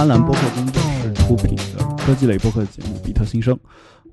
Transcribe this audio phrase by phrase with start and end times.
[0.00, 3.54] 斑斓播客工作室出品的科技类播客节目《比特新生》，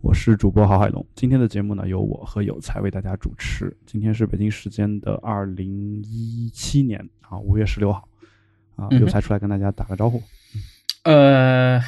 [0.01, 1.07] 我是主播郝海龙。
[1.15, 3.73] 今天的节目呢，由我和有才为大家主持。
[3.85, 8.05] 今天是北京时间的二零一七年啊五月十六号
[8.75, 10.21] 啊，有才出来跟大家打个招呼。
[11.03, 11.81] 呃，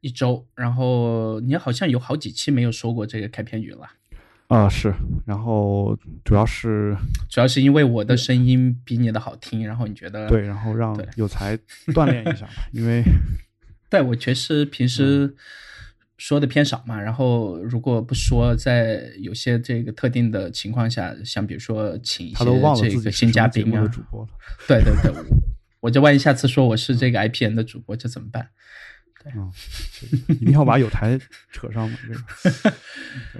[0.00, 3.86] 一周，然后你好像有好几期没有说过这个开篇语了。
[4.52, 6.94] 啊，是，然后主要是
[7.30, 11.56] 主要是因为我的声音比你的好听，然后你觉得对，然后让有才
[11.86, 13.02] 锻炼一下吧，因为
[13.88, 15.34] 对我确实平时
[16.18, 22.44] 说的偏少嘛，然后如果不说，在有些这个特定的情况下，像比如说请一些
[22.90, 24.28] 这个新嘉宾啊，主播了，
[24.68, 25.12] 对对对，
[25.80, 28.50] 我这万一下次说我是这个 IPN 的主播，这怎么办？
[29.24, 29.48] 对啊，
[30.28, 31.18] 一定要把有台
[31.50, 32.12] 扯上嘛，这
[32.70, 32.76] 个。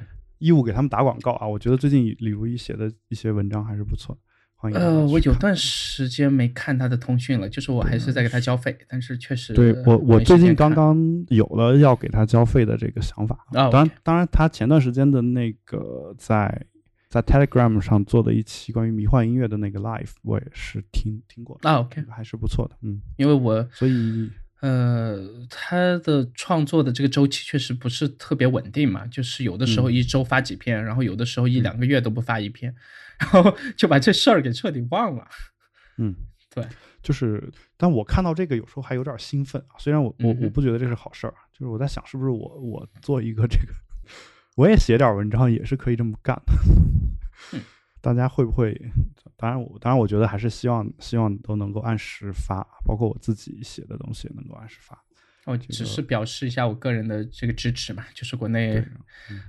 [0.43, 1.47] 义务给他们打广告啊！
[1.47, 4.19] 我觉得最近李如一写的一些文章还是不错，
[4.57, 4.77] 欢迎。
[4.77, 13.39] 呃，我有段时间没看他的通讯了，就是我还是在给他交费，但是确实，对我我最近刚刚有了要给他交费的这个想法。
[13.53, 16.67] 啊，当然当然，他前段时间的那个在
[17.09, 24.29] 在 Telegram 上做的一期关于迷幻音乐的那个 Live，我也是听听过啊，OK，还是不错的，嗯，因为我所以。
[24.63, 25.19] 呃，
[25.51, 32.73] 他的创作的这个周期确实不是特别稳定嘛，就是有的时候一周发几篇，然后有的时候一两个月都不发一篇，
[33.19, 35.27] 然后 就把这事儿给彻底忘了。
[35.99, 36.15] 嗯，
[36.55, 36.65] 对，
[37.03, 43.75] 就是，但我看到这个有时候还有点兴奋啊，虽然我我我不觉得这是好事儿，就是我在想是不是我我做一个这个，
[44.55, 47.59] 我也写点文章也是可以这么干的。
[48.03, 48.79] 大家会不会？
[49.37, 55.03] 当然，我当然，我觉得还是希望希望都能够按时发，包括我自己写的东西也能够按时发。
[55.45, 58.85] 我，只是表示一下我个人的这个支持嘛，就是国内，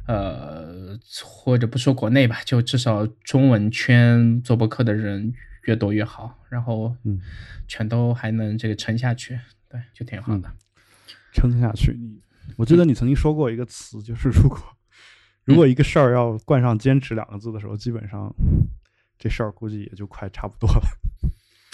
[0.07, 7.19] 呃，或者不说国内吧，就至少中文圈做博客的人越多越好，然后嗯，
[7.67, 9.39] 全都还能这个撑下去，
[9.69, 10.51] 对，就挺好的。
[11.31, 12.19] 撑下去，你
[12.55, 14.59] 我记得你曾经说过一个词，就是如果。
[15.45, 18.33] 如果一个事儿要冠上“坚持”两个字的时候，基本上
[19.17, 20.81] 这事儿估计也就快差不多了。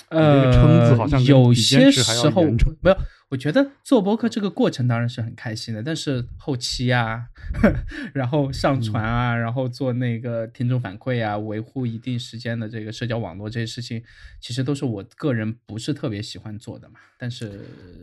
[0.10, 2.44] 呃，撑字好像有些时候
[2.82, 2.98] 没有。
[3.30, 7.26] 我觉得做播客这个过程当然是很开心的，但是后期啊，
[8.12, 14.02] 然后上传啊，然后做那个听众反馈啊，维护一定时间的这个社交网络这些事情，
[14.42, 16.96] 其实都是我个人不是特别喜欢做的嘛。
[17.20, 17.50] 但是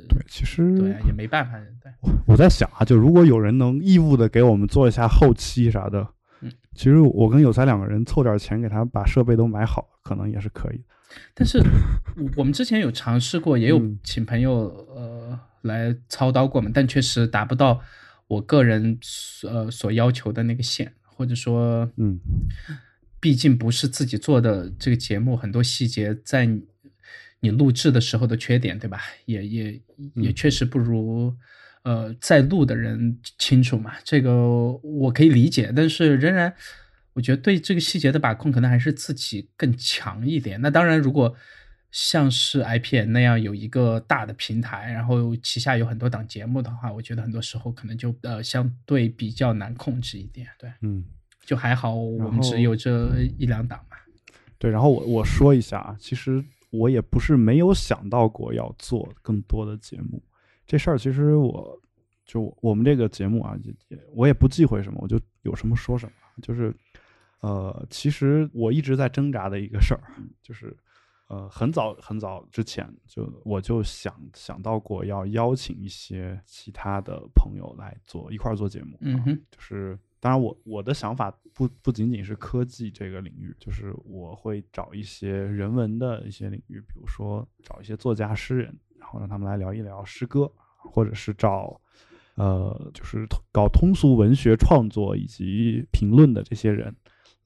[0.09, 1.59] 对，其实对也没办法。
[1.83, 1.91] 对，
[2.29, 6.07] 我在想啊，就如果有人能义务的给我们做一下后期啥的，
[6.41, 10.81] 嗯，其实我跟有才两个人凑点钱给他把设备都买好，可能也是可以。
[11.35, 11.63] 但是
[12.37, 17.81] 我们之前有尝试过，也有请朋友呃来操刀过嘛，但确实达不到
[18.27, 18.99] 我个人
[19.45, 22.19] 呃所要求的那个线，或者说，嗯，
[23.21, 26.49] 毕竟不是自己做的这个节目，很多细节在
[27.41, 29.01] 你录制的时候的缺点，对吧？
[29.27, 29.81] 也也
[30.15, 31.35] 也确实不如
[31.83, 34.33] 呃在录的人清楚嘛，这个
[34.83, 36.55] 我可以理解，但是仍然。
[37.17, 40.61] 我觉得对这个细节的把控，可能还是自己更强一点。
[40.61, 41.35] 那当然，如果
[41.91, 50.47] 像是 IPN 那样有一个大的平台，然后旗下有很多档节目的话，我觉得很多时候可能就呃相对比较难控制一点。
[50.59, 51.03] 对，嗯，
[51.47, 53.97] 就还好，我们只有这一两档嘛。
[54.59, 60.23] 对，然后我我说一下啊，其实我也不是没有想到过要做更多的节目，
[60.67, 61.81] 这事儿其实我
[62.27, 66.13] 就我们这个节目啊，也我也不忌讳什么，我就有什么说什么，
[66.43, 66.77] 就是。
[67.41, 70.01] 呃，其实我一直在挣扎的一个事儿，
[70.43, 70.77] 就是，
[71.29, 91.79] 呃，很早很早之前就我就想想到过要邀请一些其他的朋友来做一块儿做节目，嗯哼，就是当然我我的想法不不仅仅是科技这个领域，就是我会找一些人文的一些领域，比如说找一些作家诗人，然后让他们来聊一聊诗歌，或者是找
[92.37, 96.95] 呃就是搞通俗文学创作以及评论的这些人。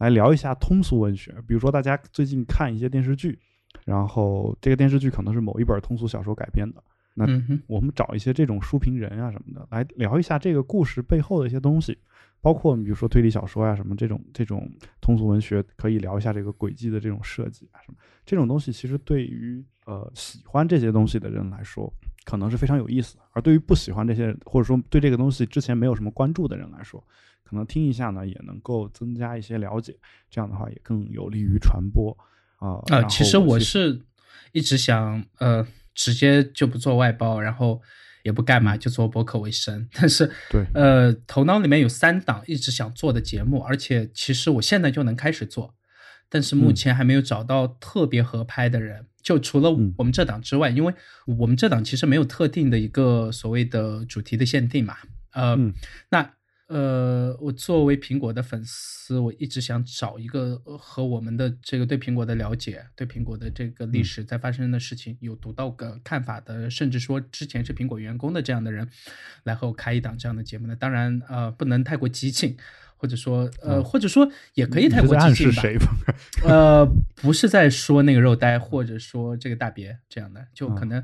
[0.00, 3.38] 来聊一下通俗文学，比如说大家最近看一些电视剧，
[3.84, 6.82] 然后这个电视剧可能是某一本通俗小说改编的，
[7.14, 7.26] 那
[7.66, 11.98] 我们找一些这种书评人啊什么的来聊一下这个故事背后的一些东西，
[12.40, 14.70] 包括比如说推理小说啊什么这种这种
[15.02, 17.98] 通俗文学，可以聊一下这个轨迹的这种设计啊什么。
[18.24, 21.92] 这种东西，其实对于呃喜欢这些东西的人来说，
[22.24, 27.04] 可能是非常有意思，而对于不喜欢这些或者说对这个东西之前没有什么关注的人来说。
[27.50, 29.92] 可能听一下呢，也能够增加一些了解，
[30.30, 32.16] 这样的话也更有利于传播
[32.58, 32.78] 啊。
[32.86, 34.00] 啊，其实我是
[34.52, 37.82] 一直想，呃，直接就不做外包，然后
[38.22, 39.88] 也不干嘛，就做博客为生。
[39.92, 45.74] 但是，对，呃，头脑里面有三档一直想做的节目，而且其实我现在就能开始做，
[46.28, 49.08] 但是目前还没有找到特别合拍的人。
[49.20, 50.94] 就除了我们这档之外，因为
[51.26, 54.96] 我们这档其实没有特定的一个所谓的主题的限定嘛。
[55.32, 55.58] 呃，
[56.10, 56.30] 那。
[56.70, 68.88] 呃，我作为苹果的粉丝，我一直想找一个和我们的这个对苹果的了解、对苹果的这个历史在发生的事情有独到的看法的，甚至说之前是苹果员工的这样的人，
[69.42, 70.76] 来和我开一档这样的节目呢。
[70.76, 72.56] 当然，呃，不能太过激进，
[72.96, 75.64] 或者说，呃，或者说也可以太过激进吧。
[76.44, 76.86] 呃，
[77.16, 81.02] 不是在说那个肉呆，或者说这个大别这样的，就可能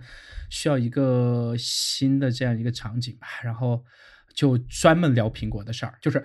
[0.49, 3.27] 需要一个新的这样一个场景吧。
[3.43, 3.85] 然后。
[4.37, 6.23] 就专门聊苹果的事儿，就是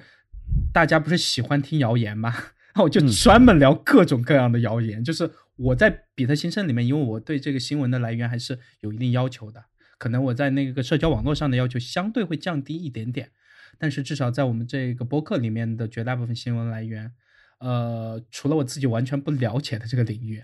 [0.73, 2.35] 大家不是喜欢听谣言吗？
[2.75, 5.01] 那我就专门聊各种各样的谣言。
[5.01, 9.63] 就是我在比特新生里面，因为我对这个新闻的来源还是有一定要求的，
[9.97, 13.31] 可能我在那个社交网络上的要求相对会降低一点点，
[13.79, 17.13] 但是至少在我们这个播客里面的绝大部分新闻来源，
[17.59, 20.43] 呃，除了我自己完全不了解的这个领域，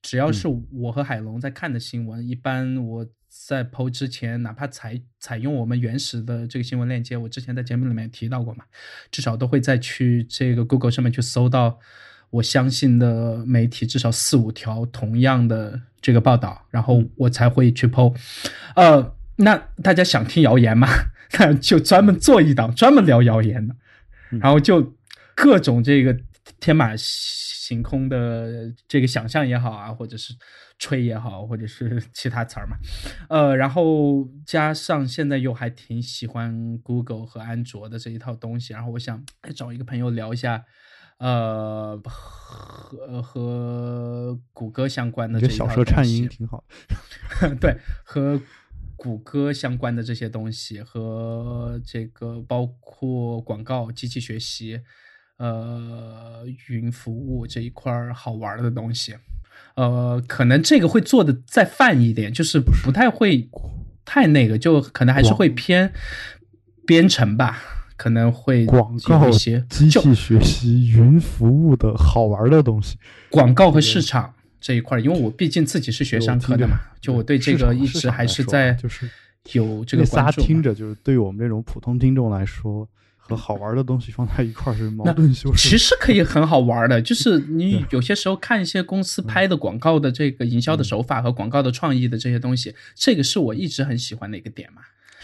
[0.00, 3.06] 只要是我和海龙在看的新闻，一般我。
[3.30, 8.64] 在剖之前，哪怕采采用我们原始的这个新闻链接，我之前在节目里面提到过嘛，
[9.12, 11.78] 至少都会再去这个 Google 上面去搜到
[12.30, 18.12] 我相信的媒体至少四五条同样的这个报道，然后我才会去剖。
[18.74, 20.88] 呃，那大家想听谣言吗？
[21.38, 23.76] 那就专门做一档专门聊谣言的，
[24.40, 24.96] 然后就
[25.36, 26.18] 各种这个
[26.58, 30.34] 天马行空的这个想象也好啊，或者是。
[30.82, 32.74] 吹也好，或者是其他词儿嘛，
[33.28, 39.22] 呃，然后加上现在又还挺喜欢 Google 和安卓的这一套东西，然后我想
[39.54, 40.64] 找一个朋友聊一下，
[41.18, 46.64] 呃，和和谷歌相关的这小说颤音挺好，
[47.60, 48.40] 对，和
[48.96, 54.80] 谷歌相关的这些东西，和这个包括广告、机器学习、
[55.40, 59.16] 呃，云服务这一块好玩的东西。
[59.74, 63.48] 呃，可能这个会做的再泛一点，就是不太会
[64.04, 65.90] 太那个，就可能还是会偏
[66.86, 67.58] 编程吧，
[67.96, 72.98] 可能会广告一些机器学习、云服务的好玩的东西，
[73.30, 79.08] 广告和市场这一块，因为我毕竟自己是学商科的嘛，就我对这个一直还是在就是
[79.52, 80.42] 有这个关注。
[80.42, 82.86] 听着，就是对于我们这种普通听众来说。
[83.30, 85.68] 和好玩的东西放在一块儿是矛盾修饰。
[85.68, 94.82] 其实可以很好玩的，就是你有些时候看一些公司拍的广告的这个营销的手法和广告的创意的这些东西，这个是我一直很喜欢的一个点嘛。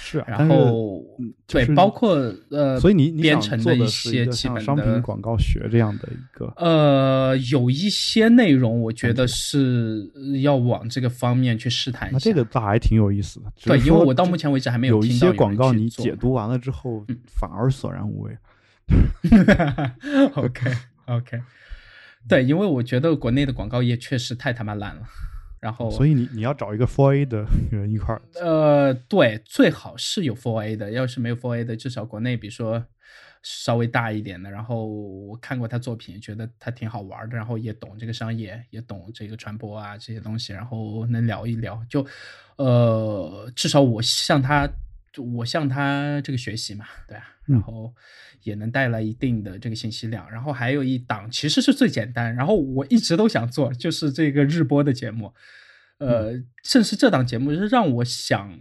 [0.08, 1.02] 是，然后
[1.48, 2.14] 对，包括
[2.50, 10.08] 呃，所以你编程的一些基本的商品广告学这样的一个，呃，有一些内容我觉得是
[10.42, 12.18] 要往这个方面去试探一下。
[12.20, 18.36] 这个倒还挺有意思的，对，因为我到目前为止还没有一些广告你解读完了之后反而索然无味。
[20.36, 20.70] OK
[21.06, 21.40] OK，
[22.28, 25.02] 对，因为我觉得国内的广告业确实太他妈烂了。
[25.60, 28.22] 然后，所以你你要找一个 Four A 的 人一块儿。
[28.34, 32.84] 呃，对，最好是有 Four A 的，要是没有 Four A 的，至少国内比如说
[33.42, 34.50] 稍微大一点的。
[34.50, 41.82] 然后我看过他作品，觉得他挺好玩的，然后也懂这个商业，也懂这个传播啊这些东西，然后能聊一聊。
[41.88, 42.06] 就
[42.56, 44.68] 呃，至少我向他，
[45.18, 47.94] 我向他这个学习嘛，对啊，然后
[48.42, 50.30] 也能带来一定的这个信息量。
[50.30, 55.32] 然后还有一档其实是最简单，然后我一直都想做，就是这个日播的节目。
[55.98, 56.32] 呃，
[56.62, 58.60] 正是这档节目是让我想，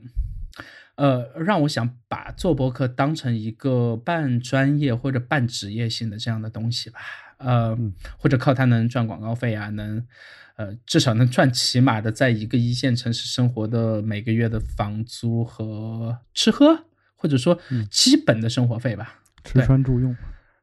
[0.95, 6.99] 呃，让我想把做博客当成一个半专业或者半职业性的这样的东西吧，
[7.37, 7.77] 呃，
[8.17, 10.07] 或者靠它能赚广告费啊，能，
[10.55, 16.85] 呃，至少能赚起码的在一个一线城市生活的每个月的房租和吃喝，
[17.15, 17.59] 或者说
[17.91, 20.15] 基本的生活费吧，吃穿住用。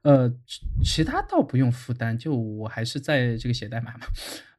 [0.02, 0.28] 呃，
[0.82, 4.06] 其他倒不用负担，就我还是在这个写代码嘛，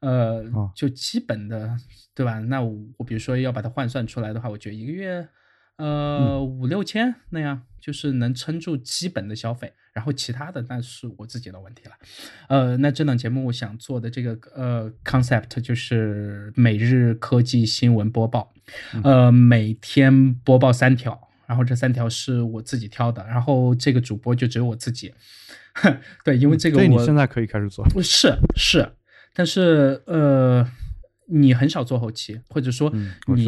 [0.00, 0.42] 呃，
[0.74, 1.76] 就基本的，
[2.14, 2.38] 对吧？
[2.38, 5.28] 那我比如说要把它换算出来的话，我觉得一个月，
[5.76, 11.92] 呃，五六千那样，就是能撑住基本的消费，然后其他的那是我自己的问题了。
[12.48, 18.52] 呃，那这档节目我想做的这个呃 concept 就是每日科技新闻播报，
[19.02, 21.20] 呃，每天播报三条。
[21.46, 25.12] 然后这三条是我自己挑的，然后这个主播就只有我自己，
[26.24, 28.90] 对，因为这个我你现在可以开始做，是是，
[29.34, 30.66] 但是呃，
[31.28, 32.90] 你很少做后期，或者说
[33.26, 33.46] 你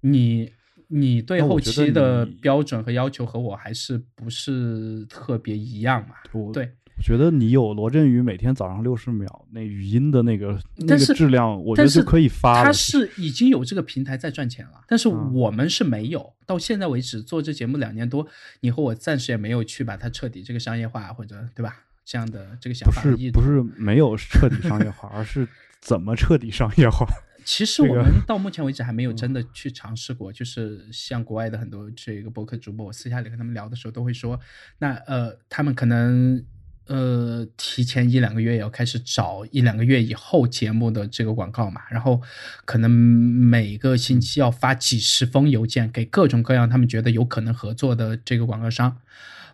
[0.00, 0.52] 你
[0.88, 6.14] 你对后期的标准和要求和我还是不是特别一样嘛？
[6.52, 6.70] 对。
[6.98, 12.64] 我觉得你有罗振宇每天早上六十秒那语音的那个那个质量，我觉得就可以发。
[12.64, 16.32] 他是已经有这个平台在赚钱了，但是我们是没有。
[16.46, 18.26] 到现在为止做这节目两年多，
[18.60, 21.76] 你和我暂时也没有去把它彻底这个商业化或者对吧？
[22.02, 25.46] 这样的这个想法不是不是没有彻底商业化， 而是
[25.80, 27.06] 怎么彻底商业化？
[27.46, 34.40] 其实我们到目前为止还没有真的去尝试过，就是像国外的很多这个博客主播，我私下里跟他们聊的时候都会说，
[34.78, 36.44] 那呃，他们可能
[36.86, 42.20] 呃提前一两个月也要开始找一两个月以后节目的这个广告嘛，然后
[42.64, 48.96] 可能每个星期要发几十封邮件给各种各样他们觉得有可能合作的这个广告商，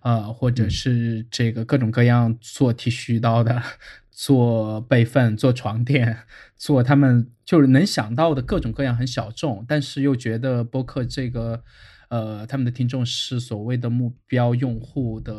[0.01, 3.63] 呃，或者是这个各种各样做剃须刀的。
[4.13, 6.19] 做备份、做床垫、
[6.55, 11.65] 做他们就是能想到的各种各样很小众，但是又觉得播客这个，
[12.11, 15.35] 呃，他们的听众是所谓的目标用户的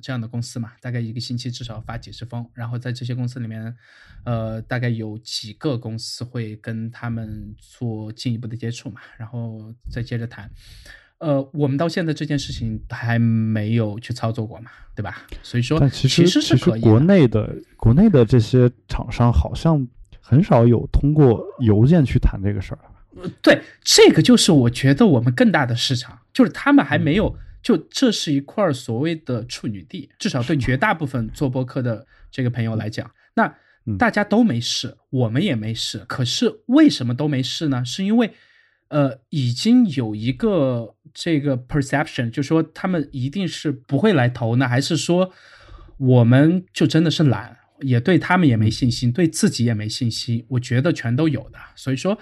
[0.00, 3.76] 这样的公司嘛，大概一个星期至少发几十封，然后在这些公司里面，
[4.24, 10.48] 呃，大概有几个公司会跟他们做进一步的接触嘛，然后再接着谈。
[11.18, 15.22] 呃，我们到现在这件事情还没有去操作过嘛，对吧？
[15.42, 16.80] 所以说，其实其实可以。
[16.82, 19.88] 国内的国内的这些厂商好像
[20.20, 22.80] 很少有通过邮件去谈这个事儿。
[23.16, 33.54] 呃，对，这个就是我觉得我们更大的市场，就是他们还没有，就这是一块所谓的处女地，至少对绝大部分做播客的这个朋友来讲，那
[33.98, 36.04] 大家都没事，我们也没事。
[36.06, 37.82] 可是为什么都没事呢？
[37.82, 38.32] 是因为。
[38.88, 45.32] 呃，已经有一个这个 perception，就说他们一定是不会来投呢，还是说
[45.96, 50.44] 我们就真的是懒，也对他们也没信心，对自己也没信心？
[50.50, 51.58] 我觉得全都有的。
[51.74, 52.16] 所以说，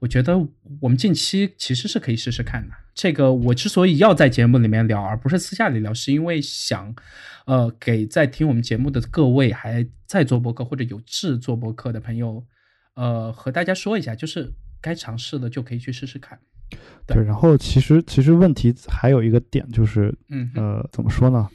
[0.00, 0.38] 我觉得
[0.80, 2.74] 我们近期其实是可以试试看的。
[2.94, 6.94] 这个我之所以要在节目里面聊，而不是私下里聊，是因为想，
[7.46, 12.44] 呃，给在听我们节目的各位还在做博客或者有志做博客的朋友，
[12.94, 14.52] 呃，和大家说一下，就是。
[14.80, 16.38] 该尝试的就可以去试试看，
[17.06, 17.22] 对。
[17.22, 21.48] 然后其实其实问题还有一个点就是，嗯呃，怎么说呢？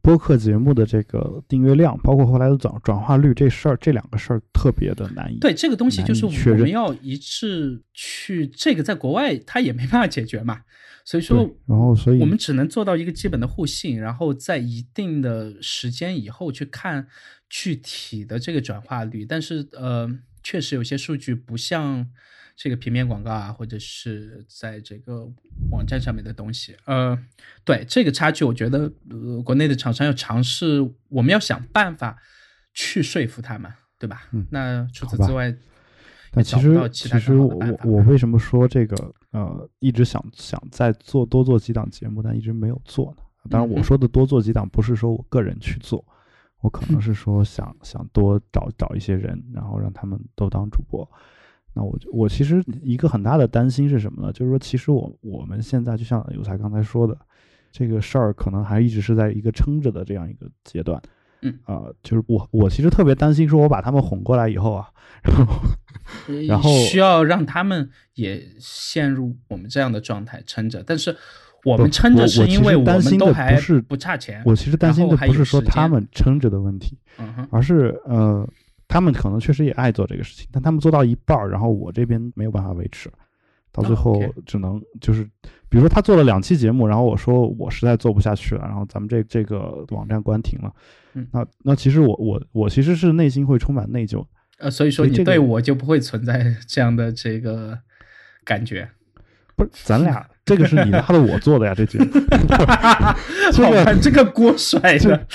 [0.00, 5.38] 播客节目的这个订阅量，包括后来的转转化率这事儿，这两个事儿特别的难以。
[5.40, 10.60] 对这个东西，就是我们要一致去，这个在国外他也没办法解决嘛。
[11.04, 17.08] 所以说，然后所以我们只能做到一个基本的互信，然后在一定的时间以后去看
[17.50, 19.24] 具体的这个转化率。
[19.24, 20.08] 但是呃，
[20.44, 22.08] 确实有些数据不像。
[22.56, 25.30] 这个平面广告啊，或者是在这个
[25.70, 27.16] 网站上面的东西，呃，
[27.64, 32.16] 对这个差距，我觉得呃，国内的厂商要尝试，我们要想办法
[32.72, 34.22] 去说服他们，对吧？
[34.32, 35.54] 嗯，那除此之外，
[36.30, 43.22] 但其实其实我我我为什么说这个呃，一直想想再做多做几档节目，但一直没有做呢？
[43.50, 46.02] 当然，我说的多做几档，不是说我个人去做，
[46.62, 51.06] 我可能是说想想多找找一些人，然后让他们都当主播。
[51.76, 54.32] 那我我其实一个很大的担心是什么呢？
[54.32, 57.14] 就是说，其实我我们现在就像有才刚才说的，
[57.70, 60.98] 这个事儿可能还一直是在一个撑着的这样一个阶段。
[61.42, 64.88] 嗯啊，就是我我其实特别担心，说我把他们哄过来以后啊，
[65.22, 65.54] 然后
[66.48, 71.14] 然后需要让他们也陷入我们这样的状态撑着，但是
[71.62, 74.42] 我们撑着是因为我们都还不差钱。
[74.46, 76.96] 我其实担心的不是说他们撑着的问题，
[77.50, 78.48] 而是呃。
[78.88, 83.10] 他们可能确实也爱做这个事情，但他们做到一半儿，然后我这边没有办法维持，
[83.72, 85.24] 到最后只能就是，
[85.68, 90.72] 比如说他做了两期节目，然后我说我实在做不下去了，然后咱们这这个网站关停了，
[91.32, 94.24] 那那其实我我我其实是内心会充满内疚，
[94.58, 97.78] 呃，所以说你对我就不会存在这样的这个
[98.44, 98.88] 感觉。
[99.56, 102.06] 不是，咱俩 这个是你拉的，我做的呀，这节目。
[103.52, 105.26] 这个这个锅甩的，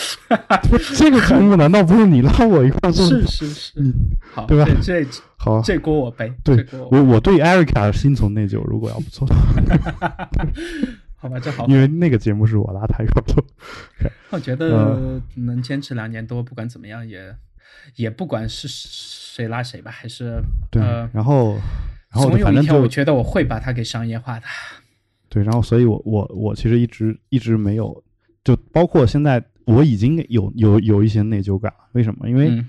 [0.70, 3.06] 不是这个节目难道不是你拉我一块做？
[3.08, 3.94] 是是是，
[4.32, 4.72] 好，对吧？
[4.82, 6.32] 这好，这锅我背。
[6.44, 8.63] 对，我我对艾瑞卡心存内疚。
[8.66, 9.28] 如果要不做，
[11.18, 13.44] 好吧，这好，因为那个节目是我拉他一块做。
[14.30, 17.36] 我觉得能坚持两年多，不管怎么样，也
[17.96, 21.58] 也不管是谁拉谁吧，还是对，然后。
[22.13, 24.46] 然后反正就我觉得我会把它给商业化的，
[25.30, 28.03] 对，然后所以我我我其实一直一直没有，
[28.44, 32.30] 就包括现在我已经有有有一些内疚感，为什么？
[32.30, 32.63] 因为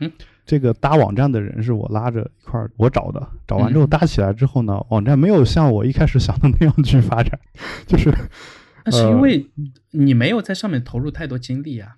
[0.47, 7.39] 这个搭网站的人是我拉着一块儿我找的，找完之后搭起来之后呢，网站没有像我一开始想的那样去发展，
[7.87, 8.13] 就是
[8.85, 9.45] 那是因为
[9.91, 11.97] 你没有在上面投入太多精力啊，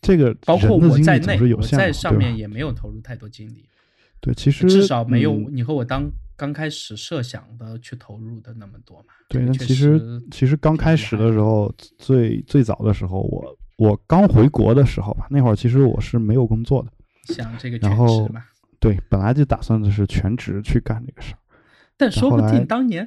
[0.00, 3.64] 这个包括我在内，我在上面也没有投入太多精力。
[4.20, 9.06] 对，其实至少没有你和我当刚开始设想的去投入的那么多嘛。
[9.28, 18.44] 对，那其实其实刚开始的时候，最最早的时候，我我刚回国的时候吧，那会儿其实我是没有工作的，想这个全职嘛。
[18.78, 21.38] 对，本来就打算的是全职去干这个事儿。
[21.96, 23.06] 但说不定当年，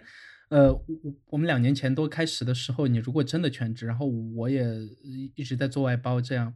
[0.49, 0.83] 呃，我
[1.31, 4.63] 我们两年前多开始的时候，你如果真的全职，然后我也
[5.35, 6.53] 一直在做外包，这样，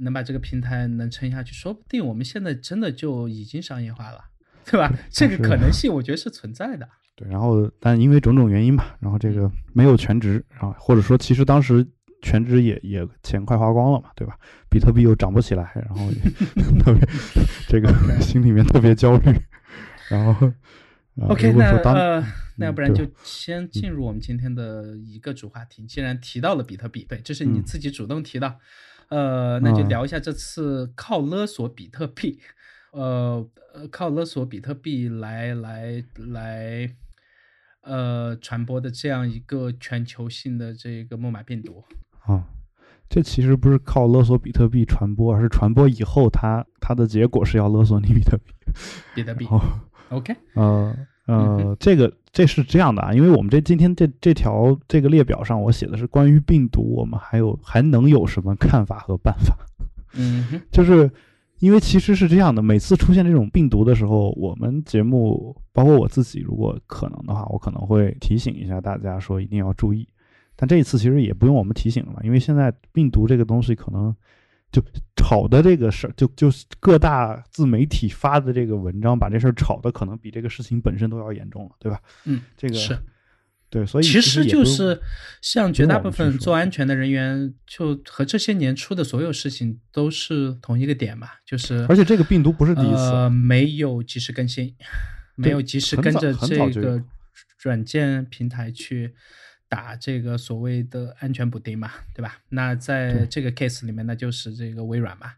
[0.00, 4.24] 能把这个平台能撑下去，说不定我们现在真的就已经商业化了，
[4.64, 4.92] 对吧？
[5.10, 6.88] 这个可能性我觉得是存在的。
[7.16, 11.86] 对，然后但因为种种原因吧，然后这个没有全职，啊或者说其实当时
[12.20, 14.38] 全职也也钱快花光了嘛，对吧？
[14.68, 16.10] 比特币又涨不起来，然后
[16.84, 17.00] 特别
[17.68, 17.88] 这个
[18.20, 19.32] 心里面特别焦虑，
[20.10, 20.52] 然后
[21.28, 22.20] OK，那呃，
[22.56, 25.82] 那嗯要不然就先进入我们今天的一个主话题。
[25.86, 28.58] 既然提到了比特币，对，这是你嗯自己主动提到，
[29.08, 32.40] 呃，那就嗯聊一下这次靠勒索比特币，
[32.92, 36.96] 呃呃，靠勒索比特币来来来，
[37.82, 41.84] 呃，传播的这样一个全球性的这个木马病毒。
[42.24, 42.48] 啊，
[43.08, 48.52] 这其实不是靠勒索比特币传播，而是传播以后它它的结果是要勒索你比特币。
[49.14, 49.46] 比特币
[50.10, 50.94] ，OK，呃
[51.26, 59.56] 嗯呃，这个这是这样的啊，因为我们这今天这这条这个列表上，我写的是关于病毒，我们还有还能有什么看法和办法？
[60.18, 61.10] 嗯，就是
[61.58, 70.08] 因为其实是这样的，每次出现这种病毒的时候，我们节目包括我自己，如果可能的话，我可能会提醒一下大家说一定要注意。
[70.54, 74.14] 但这一次其实也不用我们提醒了嘛，因为现在病毒这个东西可能
[74.76, 74.84] 就
[75.16, 81.98] 炒的这个事儿，就就是各大自媒体发的这个文章，把这事儿炒的可能比这个事情本身都要严重了，对吧？
[82.24, 82.98] 嗯，这个是。
[83.68, 85.00] 对，所以其实就是
[85.40, 94.72] 像绝大部分做安全的人员，就和这些年出的所有事情都是同一个点吧，就是而且这个病毒不是第一次呃，没有及时更新，
[95.34, 97.02] 没有及时跟着这个
[97.62, 99.14] 软件平台去
[99.76, 102.38] 打这个所谓的安全补丁嘛，对吧？
[102.48, 105.34] 那在这个 case 里面，那就是这个微软嘛。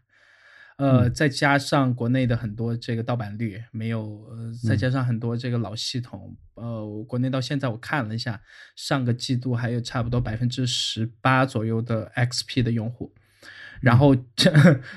[0.77, 8.41] 呃，嗯再加上国内的很多这个盗版率没有，呃，再嗯加上很多这个老系统，呃，国内到现在我看了一下，
[8.77, 13.13] 上个季度还有差不多百分之十八左右的 XP 的用户，
[13.81, 14.51] 然后这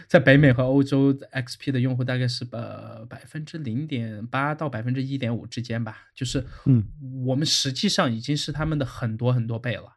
[0.09, 6.85] 在北美和欧洲 XP 的用户大概是呃百分之零点八到百分之一点五之间吧，就是嗯。
[7.27, 9.97] 我们实际上已经是他们的很多很多倍了。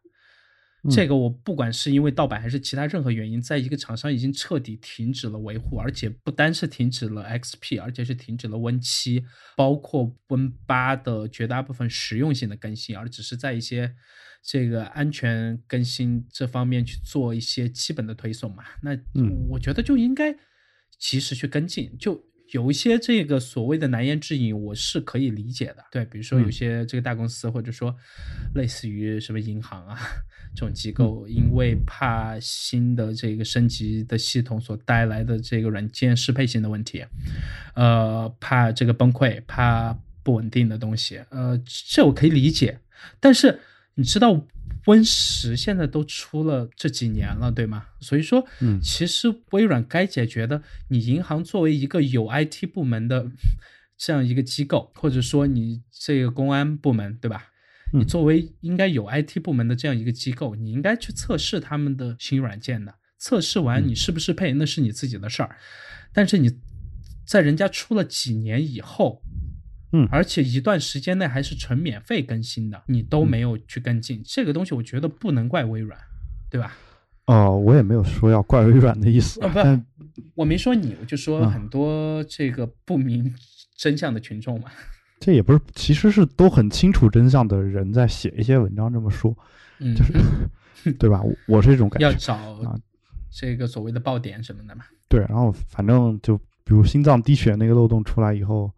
[0.83, 0.91] 嗯。
[0.91, 13.95] 这个我不管是因为盗版还是其他任何原因，在一个厂商已经彻底停止了维护，而且不单是停止了 XP，而且是停止了 Win 七，包括 Win 八的绝大部分实用性的更新，而只是在一些
[14.45, 18.63] 这个安全更新这方面去做一些基本的推送嘛。
[18.83, 20.35] 那嗯我觉得就应该
[20.99, 22.23] 及时去跟进，就。
[22.51, 25.77] 有一些这个所谓的难言之隐，我是可以理解的。
[25.91, 27.93] 对，比如说有嗯些这个大公司，或者说
[28.53, 29.97] 类似于什么银行啊
[30.55, 37.03] 这种机构，因为怕新的这个升级的系统所带来的这个软件适配性的问题，
[37.73, 42.79] 呃，怕这个崩溃，怕不稳定的东西，呃，这我可以理解。
[43.19, 43.59] 但是
[43.95, 44.45] 你知道
[44.85, 47.87] Win 十现在都出了这几年了，对吗？
[47.99, 53.31] 所以说，嗯其实微软该解决的，你银行作为一个有 IT 部门的
[53.97, 57.51] 这样一个机构，或者说你这个公安部门，对吧？
[57.93, 62.93] 嗯你作为应该有 IT 部门的这样一个机构，你应该去测试他们的新软件的。
[63.17, 65.55] 测试完嗯你是不是配，那是你自己的事儿。
[66.13, 66.51] 但是你
[67.25, 69.23] 在人家出了几年以后，
[69.97, 75.97] 嗯而且一段时间内还是纯免费更新的，你都没有去跟进，这个东西我觉得不能怪微软，
[76.49, 76.75] 对吧？
[77.27, 79.59] 哦，我也没有说要怪微软的意思啊，不
[80.35, 83.33] 我没说你，我就说嗯很多这个不明
[83.77, 84.69] 真相的群众嘛。
[85.19, 89.35] 这也不是，其实是都很清楚真相的人在写一些文章这么说，
[89.79, 91.21] 嗯，就是 对吧？
[91.23, 92.05] 我我是这种感觉。
[92.05, 92.77] 要找啊
[93.31, 94.83] 这个所谓的爆点什么的嘛。
[95.07, 98.71] 对，然后反正就比如心脏滴血那个漏洞出来以后，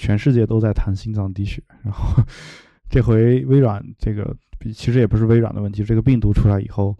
[0.00, 2.22] 全世界都在谈心脏滴血， 然后
[2.88, 4.34] 这回微软这个
[4.74, 6.96] 其实也不是微软的问题，这个病毒出来以后，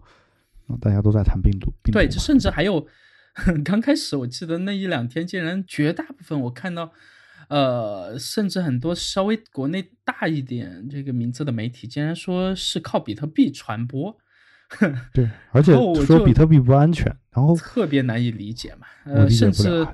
[0.67, 1.73] 啊大家都在谈病毒。
[1.83, 2.87] 病毒对，嘛这甚至还有，
[3.65, 6.91] 刚开始我记得那一两天，竟然绝大部分我看到，
[7.49, 14.15] 呃，甚至很多稍微国内大一点这个名字的媒体，竟然说是靠比特币传播，
[15.13, 15.73] 对，而且
[16.05, 18.87] 说比特币不安全，然后特别难以理解嘛。
[19.05, 19.85] 呃，甚至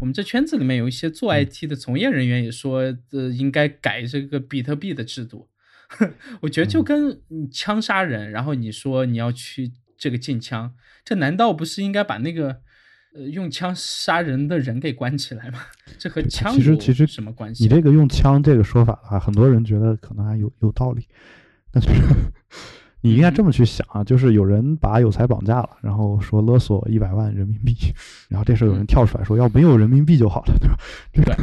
[0.00, 2.80] 我们这圈子里面有一些做 IT 的从业人员也说，
[3.12, 5.48] 呃，应该改这个比特币的制度。
[6.40, 10.72] 我觉得就跟你枪杀人，然后你说你要去这个禁枪，
[11.04, 12.60] 这难道不是应该把那个
[13.14, 15.60] 呃用枪杀人的人给关起来吗？
[15.98, 17.64] 这和枪其实其实什么关系？
[17.64, 21.06] 你这个用枪这个说法的话，很多人觉得可能还有有道理，
[21.70, 21.90] 但是
[23.04, 27.74] 你应该这么去想啊，就是有人把有才绑架了，然后说勒索一百万人民币，
[28.30, 30.76] 然后这时候有人跳出来说要没有人民币就好了，对吧？
[31.12, 31.36] 这个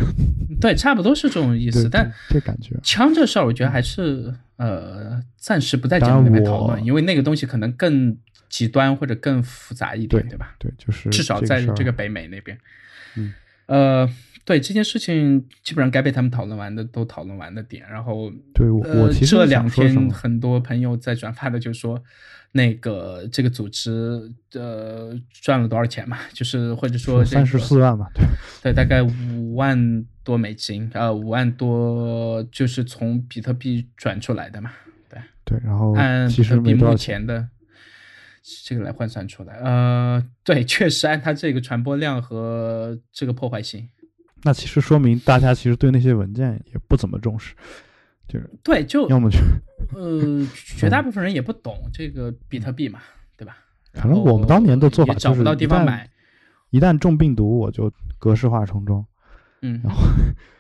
[0.59, 1.87] 对，差不多是这种意思。
[1.87, 8.17] 但这这感觉，枪这事儿，我觉得还是呃，暂时不在节目里面讨论，因为那个东西可能更
[8.49, 10.55] 极端或者更复杂一点，对吧？
[10.57, 12.57] 对，就是至少在这个北美那边，
[13.15, 13.33] 嗯，
[13.67, 14.09] 呃。
[14.43, 17.87] 对这件事情，基本上该被他们讨论完的都讨论完的点。
[17.89, 22.01] 然后，对我其实这两天很多朋友在转发的，就说
[22.51, 26.17] 那个这个组织呃赚了多少钱嘛？
[26.33, 28.07] 就是或者说三十四万嘛？
[28.15, 28.23] 对
[28.63, 34.71] 对，大概五万多美金，呃，五万多就是从比特币转出来的嘛？
[35.07, 37.47] 对对，然后按比特币目前的
[38.65, 43.87] 这个来换算出来，呃，对，确实按它这个传播量和这个破坏性。
[44.43, 47.53] 那其实说明大家其实对那些文件也不怎么重视，
[48.27, 49.37] 就是对，就要么就
[49.95, 52.99] 呃，绝大部分人也不懂这个比特币嘛，
[53.37, 53.57] 对吧？
[53.93, 56.09] 反正我们当年的做法找不到地方买，
[56.69, 59.05] 一旦中病毒我就格式化重装，
[59.61, 60.01] 嗯，然后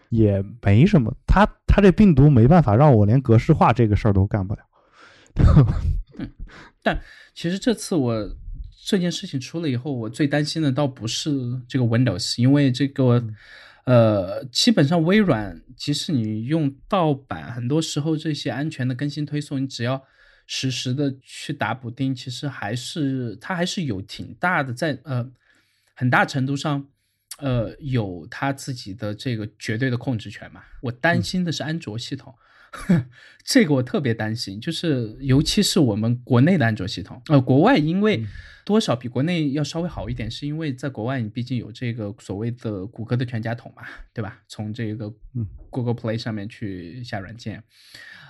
[0.09, 4.61] 也没什么，他他这病毒没办法让我连格式化这个事儿都干不了。
[6.19, 6.29] 嗯，
[6.83, 6.99] 但
[7.33, 8.35] 其实这次我。
[8.83, 11.29] 这件事情出了以后，我最担心的倒不是
[11.67, 13.23] 这个 Windows，因为这个，
[13.85, 20.03] 呃，基本上微软即使你用盗版，很多时候这些安全的更新推送，你只要
[20.45, 25.31] 实时的去打补丁，其实还是它还是有挺大的在呃
[25.95, 26.87] 很大程度上，
[27.39, 30.61] 呃有它自己的这个绝对的控制权嘛。
[30.81, 32.33] 我担心的是安卓系统。
[33.43, 38.25] 这个我特别担心，就是尤其是我们国内的安卓系统，呃，国外因为
[38.63, 44.41] 多少比国内要稍微好一点，是因为在国外你毕竟有这个所谓的谷歌的全家桶嘛，对吧？
[44.47, 45.13] 从这个
[45.69, 47.61] Google Play 上面去下软件，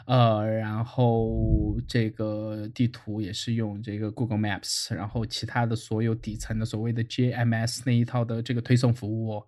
[0.08, 9.43] 呃，然后这个地图也是用这个 Google Maps，然后其他的所有底层的所谓的 JMS 那一套的这个推送服务，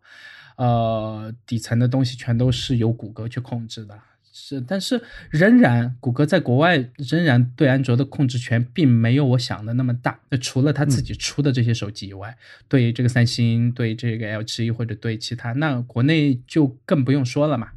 [0.58, 4.00] 呃，底层的东西全都是由谷歌去控制的。
[4.36, 10.20] 是，但是仍然，谷歌在国外仍然对安卓的控制权并没有我想的那么大。
[10.30, 12.36] 那除了他自己出的这些手机以外，
[12.68, 17.70] 对这个三星、对这个 LG 或者对其他，那国内就更不用说了嘛。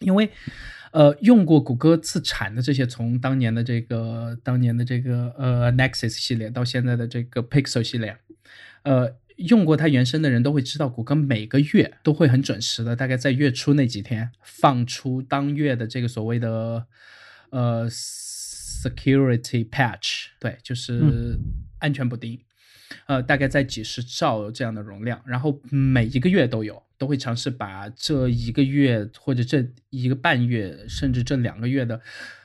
[0.00, 0.28] 因为，
[0.92, 8.18] 呃，用过谷歌自产的这些，从当年的这个、当年的这个呃 Nexus 系列到现在的这个 Pixel 系列，
[8.82, 9.16] 呃。
[9.48, 16.86] 用过它原声的人都会知道，谷歌每个月都会很准时的，大概在月初那几天放出当月的这个所谓的
[17.50, 21.38] 呃 security patch，对，就是
[21.78, 22.38] 安全补丁，
[23.06, 32.00] 呃，大概在几十兆这样的容量，然后每一个月都有，都会尝试把这一个月或者这一个半月，甚至这两个月的。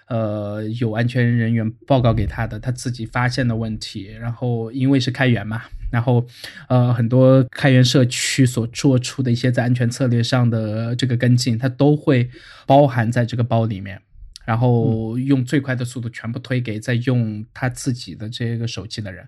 [0.08, 6.24] 呃，有安全人员报告给他的，他自己发现的问题，然后因为是开源嘛，然后
[6.70, 12.30] 呃，很多开源社区所做出的一些在安全策略上的这个跟进，它都会
[12.68, 14.00] 包含在这个包里面，
[14.46, 19.28] 然后用最快的速度全部推给在用他自己的这个手机的人，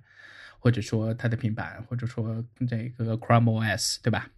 [0.60, 4.30] 或者说他的平板，或者说这个 Chrome OS，对吧？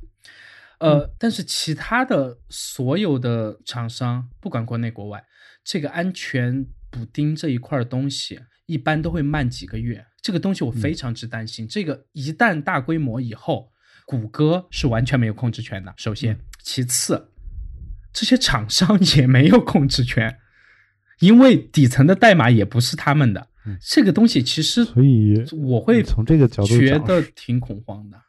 [0.78, 5.26] 呃，但是其他的所有的厂商，不管国内国外。
[5.70, 10.04] 这个安全补丁这一块的东西，一般都会慢几个月。
[10.20, 11.68] 这个东西我非常之担心。
[11.68, 13.72] 这个一旦大规模以后，
[14.08, 15.94] 谷歌是完全没有控制权的。
[15.96, 17.30] 首先，其次，
[18.12, 20.40] 这些厂商 也没有控制权，
[21.20, 23.50] 因为底层的代码也不是他们的。
[23.80, 28.20] 这个东西其实，所以我会从这个角度觉得挺恐慌的。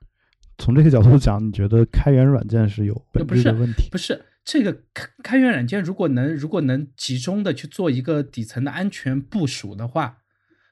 [0.58, 3.88] 从这个角度讲，你觉得开源软件是有本质的问题？
[3.90, 4.26] 不是。
[4.52, 10.18] 这个开开源软件如果能如果能集中的去做一个底层的安全部署的话，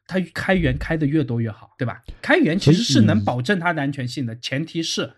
[0.09, 2.03] 它开源开的越多越好，对吧？
[2.21, 5.14] 开源其实是能保证它的安全性的，前提是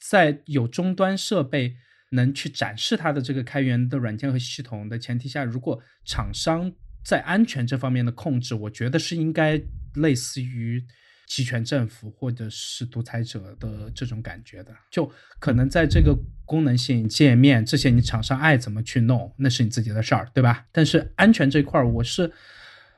[0.00, 1.74] 在有终端设备
[2.12, 6.72] 能去展示它的这个开源的软件和系统的前提下，如果厂商
[7.04, 9.60] 在安全这方面的控制，我觉得是应该
[9.96, 10.86] 类似于。
[11.26, 15.10] 集权政府或者是独裁者的这种感觉的，就
[15.40, 20.66] 可能在这个功能性界面这些，你厂商爱怎么去弄，那是你自己的事儿，对吧？
[20.70, 22.30] 但是安全这块儿，我是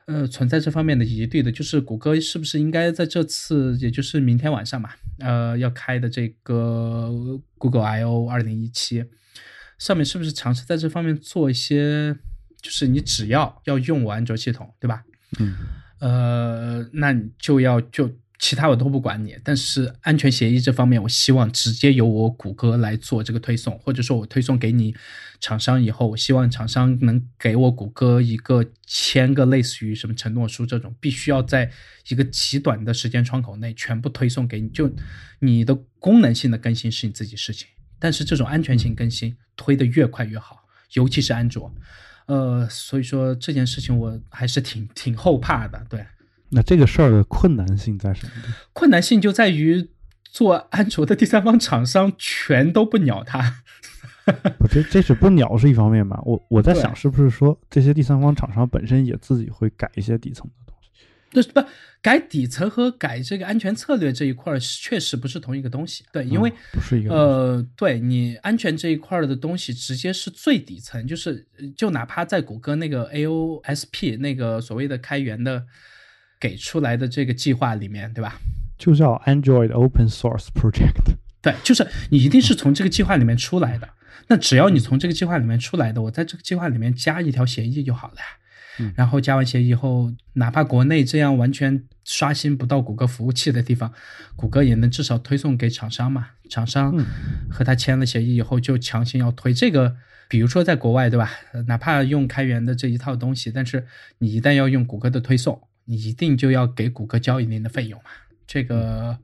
[0.05, 7.11] 呃存在这方面的疑虑的，就是谷歌是不是应该在这次，也就是明天晚上嘛，呃，要开的这个
[7.57, 9.03] Google I O 二零一七
[9.79, 12.15] 上面，是不是尝试在这方面做一些，
[12.61, 15.03] 就是你只要要用我安卓系统，对吧？
[15.39, 15.55] 嗯。
[15.99, 24.95] 呃，那就要就其他我都不管你，但是安全协议这方面，我希望直接由我谷歌来做这个推送，或者说我推送给你
[25.41, 31.69] 厂商以后，我希望厂商能给我谷歌一个签个类似于什么承诺书这种，必须要在
[32.07, 34.69] 一个极短的时间窗口内全部推送给你。
[34.69, 34.89] 就
[35.39, 37.67] 你的功能性的更新是你自己事情，
[37.99, 41.73] 但是这种安全性更新推的越快越好，尤其是安卓。
[42.29, 45.83] 呃，所以说这件事情我还是挺挺后怕的。
[45.89, 46.05] 对，
[46.49, 48.31] 那这个事儿的困难性在什么？
[48.71, 49.89] 困难性就在于
[50.23, 53.63] 做安卓的第三方厂商全都不鸟它。
[54.59, 56.21] 不，这这是不鸟是一方面吧？
[56.23, 60.68] 我我在想，是不是说这些第三方厂商本身也自己会改一些底层的
[61.31, 61.49] 东西？
[61.53, 61.67] 那不
[62.01, 66.03] 改底层和改这个安全策略这一块儿，确实不是同一个东西。
[66.11, 75.65] 对，因为不是一个呃，对你安全这一块的东西，直接是最底层，就是就哪怕在谷歌那个 AOSP 那个所谓的开源的
[76.39, 78.39] 给出来的这个计划里面，对吧？
[78.77, 81.15] 就叫 Android Open Source Project。
[81.43, 83.89] 对，就是你一定是从这个计划里面出来的。
[84.27, 88.23] 那只要你从这个计划里面出来的，我在这个计划里面加一条协议就好了呀。
[88.79, 93.93] 嗯，然后加完协议以后，哪怕国内这样完全刷新不到谷歌服务器的地方，
[94.35, 96.29] 谷歌也能至少推送给厂商嘛。
[96.49, 96.97] 厂商
[97.49, 99.95] 和他签了协议以后，就强行要推这个。
[100.27, 101.29] 比如说在国外，对吧？
[101.67, 103.85] 哪怕用开源的这一套东西，但是
[104.19, 108.09] 你一旦要用谷歌的推送，你一定就要给谷歌交一定的费用嘛。
[108.47, 109.17] 这个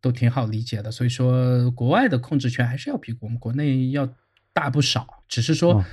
[0.00, 0.90] 都挺好理解的。
[0.90, 4.08] 所以说，国外的控制权还是要比我们国内要。
[4.56, 5.84] 大不少，只是说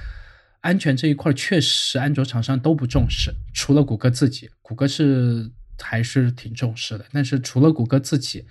[0.62, 7.06] 安全这一块确实安卓厂商都不重视，除了谷歌自己，谷歌是还是挺重视的。
[7.12, 8.46] 但是除了谷歌自己，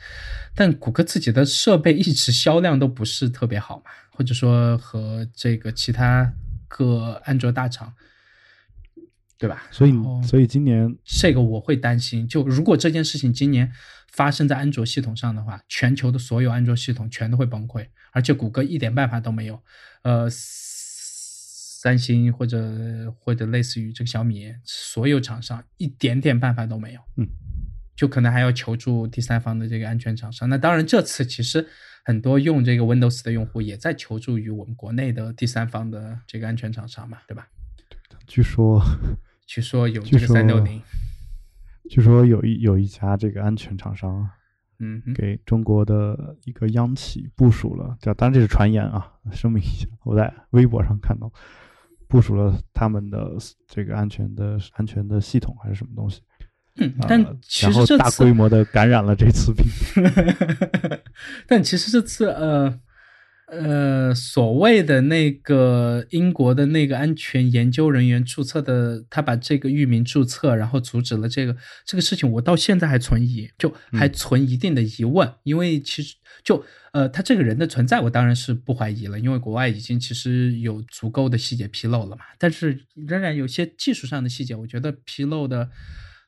[0.55, 6.33] 但谷歌自己的设备一直销量都不是特别好嘛，或者说和这个其他
[6.67, 7.95] 各安卓大厂，
[9.39, 9.69] 对吧？
[9.71, 9.93] 所以
[10.25, 13.71] 所以今年这个我会担心，就如果这件事情今年
[14.11, 19.63] 发生在安卓系统上的话，全球的所有安卓系统全都会崩溃，而且谷歌一点办法都没有。
[20.03, 20.29] 呃，
[21.83, 27.27] 三星或者或者类似于这个小米，所有厂商一点点办法都没有，嗯，
[27.97, 30.47] 就可能还要求助第三方的这个安全厂商。
[30.51, 31.67] 那当然，这次其实
[32.05, 37.49] 很多用这个 Windows 的用户也在求助于我们国内的第三方的这个安全厂商嘛，对吧？
[38.27, 38.79] 据说，
[39.49, 40.83] 据说有这个三六零，
[41.89, 44.29] 据说有一有一家这个安全厂商。
[44.83, 51.31] 嗯，给中国的一个央企部署了，叫当然这是传言啊，声明一下，我在微博上看到
[52.11, 53.33] 部署了他们的
[53.67, 56.21] 这个安全的安全的系统还是什么东西，
[56.77, 59.65] 嗯，但其实大规模的感染了这次病，
[61.47, 62.79] 但其实这次呃。
[63.51, 75.29] 呃，所谓的那个英国的那个安全研究人员注册的，他把这个域名注册，然后阻止了这个这个事情，我到现在还存疑，就还存一定的疑问。
[75.43, 82.23] 因为其实就呃，他这个人的存在，我当然是不怀疑了，因为国外已经其实有足够的细节披露了嘛。
[82.39, 85.69] 但是仍然有些技术上的细节，我觉得披露的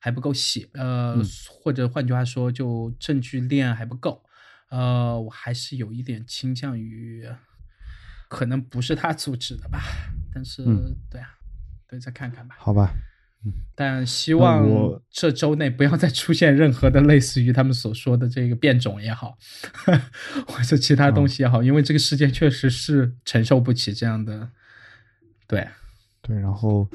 [0.00, 1.16] 还不够细，呃，
[1.48, 4.24] 或者换句话说，就证据链还不够。
[4.72, 7.28] 呃，我还是有一点倾向于，
[8.26, 9.78] 可能不是他组织的吧，
[10.32, 10.64] 但是
[11.10, 11.28] 对啊，
[11.86, 12.56] 对，再看看吧。
[12.58, 12.94] 好吧，
[13.44, 14.66] 嗯，但希望
[15.10, 19.36] 这周内不要再出现任何的类似于他们所说的这个变种也好，
[20.48, 24.48] 或者其他东西也好，因为这个世界确实是承受不起这样的。
[25.46, 25.68] 对，
[26.22, 26.88] 对，然后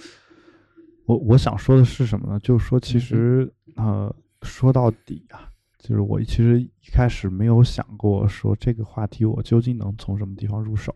[1.05, 2.39] 我我想说的是什么呢？
[2.39, 5.51] 就是说，其实呃，说到底啊。
[5.79, 10.93] 就是我其实一开始没有想过说这个话题我究竟能从什么地方入手，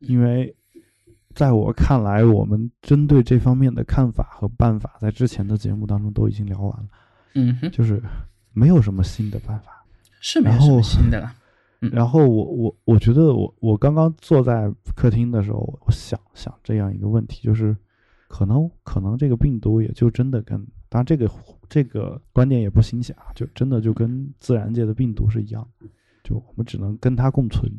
[0.00, 0.54] 因为
[1.34, 6.88] 在我看来，我们针对这方面的看法和办法，在之前的节目当中都已经聊完了。
[7.34, 8.02] 嗯，就是
[8.52, 9.84] 没有什么新的办法，
[10.20, 11.32] 是没有什么新的了。
[11.92, 17.76] 然后我我我觉得我我刚刚坐在客厅的时候，我想想这样一个问题，就是
[18.28, 20.58] 可能可能这个病毒也就真的跟
[20.88, 21.30] 当然这个。
[21.68, 25.66] 这个观点也不新鲜啊，就真的就跟自然界的病毒是一样，
[26.22, 27.70] 就我们只能跟它共存，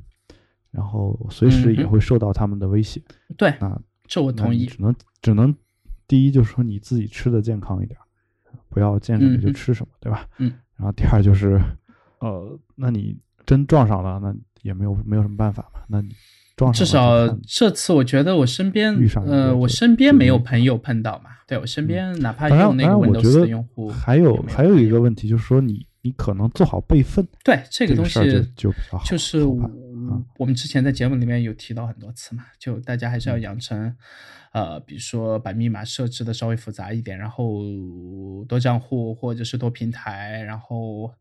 [0.71, 3.01] 然后随时也会受到他们的威胁。
[3.37, 4.65] 对，啊，这我同意。
[4.65, 5.55] 只能只能，
[6.07, 7.99] 第一就是说你自己吃的健康一点，
[8.69, 10.27] 不要见什么就吃什么，对吧？
[10.37, 10.53] 嗯。
[10.75, 11.59] 然后第二就是，
[12.19, 16.15] 呃，那你真撞上了，那也没有没有什么办法嘛，那你。
[16.73, 18.95] 至少这次我觉得我身边，
[19.27, 21.29] 呃，我身边没有朋友碰到嘛。
[21.45, 27.25] 对我身边哪怕用那个 Windows 的用户，还有还有一个问题就是说，你你可能做好备份。
[27.43, 28.19] 对这个东西
[28.55, 29.03] 就比较好。
[29.05, 33.95] 就是我们之前在节目里面有提到很多次嘛，就大家还是要养成，
[34.51, 37.61] 呃，比如说把密码设置的稍微复杂一点，然后
[38.49, 41.13] 多账户或者是多平台，然后。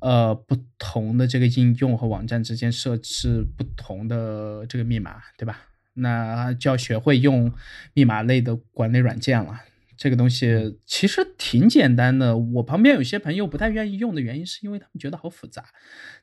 [0.00, 5.66] 呃，不同的这个应用和网站之间设置不同的这个密码，对吧？
[5.94, 7.52] 那就要学会用
[7.92, 9.60] 密码类的管理软件了。
[9.96, 12.34] 这个东西其实挺简单的。
[12.38, 15.62] 我旁边有些朋友不太愿意用的原因，是因为他们觉得好复杂。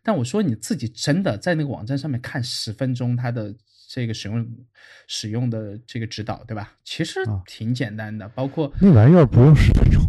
[0.01, 3.53] 但我说你自己真的在那个网站上面看十分钟，它的
[3.87, 4.47] 这个使用
[5.05, 6.73] 使用的这个指导，对吧？
[6.83, 10.01] 其实啊挺简单的，包括那玩意儿不用十分钟，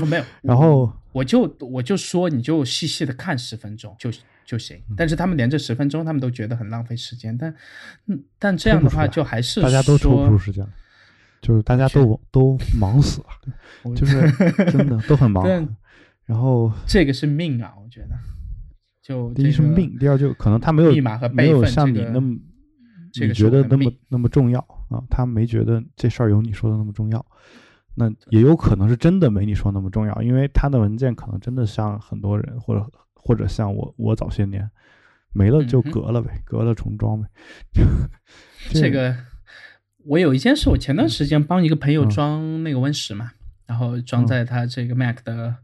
[0.06, 4.10] 没有，然后我就我就说你就细细的看十分钟就
[4.44, 4.76] 就行。
[4.88, 7.54] 嗯但是他们连这十分钟他们都觉得很浪费时间，但
[8.06, 10.70] 嗯，但这样的话就还是大家都抽不出时间来，
[11.40, 14.30] 就是大家都都忙死了，就是
[14.70, 15.46] 真的都很忙。
[16.26, 18.16] 然后这个是命啊，我觉得。
[19.02, 22.34] 就第一是命，第二就可能他没有密码和没有像你那么，
[23.20, 27.26] 你觉得那么命那么重要啊，他没觉得这事儿有你说的那么重要。
[27.94, 34.68] 那也有可能是真的没你说那么重要，因为他的文件可能真的像很多人，或者或者像我，我早些年
[35.32, 37.28] 没了就隔了呗，隔了重装呗。
[38.72, 39.16] 这个，
[40.04, 42.10] 我有一件事，我前段时间帮一个朋友嗯。
[42.10, 43.32] 装那个 Win 十嘛，
[43.66, 44.26] 然后装嗯。
[44.26, 45.56] 在他这个 Mac 的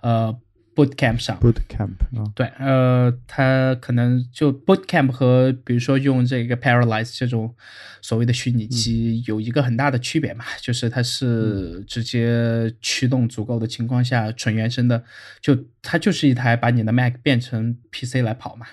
[0.00, 0.36] 呃
[0.78, 1.36] Bootcamp 上。
[1.40, 7.52] Boot Camp 啊，对，呃，它可能就 Bootcamp 和比如说用这个 Paralyze 这种
[8.00, 15.02] 所谓的虚拟机有一个很大的区别嘛，就是它是直接驱动足够的情况下纯原生的，
[15.40, 18.64] 就它就是一台把你的 Mac 变成 PC 来跑嘛。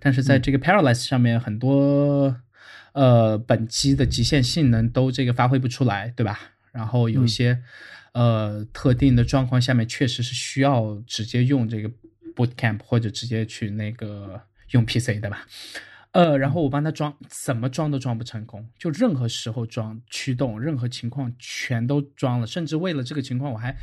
[0.00, 2.34] 但是在这个 Paralyze 上面，很多
[2.92, 6.40] 呃本机的极限性能都这个发挥不出来，对吧？
[6.72, 7.62] 然后有一些、
[8.12, 11.90] 呃特定的状况下面，确实是需要直接用这个
[12.34, 15.46] Bootcamp 或者直接去那个用 PC 对吧？
[16.12, 23.74] 呃，然后我帮他装，怎么装都装不成功，就任何时候装驱动，任何情况全都装了，甚至为了这个情况，我还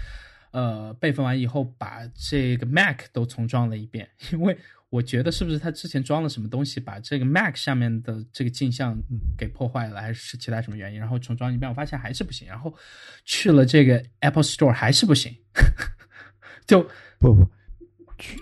[0.52, 4.56] 呃备份完以后把这个 Mac 都重装了一遍，因为
[4.90, 8.98] 我觉得是不是他之前装了什么东西，把这个 Mac 下面的这个镜像
[9.38, 11.00] 给破坏了，还是其他什么原因？
[11.00, 12.74] 然后重装一遍，我发现还是不行，然后
[13.24, 15.36] 去了这个 Apple Store 还是不行，
[16.66, 16.82] 就
[17.20, 17.48] 不不，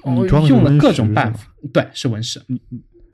[0.03, 2.41] 我你装用了各种办法，对，是文氏。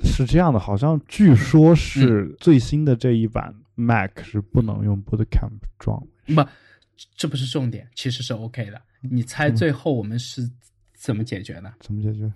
[0.03, 6.35] 是这样的，好像据说是最新的这一版 Mac 是不能用 Boot Camp 装的。
[6.35, 6.49] 不，
[7.15, 8.81] 这不是重点，其实是 OK 的。
[9.01, 10.49] 你猜最后我们是
[10.93, 11.73] 怎么解决的？
[11.79, 12.31] 怎么解决？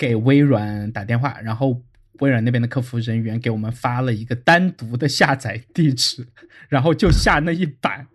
[0.00, 1.82] 给微软打电话，然后
[2.20, 6.26] 微软那边的客服人员给我们发了一个单独的下载地址，
[6.70, 8.06] 然后就下那一版，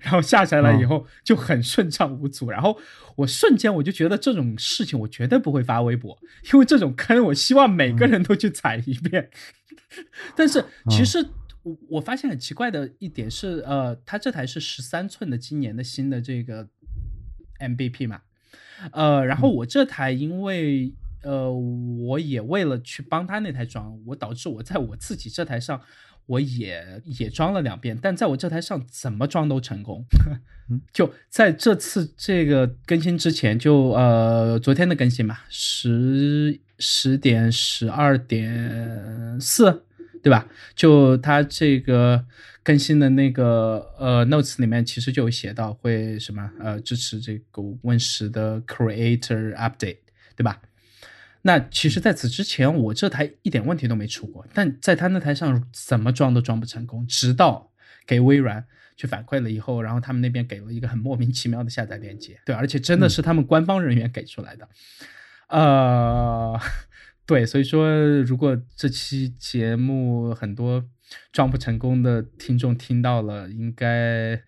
[0.00, 2.50] 然后下下来以后就很顺畅无阻。
[2.50, 2.76] 然后
[3.14, 6.18] 我瞬间我就觉得这种事情我绝对不会发微博，
[6.52, 9.30] 因为这种坑我希望每个人都去踩一遍。
[10.34, 11.24] 但是其实
[11.62, 16.68] 我我发现很奇怪的一点是，呃，它这台是十三寸的今年的新的这个
[17.60, 18.22] MBP 嘛，
[18.90, 25.80] 呃，然后我这台因为呃，我也为了去帮他那台装，我导致我在我自己这台上
[26.26, 30.04] 我也也装了两遍，但在我这台上怎么装都成功。
[30.92, 39.84] 就在这次这个更新之前，就呃昨天的更新嘛，十十点十二点四，
[40.22, 40.46] 对吧？
[40.76, 42.24] 就它这个
[42.62, 49.98] 更新的那个呃 notes 里面，其实就有写到会什么呃支持这个 Win 十的 Creator Update，
[50.36, 50.62] 对吧？
[51.42, 57.72] 那其实在此之前，我这台一点问题都没出过，但在他那台上怎么装都装不成功，直到
[58.06, 64.68] 给微软去反馈了以后，然后他们那边给了一个很莫名其妙的下载链接，对，而且真的是他们官方人员给出来的，
[65.48, 66.60] 呃，
[67.24, 67.88] 对，所以说
[68.22, 70.84] 如果这期节目很多
[71.32, 74.42] 装不成功的听众听到了，应该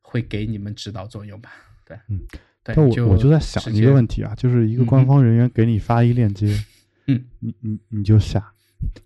[0.00, 1.52] 会给你们指导作用吧？
[1.84, 2.20] 对，嗯。
[2.64, 6.46] 对，但我就我就在想一个问题啊，就是一个官方人员给你发一链接，
[7.06, 8.52] 嗯，你你你就下，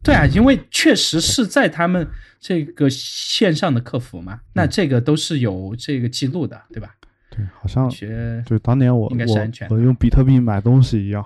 [0.02, 2.06] 对啊，因为确实是在他们
[2.40, 6.94] 这个线上的客服嘛，那这个都是有这个记录的，对吧？
[7.30, 11.24] 对，好像学，就当年我我我用比特币买东西一样，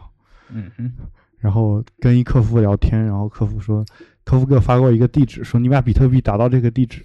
[0.50, 0.92] 嗯哼，
[1.40, 3.84] 然后跟一客服聊天，然后客服说，
[4.24, 7.04] 客服给我发过一个地址，说你把比特币打到这个地址，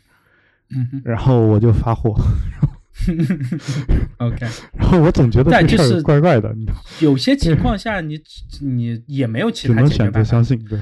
[0.70, 1.02] 嗯哼。
[1.04, 2.14] 然后我就发货，
[4.20, 4.48] OK。
[4.74, 8.22] 然后我总觉得但这事儿就是怪怪的，你知道，有些情况下你，
[8.62, 10.80] 你也没有其只能选择他解决办法，相信，对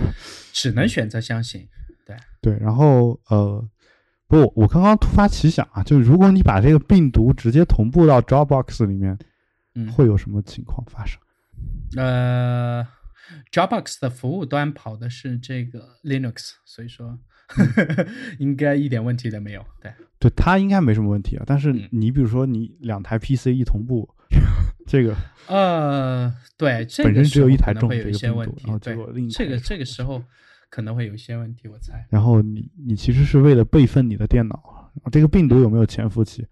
[0.52, 1.67] 只能选择相信。
[2.06, 3.69] 对，对，然后呃。
[4.32, 9.17] 不，我刚刚突发奇想啊，就是如果你把这个病毒直接同步到 Dropbox 里面，
[9.73, 11.19] 嗯，会有什么情况发生？
[11.98, 12.88] 呃
[13.52, 17.17] ，Dropbox 的服务端跑的是这个 Linux，所以说
[18.39, 19.65] 应该一点问题都没有。
[19.81, 21.43] 对，对，它应该没什么问题啊。
[21.45, 24.08] 但是嗯你比如说你两台 PC 一同步，
[24.87, 25.15] 这个
[25.47, 28.79] 呃，对，这本身只有一台中会有一些问题然后。
[28.79, 30.23] 结对果另一，这个这个时候
[30.69, 32.06] 可能会有一些问题，我猜。
[32.10, 36.45] 然后你你其实是为了备份你的电脑，这个病毒有没有潜伏期？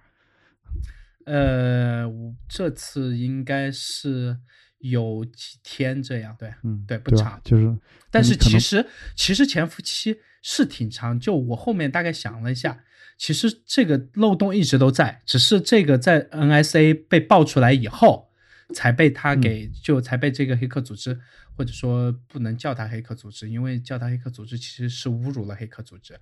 [1.26, 4.38] 呃，我这次应该是
[4.80, 7.42] 有几天这样，对，嗯，对，不吧长。
[7.44, 7.78] 就是，
[8.12, 12.80] 但是其实其实潜伏期是挺长，就我后面大概想了一下，
[13.18, 18.30] 其实这个漏洞一直都在，只是这个在 NSA 被爆出来以后，
[18.74, 21.20] 才被他嗯给、就才被这个黑客组织，
[21.56, 26.20] 或者说不能叫他黑客组织，因为叫他黑客组织其实是侮辱了黑客组织，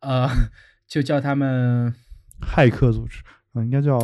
[0.00, 0.48] 呃，嗯
[0.86, 1.94] 就叫他们
[2.40, 3.20] 骇客组织，
[3.52, 3.98] 啊，应该叫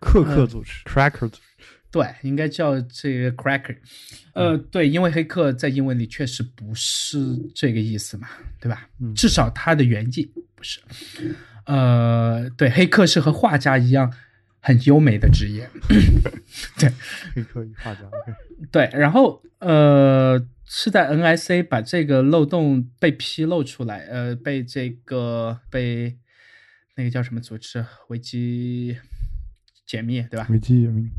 [0.00, 1.40] 克克呃组织 （cracker 组织）。
[1.90, 3.76] 对，应该叫这个 cracker，
[4.32, 7.18] 呃，嗯对，因为黑客在英文里确实不是
[7.54, 8.28] 这个意思嘛，
[8.60, 8.88] 对吧？
[9.00, 10.80] 嗯至少它的原意不是。
[11.66, 14.12] 呃，对，黑客是和画家一样
[14.60, 15.68] 很优美的职业，
[16.78, 16.90] 对
[17.34, 18.00] 黑客与画家
[18.70, 18.88] 对。
[18.92, 26.16] 然后呃，是在 NSA 把这个漏洞被披露出来，呃，被这个被
[26.96, 28.96] 那个叫什么组织维基
[29.90, 30.46] 解密，对吧？
[30.50, 31.10] 维基解密，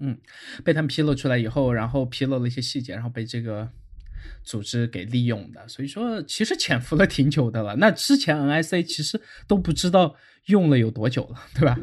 [0.00, 0.18] 嗯
[0.64, 3.70] 被他们披露出来以后，然后披露了一些细节，然后被这个
[4.42, 5.68] 组织给利用的。
[5.68, 7.76] 所以说，其实潜伏了挺久的了。
[7.76, 10.16] 那之前 NSA 其实都不知道
[10.46, 11.78] 用了有多久了，对吧？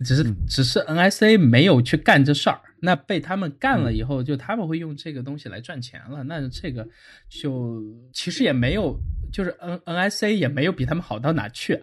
[0.00, 6.22] 只是嗯只是 NSA 没有去干这事儿，那被他们干了以后，就他们会用这个东西来赚钱了。
[6.24, 6.88] 那这个
[7.28, 7.82] 就
[8.14, 8.98] 其实也没有，
[9.30, 11.82] 就是 N NSA 也没有比他们好到哪去。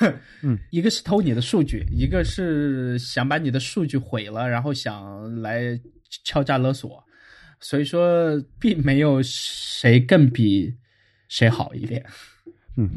[0.42, 5.80] 嗯，一个是偷你的数据，一个是想把你的数据毁了，然后想来
[6.24, 7.02] 敲诈勒索，
[7.60, 10.74] 所以说并没有谁更比
[11.28, 12.04] 谁好一点。
[12.76, 12.88] 嗯，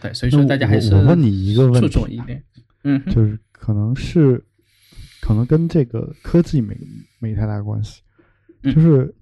[0.00, 2.42] 对，所以说大家还是我我问你一个问注题重一点。
[2.84, 4.42] 嗯，就是可能是
[5.20, 6.76] 可能跟这个科技没
[7.18, 8.02] 没太大关系，
[8.62, 8.74] 嗯。
[8.74, 9.14] 就是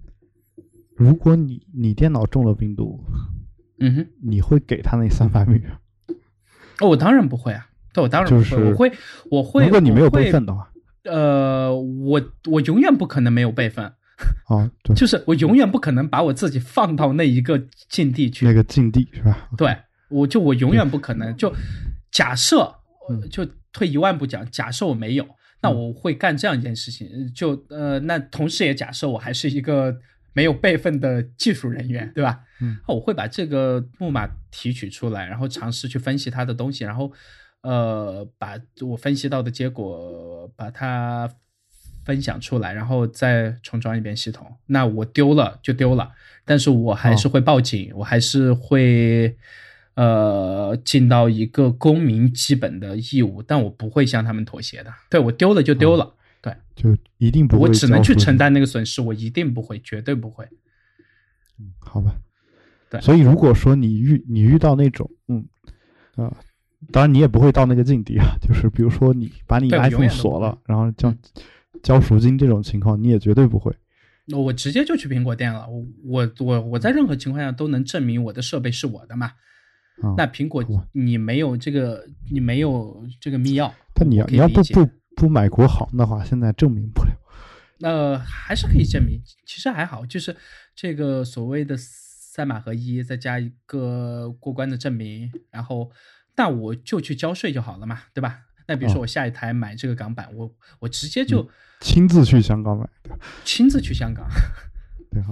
[0.96, 3.00] 如果你你电脑中了病毒，
[3.78, 5.70] 嗯哼，你会给他那三百美元？
[6.80, 8.92] 哦，我当然不会啊，对，我当然不会，就是我会，
[9.30, 10.68] 我会，如果你没有备份的话，
[11.04, 12.20] 呃，我
[12.50, 18.44] 我永远不可能没有备份，啊，对， 就是我永远不可能把我自己放到那一个境地去。
[18.44, 19.48] 那个境地是吧？
[19.56, 19.76] 对，
[20.08, 21.34] 我就我永远不可能。
[21.36, 21.52] 就
[22.10, 22.74] 假设，
[23.08, 25.26] 嗯就退一万步讲，假设我没有，
[25.62, 27.08] 那我会干这样一件事情。
[27.34, 29.94] 就呃，那同时也假设我还是一个
[30.36, 32.40] 没有备份的技术人员，对吧？
[32.60, 37.10] 嗯，我会把这个木马提取出来，然后尝试去分析它的东西，然后
[37.62, 41.26] 呃，把我分析到的结果把它
[42.04, 44.46] 分享出来，然后再重装一遍系统。
[44.66, 46.12] 那我丢了就丢了，
[46.44, 49.34] 但是我还是会报警，我还是会
[49.94, 54.92] 呃尽到一个公民基本的义务，但我不会向他们妥协的。
[55.08, 56.12] 对我丢了就丢了，对
[56.76, 60.46] 就一定不会我只能去承担那个损失，我一定不会，绝对不会。
[61.80, 62.14] 好吧？
[62.90, 65.44] 对所以如果说你遇你遇到那种，嗯
[66.14, 66.32] 啊、
[66.92, 71.18] 当然你也不会到那个境地啊，就是比如说你把你 iPhone 锁了，然后交嗯
[71.82, 73.74] 交赎金这种情况，你也绝对不会。
[74.26, 79.32] 那我直接就去苹果店了，我我我我在任何情况下都能证明我的设备是我的嘛。
[80.02, 80.62] 啊、那苹果
[80.92, 84.86] 你没有这个，你没有这个密钥，但你要你要不不
[85.16, 87.10] 不买国行的话，现在证明不了。
[87.78, 90.36] 那还是可以证明，其实还好，就是
[90.74, 95.90] 这个所谓的三码合一，再加一个过关的证明，然后
[96.36, 98.42] 那我就去交税就好了嘛，对吧？
[98.68, 101.48] 那比如说哦我下一台买这个港版，我我直接就
[101.80, 104.26] 亲自去香港买的，亲自去香港，
[105.10, 105.22] 对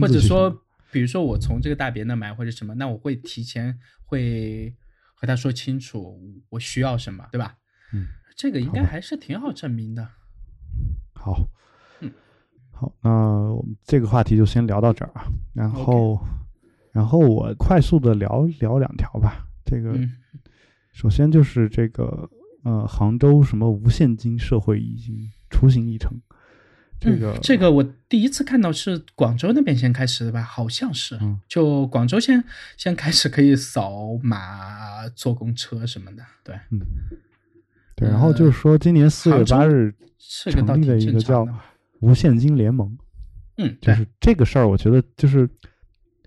[0.00, 4.74] 或者说，比如说我从这个大别那买或者什么，那我会提前会
[5.14, 7.56] 和他说清楚我需要什么，对吧？
[7.92, 8.06] 嗯，
[8.38, 10.08] 这个应该还是挺好证明的。
[11.12, 11.36] 好，
[12.00, 12.10] 嗯，
[12.70, 15.26] 好，那我们这个话题就先聊到这儿啊。
[15.52, 16.18] 然后
[16.92, 19.44] 然后我快速的聊聊两条吧。
[19.66, 20.10] 这个、嗯
[20.92, 22.28] 首先就是这个
[22.64, 25.14] 呃，杭州什么无现金社会已经
[25.48, 26.10] 雏形已成。
[26.98, 32.42] 这个、嗯、这个我第一次看到是广州那边先开始的吧，好像是，嗯就广州先
[32.76, 36.80] 先开始可以扫码坐公车什么的，对，嗯，
[37.98, 39.94] 对，然后就是说今年四月八日
[40.50, 41.46] 成立的一个叫。
[42.00, 42.96] 无现金联盟。
[43.56, 45.50] 嗯，就是这个事儿，我觉得就是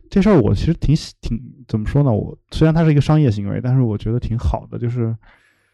[0.09, 2.11] 这事儿，我其实挺喜挺怎么说呢？
[2.11, 4.77] 我虽然它是一个商业行为，但是我觉得挺好的。
[4.77, 5.15] 就是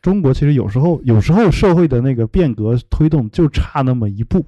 [0.04, 4.45] 中国其实有时候有时候社会的那个变革推动就差那么一步，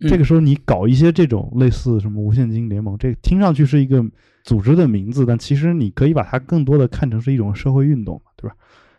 [0.00, 4.02] 嗯这个时候你搞一些这种类似什么无现金联盟，这个听上去是一个
[4.42, 8.56] 组织的名字，但其实你可以把它更多的看成是一种社会运动嘛，对吧？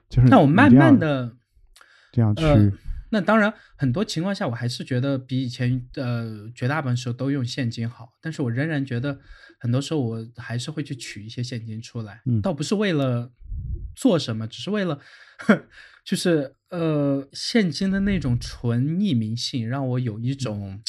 [0.08, 1.34] 就是那我慢慢的，
[2.14, 2.72] 这样去，呃
[3.10, 9.20] 那当然很多情况下我还是觉得比以前呃绝大部分时候都用现金好，但是我仍然觉得
[9.60, 12.42] 很多时候我还是会去取一些现金出来，嗯。
[12.42, 13.32] 倒不是为了
[13.96, 15.00] 做什么，只是为了
[16.04, 20.82] 就是呃现金的那种纯匿名性，让我有一种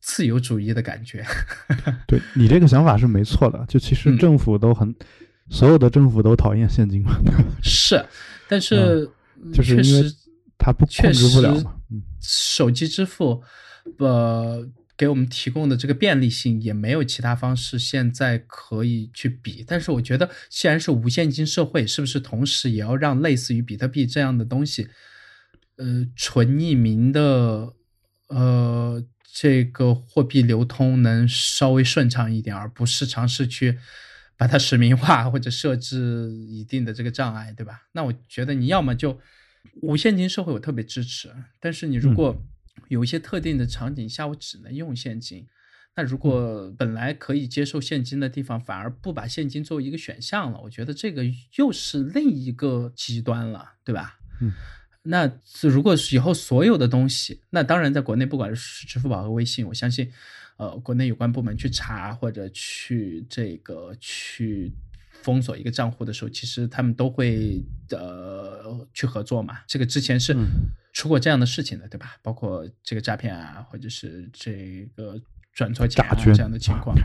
[0.00, 1.22] 自由主义的感觉。
[2.08, 4.94] 对你这个想法是没错的，就其实政府都很，
[5.50, 7.12] 所有的政府都讨厌现金嘛。
[7.62, 8.02] 是，
[8.48, 9.06] 但是
[9.52, 10.10] 就是因为
[10.58, 11.76] 它不控制不了嘛。
[11.90, 13.42] 嗯，手机支付，
[13.98, 14.68] 呃。
[14.96, 24.86] 给我们提供的这个便利性也没有其他方式现在可以去比，但是我觉得既然是无现金社会，是不是同时也要让类似于比特币这样的东西，
[25.78, 27.74] 呃，纯匿名的，
[28.28, 33.76] 呃，这个货币流通能稍微顺畅一点，而不是尝试去
[34.36, 37.82] 把它实名化或者设置一定的这个障碍，对吧？
[37.92, 39.20] 那我觉得你要么就
[39.82, 42.42] 无现金社会，我特别支持，但是你如果。
[42.88, 45.46] 有一些特定的场景下，我只能用现金。
[45.94, 51.24] 那如果本来可以接受现金的地方，反而不把现金作为一个选项了，我觉得这个
[51.56, 54.18] 又是另一个极端了，对吧？
[54.40, 54.52] 嗯。
[55.04, 55.30] 那
[55.62, 60.10] 如果是以后所有的东西，那当然在国内，不管是支付宝和微信，我相信，
[60.56, 64.72] 呃，国内有关部门去查或者去这个去
[65.22, 69.58] 封锁一个账户的时候，其实他们都会呃去合作嘛。
[69.66, 70.36] 这个之前是。
[70.96, 72.14] 出过这样的事情的，对吧？
[72.22, 75.20] 包括这个诈骗啊，或者是这个
[75.52, 76.96] 转错钱啊这样的情况。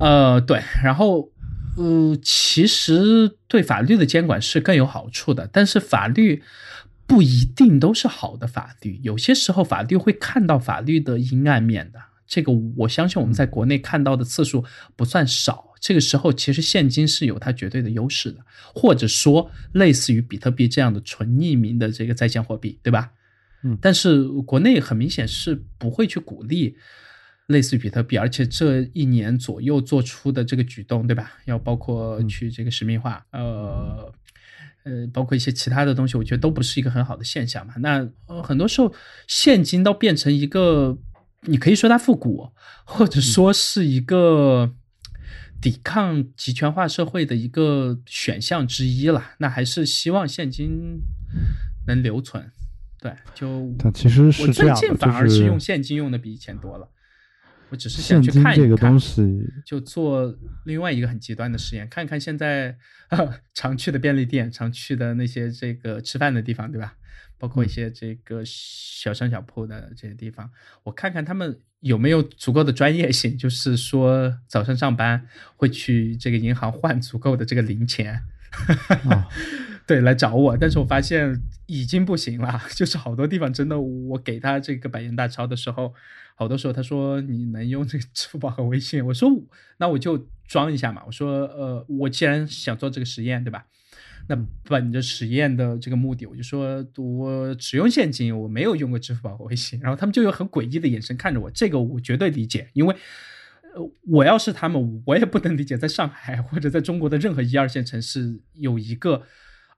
[0.00, 0.62] 呃，对。
[0.82, 1.30] 然后，
[1.76, 6.42] 呃，其实对法律的监管是更有好处的，但是法律
[7.12, 12.00] 不一定都是好的法律，有些时候法律会看到法律的阴暗面的。
[12.26, 14.64] 这个我相信我们在国内看到的次数
[14.96, 15.74] 不算少。
[15.78, 18.38] 这个时候，其实现金是有它绝对的优势的，
[18.74, 23.10] 或者说类似于比特币这样的纯匿名的这个在线货币，对吧？
[23.62, 26.74] 嗯，但是国内很明显是不会去鼓励
[27.48, 31.32] 类似于比特币，而且这一年左右做出的这个举动，对吧？
[31.44, 34.10] 要包括去这个实名化，呃
[34.84, 37.74] 呃，包括一些其他的东西，我觉得都不是一个很好的现象嘛。
[37.78, 38.92] 那呃，很多时候
[39.26, 40.98] 现金都变成一个，
[41.42, 42.50] 你可以说它复古，
[42.84, 44.74] 或者说是一个。
[45.60, 51.00] 抵抗集权化社会的一个选项之一了，那还是希望现金
[51.86, 52.44] 能留存。
[52.98, 56.88] 对，就但其实是这样的，反而是用现金用的比以前多了。
[57.72, 58.96] 我只是想去看一看，
[59.64, 60.32] 就做
[60.64, 62.76] 另外一个很极端的实验，看看现在
[63.52, 66.94] 常去的便利店、常去的那些这个吃饭的地方，对吧？
[67.38, 70.48] 包括一些这个小商小铺的这些地方，
[70.84, 71.58] 我看看他们。
[71.82, 73.36] 有没有足够的专业性？
[73.36, 78.22] 就是说，早上上班会去这个银行换足够的这个零钱，
[79.84, 80.56] 对，来找我。
[80.56, 85.92] 但是我发现已经不行了， 就是好多地方真的，我给他这个百元大钞的时候，
[86.42, 89.30] 好多时候他说你能用这个支付宝和微信，我说
[89.78, 91.02] 那我就装一下嘛。
[91.06, 93.64] 我说呃，我既然想做这个实验，对吧？
[94.28, 99.78] 那本着实验的这个目的，我就说我只用现金，我没有用过支付宝和微信。
[99.80, 102.94] 然后他们就有很诡异的眼神看着我，这个我绝对理解，因为
[103.74, 109.22] 呃，我要是他们，我也不能理解，在上海或者在中国的任何一二线城市，有一个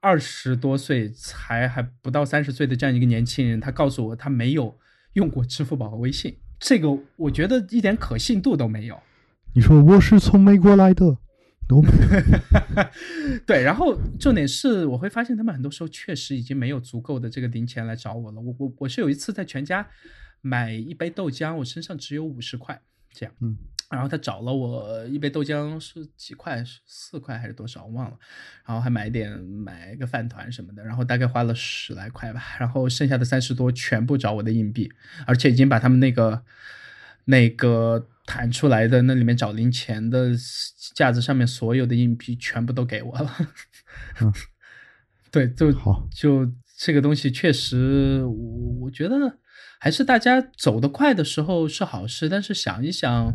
[0.00, 4.78] 二十多岁才还不到三十岁的这样一个年轻人，他告诉我他没有
[5.14, 6.36] 用过支付宝和微信，
[6.66, 8.98] 这个我觉得一点可信度都没有。
[9.54, 11.18] 你说我是从美国来的。
[11.66, 11.88] 都没
[13.46, 18.40] 对，然后重点是，我会发现他们很多时候确实已经没有足够的这个零钱来找我了。
[18.40, 19.86] 我我我是有一次在全家
[20.42, 22.78] 买一杯豆浆，我身上只有五十块，
[23.14, 23.56] 这样，嗯，
[23.90, 28.18] 然后他找了我一杯豆浆是几块，是四块还是多少，我忘了，
[28.66, 34.92] 然后还买点买个饭团什么的，然后大概花了十来块吧，然后剩下的三十多全部找我的硬币，
[35.26, 36.42] 而且已经把他们那个
[37.24, 38.08] 那个。
[38.26, 40.30] 弹出来的那里面找零钱的
[40.94, 43.30] 架子上面所有的硬币全部都给我了，
[45.30, 48.34] 对，就好，就这个东西确实，我
[48.80, 49.18] 我觉得
[49.84, 53.34] 还是大家走得快的时候是好事，但是想一想，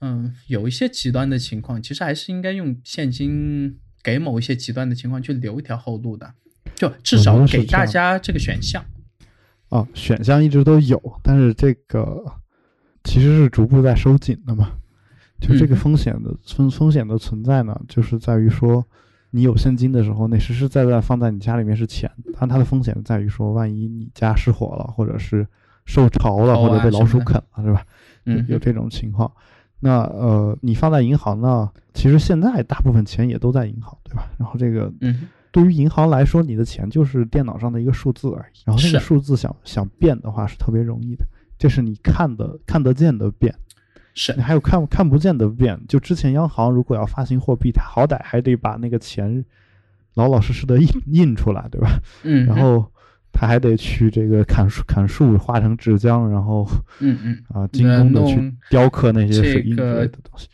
[0.00, 6.34] 嗯，有一些极端的情况，其实还是应该用现金给某一些极端的情况去留一条后路的，
[6.74, 8.84] 就至少给大家这个选项。
[9.68, 12.24] 啊，选项一直都有，但是这个。
[13.04, 14.72] 其实是逐步在收紧的嘛，
[15.40, 18.84] 就这个风险的风风险的存在呢，就是在于说，
[19.30, 25.46] 你有现金的时候，那实实在在放在你家里面是钱，但它的风险在于说，万一你家失火了，或者是
[25.88, 27.82] 受潮了，或者被老鼠啃了，是吧？
[28.26, 29.32] 嗯，有这种情况。
[29.80, 34.28] 那呃，你放在银行呢，其实现在大部分钱也都在银行，对吧？
[34.36, 34.92] 然后这个，
[35.50, 41.24] 对于银行来说，你的钱就是电脑上的一个数字而已，然后那个数字想想变的话是特别容易的。
[41.58, 43.54] 这是你看的看得见的变，
[44.14, 45.80] 是你还有看看不见的变。
[45.88, 49.42] 就之前央行如果要发行货币，它好歹还得把那个钱
[50.14, 51.98] 老老实实的印印出来，对吧？
[52.24, 52.44] 嗯。
[52.46, 52.84] 然后
[53.40, 56.68] 他还得去这个砍树砍树化成纸浆，然后
[56.98, 60.48] 嗯嗯 啊精工的去雕刻那些水印之类的东西。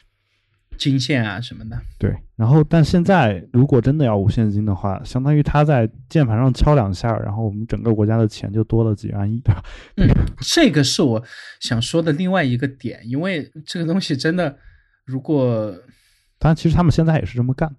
[0.76, 1.80] 金线啊什么的。
[1.98, 9.64] 对，然后但现在如果真的要无现金的话，相当于他在键盘上敲两下，然后我们整个国家的钱就多了几万亿，对吧？
[9.96, 10.06] 嗯，
[10.42, 11.24] 这个是我
[11.60, 14.58] 想说的另外一个点，因为这个东西真的，
[15.06, 15.72] 如果
[16.38, 17.74] 当然，其实他们现在也是这么干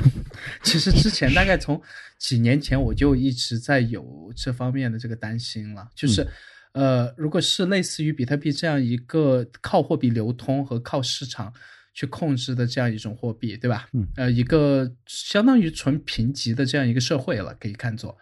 [0.62, 1.80] 其实之前大概从
[2.18, 6.26] 几年前我就一直在有这方面的这个担心了，就是，
[6.72, 11.52] 呃，如果是类似于比特币这样一个靠货币流通和靠市场
[11.92, 13.88] 去控制的这样一种货币，对吧？
[13.92, 18.16] 嗯，呃，一个相当于纯评级的这样一个社会了，可以看作。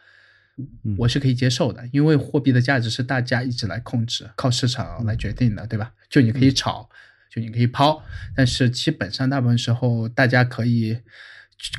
[0.85, 5.91] 嗯我是可以接受的，因为货币的价值是大家一直来控制，靠市场来决定的，对吧？
[6.11, 6.89] 就你可以炒，
[7.33, 8.03] 就你可以抛，
[8.37, 10.99] 但是基本上大部分时候大家可以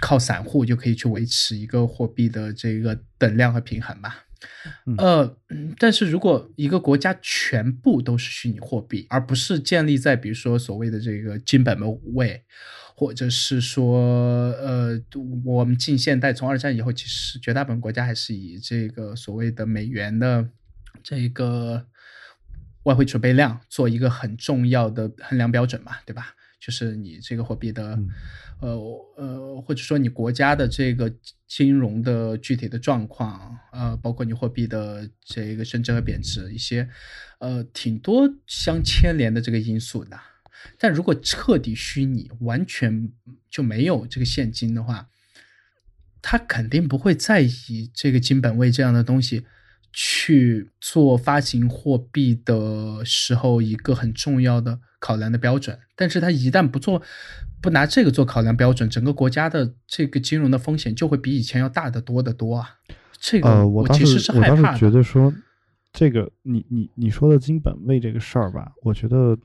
[0.01, 4.25] 靠散户就可以去维持一个货币的这个等量和平衡吧。
[4.85, 11.77] 嗯呃，嗯但是如果一个国家全部都是虚拟货币，而不是建立在比如说所谓的这个金本
[12.13, 12.43] 位，
[12.95, 14.99] 或者是说，呃，
[15.45, 20.49] 我们近现代从二战以后，其实绝大部分国家还是以这个所谓的美元的
[21.01, 21.85] 这个
[22.83, 26.35] 外汇储备量做一个很重要的衡量标准嘛，对吧？
[26.59, 28.09] 就是你这个货币的，嗯
[28.61, 28.69] 呃
[29.17, 31.13] 呃，或者说你国家的这个
[31.45, 36.87] 金融的具体的状况，呃，包括你货币的这个升值和贬值，一些
[37.39, 40.17] 呃挺多相牵连的这个因素的。
[40.79, 43.11] 但如果彻底虚拟，完全
[43.49, 45.09] 就没有这个现金的话，
[46.21, 49.45] 他肯定不会在意这个金本位这样的东西
[49.93, 55.79] 去做发行货币的时候一个很重要的考量的标准。
[55.95, 57.01] 但是他一旦不做，
[57.61, 62.67] 不拿这个做考量标准，整个国家的这个金融的风险就会比以前要大得多得多啊。
[63.19, 64.77] 这个呃，我其实是害怕的。
[64.77, 65.33] 觉得说，
[65.93, 69.37] 这个你你你说的金本位这个事儿吧，我觉得，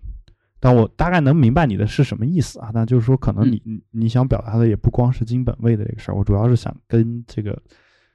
[0.58, 2.70] 但我大概能明白你的是什么意思啊。
[2.74, 7.62] 那就是说，可能嗯你你你想表达的也不光是金本位的这个事儿，我主要是想跟这个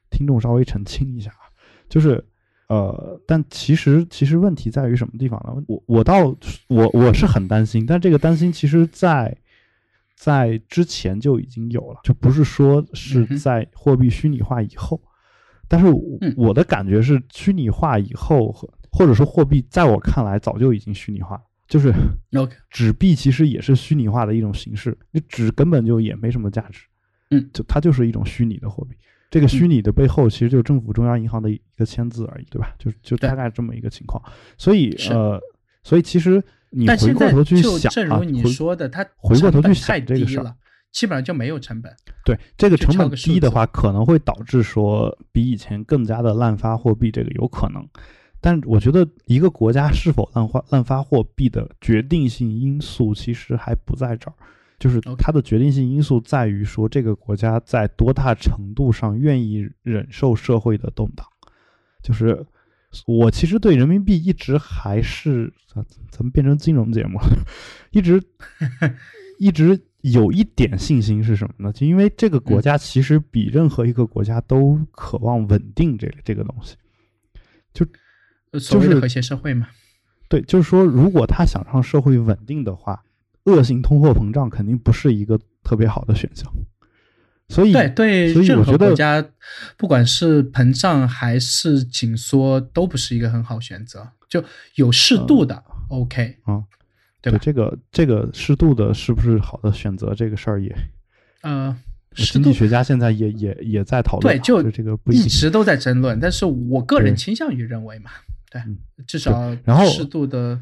[0.10, 1.43] 听众稍微澄清一下啊，
[1.94, 2.26] 就是。
[2.70, 5.62] 呃，但其实其实问题在于什么地方呢？
[5.68, 6.34] 我我倒
[6.70, 9.38] 我我是很担心，但这个担心其实在
[10.16, 15.00] 在之前就已经有了，就不是说是在货币虚拟化以后。
[15.68, 15.86] 但是
[16.36, 21.94] 我的感觉是，虚拟化以后和或者说货币，在我看来早就已经虚拟化了，就是
[22.72, 26.88] 纸币其实也是虚拟化的一种形式，你纸根本就也没什么价值，
[27.30, 28.96] 嗯，就它就是一种虚拟的货币。
[29.34, 32.72] 这个虚拟的背后，其实就是政府中央银行的一个签字而已，对吧？
[32.78, 34.24] 就就大概这么一个情况。
[34.60, 35.42] 所以呃，
[35.82, 40.56] 所以其实你回过头去想啊，如你回说的，它回过头去想这个事儿了，
[40.92, 41.92] 基本上就没有成本。
[42.24, 47.84] 对这个成本低的话，可能会导致说比以前更加的滥发货币，这个有可能。
[48.40, 54.34] 但我觉得一个国家是否滥发滥发货币的决定性因素，其实还不在这儿，
[54.84, 61.26] 就是它的决定性因素在于说这个国家在多大程度上愿意忍受社会的动荡。
[62.02, 62.46] 就是
[63.08, 65.82] 我其实对人民币一直还是咱
[66.12, 67.28] 咱们变成金融节目了，
[67.92, 68.22] 一直
[69.40, 71.72] 一直有一点信心是什么呢？
[71.72, 76.76] 就因为这个国家其实比任何一个国家都渴望稳定这个这个东西。
[77.74, 77.86] 就
[78.60, 79.70] 就是和谐社会嘛，
[80.28, 83.02] 对，就是说，如果他想让社会稳定的话，
[83.46, 86.52] 恶性通货膨胀肯定不是一个特别好的选项。
[87.50, 89.24] 所以，对对，所以我觉得国家，
[89.78, 94.10] 不管是膨胀还是紧缩，都不是一个很好选择。
[94.30, 94.44] 就
[94.76, 96.64] 有适度的、OK，啊，
[97.22, 97.38] 对吧？
[97.40, 100.76] 这个这个适度的是不是好的选择这个事儿也，
[101.42, 101.78] 呃，
[102.16, 105.20] 经济学家现在也也也在讨论啊，对就这个不一。
[105.20, 108.10] 一直都在争论，但是我个人倾向于认为嘛，
[108.50, 110.60] 对，嗯至少然后适度的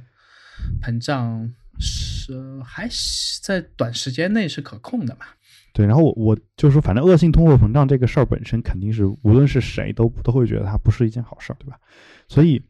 [0.82, 1.49] 膨胀
[1.82, 5.25] 是还是在短时间内是可控的嘛。
[5.73, 11.79] 对，然后我我就是说，反正恶性通货膨胀这个事儿本身肯定是无论是谁都都会觉得它不是一件好事儿，对吧？
[12.27, 12.61] 所以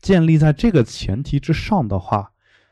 [0.00, 2.30] 建立在这个前提之上的话，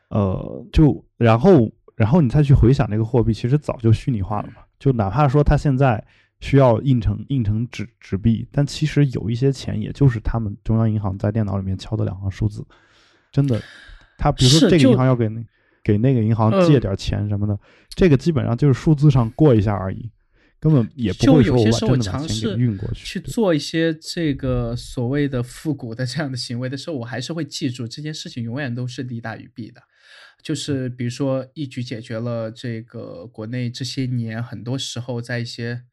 [0.09, 4.63] 呃，就然后然后你再去回想这个货币，其实早就虚拟化了嘛。
[4.79, 6.01] 就哪怕说它现在
[6.39, 12.65] 需要印成印成纸纸币，但其实有一些钱也就是他们中央银行在电脑里面敲的两行数字，
[13.33, 13.61] 真的，
[14.17, 15.43] 他比如说这个银行要给那
[15.83, 17.59] 给那个银行呃借点钱什么的，
[17.95, 20.09] 这个基本上就是数字上过一下而已，
[20.59, 23.05] 根本也不就会说我有些时候真的把钱尝试给运过去。
[23.05, 29.81] 去做一些这个所谓的复古的这样的行为的时候，我还是会记住这件事情永远都是利大于弊的。
[30.41, 35.83] 就是比如说一举解决了这个国内这些年很多时候在一些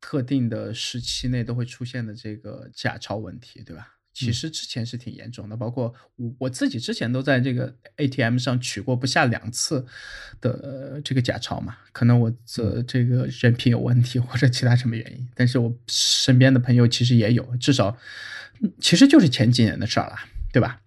[0.00, 3.97] 特定的时期内都会出现的这个假钞问题，对吧？
[4.26, 9.86] 其实之前是挺严重的，包括我我自己之前都在这个 ATM 上取过不下两次
[10.40, 11.76] 的这个假钞嘛。
[11.92, 17.96] 可能我这这个人品有问题或者其他什么原因，但是我身边的朋友其实也有，至少
[18.80, 20.16] 其实就是前几年的事儿了，
[20.52, 20.80] 对吧？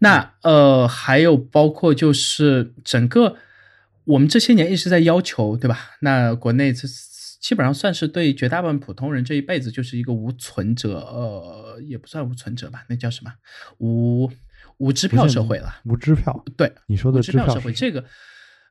[0.00, 3.36] 那呃，还有包括就是整个
[4.04, 5.96] 我们这些年一直在要求，对吧？
[6.00, 6.86] 那国内这。
[7.46, 13.32] 基本上算是对绝大部分普通人这一辈子就是一个无存折，呃，也不算无存折吧，那叫什么？
[13.78, 14.28] 无
[14.78, 15.72] 无支票社会了。
[15.84, 16.44] 无支票。
[16.56, 18.04] 对，你说的支票社会，这个，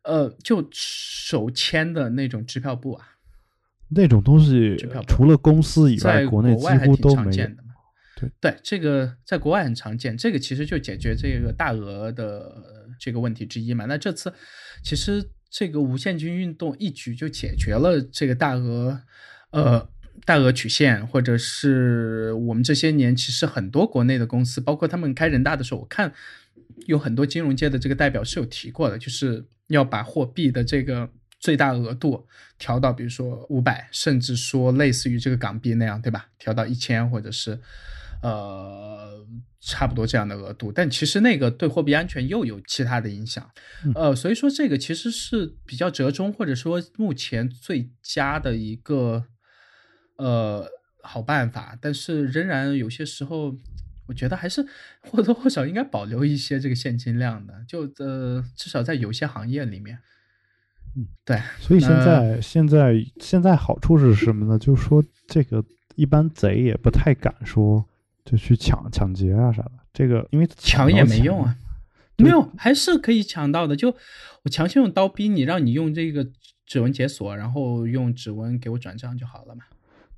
[0.03, 3.07] 呃，就手签的那种支票簿啊。
[3.87, 4.75] 那种东西，
[5.07, 7.47] 除了公司以外，国内几乎都没有。
[8.17, 12.53] 对对，这个在国外很常见，这个其实就解决这个大额的
[12.99, 13.85] 这个问题之一嘛。
[13.85, 14.33] 那这次
[14.83, 15.29] 其实。
[15.57, 18.99] 这个无限金运动一举就解决了这个大额，
[19.51, 19.89] 呃，
[20.25, 26.11] 大额取现，或者是我们这些年其实很多国内的公司，包括他们开人大的时候，我看
[26.87, 32.27] 有很多金融界的这个代表是有提过的，就是要把货币的这个最大额度
[32.59, 36.27] 调到，比如说五百，甚至说类似于这个港币那样，对吧？
[36.37, 37.57] 调到一千，或者是
[38.25, 39.25] 呃。
[39.67, 43.49] 差不多这样的额度，但其实那个对货币安全又有其他的影响，
[43.95, 49.25] 呃，所以说这个其实是比较折中，或者说目前最佳的一个
[50.17, 50.67] 呃
[51.01, 53.55] 好办法，但是仍然有些时候，
[54.05, 54.63] 我觉得还是
[55.01, 59.97] 或多或少应该保留一些这个现金量的，就呃至少在有些行业里面，
[60.95, 64.59] 嗯，对，所以现在现在现在好处是什么呢？
[64.59, 65.65] 就是说这个
[65.95, 67.83] 一般贼也不太敢说。
[68.25, 71.55] 就去抢抢劫啊啥的，这个因为抢也没用啊，
[72.17, 73.75] 没有还是可以抢到的。
[73.75, 73.95] 就
[74.41, 76.27] 我强行用刀逼你，让你用这个
[76.65, 79.63] 指纹解锁，然后用指纹给我转账就好了嘛。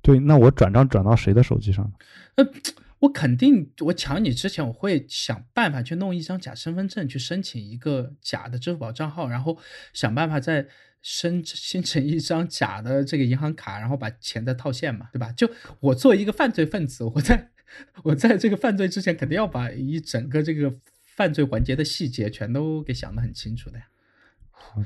[0.00, 1.92] 对，那我转账转到谁的手机上？
[2.36, 2.48] 呃，
[3.00, 9.58] 我肯定我抢你之前，我会想办法去弄一张假身份证，去申请一个假的支付宝账号，然后
[9.92, 10.66] 想办法再
[11.02, 15.30] 申 申请一张假的这个银行卡，然后把钱再套现嘛，对吧？
[15.32, 15.50] 就
[15.80, 17.50] 我作为一个犯罪分子，我在。
[18.04, 20.74] 我在这个犯罪之前，肯定要把一整个这个
[21.16, 23.86] 犯罪环节的细节全都给想得很清楚的呀。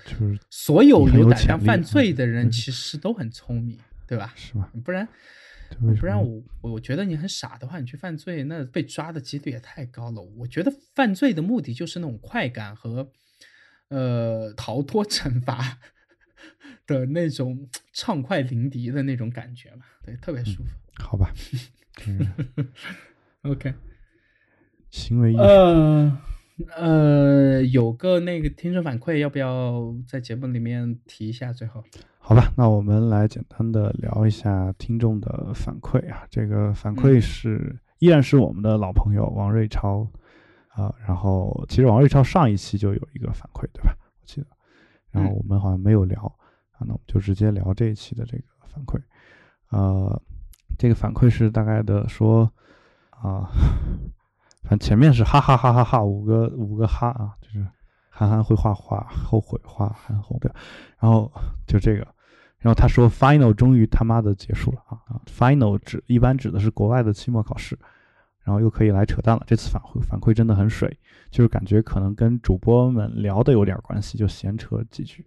[0.05, 4.33] 就是所有有胆量犯罪的人，其实都很聪明，对吧？
[4.37, 4.71] 是吧？
[4.85, 5.09] 不然，
[5.99, 10.23] 不然我我觉得你很傻的话，你去犯罪，那被抓的几率也太高了。
[10.37, 13.11] 我觉得犯罪的目的就是那种快感和
[13.89, 15.79] 呃逃脱惩罚
[16.87, 20.71] 的那种 畅快淋漓的那种感觉嘛，对，特别舒服。
[21.03, 21.33] 好吧。
[22.07, 22.69] 嗯，
[23.51, 23.75] OK，
[24.91, 25.43] 行为艺术。
[25.43, 26.19] 呃
[26.77, 31.53] 呃，有个那个听众反馈，要不要在节目里面提一下？
[31.53, 31.83] 最后，
[32.19, 36.25] 好吧，那我们来简单的聊一下听众的反馈啊。
[36.31, 40.07] 这个反馈是依然是我们的老朋友王瑞超
[40.69, 40.95] 啊。
[41.07, 43.97] 然后，其实王瑞超上一期就有一个反馈，对吧？
[44.21, 44.47] 我记得。
[45.11, 46.23] 然后我们好像没有聊
[46.73, 49.01] 啊，那我们就直接聊这一期的这个反馈，
[49.71, 50.23] 呃。
[50.79, 52.51] 这个反馈是大概的说，
[53.11, 53.49] 啊，
[54.63, 57.67] 反正前面是哈哈哈哈哈五个五个哈啊，就是
[58.11, 60.51] 韩寒会画画，后悔画韩红对，
[60.99, 61.31] 然后
[61.67, 62.07] 就这个，
[62.59, 67.79] 然后他说 final 终于他妈的结束了啊啊，final 指一般指的是国外的期末考试，
[68.45, 69.43] 然后又可以来扯淡了。
[69.47, 70.99] 这次反馈反馈真的很水，
[71.31, 75.27] 就是感觉可能跟主播们聊的有点关系，就闲扯几句，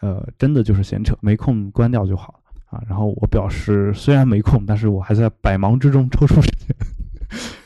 [0.00, 2.40] 呃，真的就是闲扯，没空关掉就好了。
[2.66, 6.76] 啊，然后我表示虽然没空，但是我还在百忙之中抽出时间，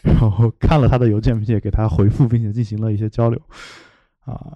[0.03, 3.41] 然后看了他的邮件，并且给他回复，并且进行了一些交流。
[4.27, 4.53] 啊，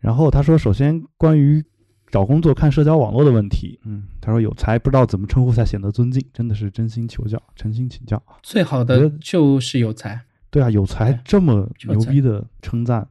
[0.00, 1.62] 然后他说，首先关于
[2.10, 8.20] 找工作看社交网络的问题，嗯，他说有才不知道怎么称呼才显得尊敬，真的是真心求教，诚心请教。
[8.42, 13.06] 最好的就是有才，对啊，有才这么牛逼的称赞，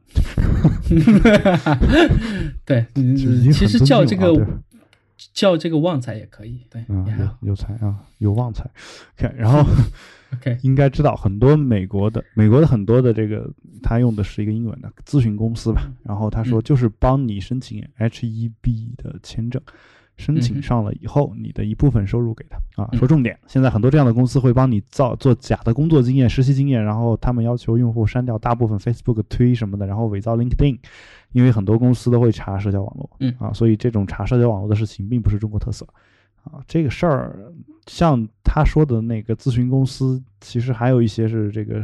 [2.66, 2.84] 对，
[3.54, 4.44] 其实叫这个。
[5.32, 8.68] 叫这个旺财也可以，对，有有才啊，有旺财。
[9.18, 9.60] OK，然后
[10.34, 13.50] OK，应该知道很多美国的美国的很多的这个，
[13.82, 15.90] 他用的是一个英文的咨询公司吧。
[16.04, 19.60] 然后他说就是帮你申请 H-1B 的签证，
[20.16, 22.88] 申请上了以后，你的一部分收入给他啊。
[22.92, 30.78] 说重点，现在很多这样的公司会帮你造做假的工作经验、实习经验，然后他们要求用户删掉大部分 Facebook 推什么的，然后伪造 LinkedIn。
[31.32, 35.86] 因为很多公司都会查社交网络，嗯啊，所以这种查社交网络的事情并不是中国特色，
[36.44, 37.52] 啊，这个事儿
[37.86, 41.82] 像他说的那个咨询公司，其实还有一些是这个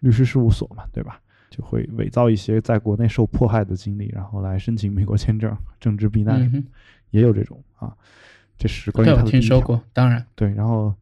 [0.00, 1.20] 律师事务所嘛，对吧？
[1.50, 6.62] 就会伪造一些在国内受迫害的经历，然后来申请美国签证、政治避难什么，
[7.10, 7.92] 也有这种啊。
[8.58, 10.92] 这是关于对，我它的听说过，当然，对，然后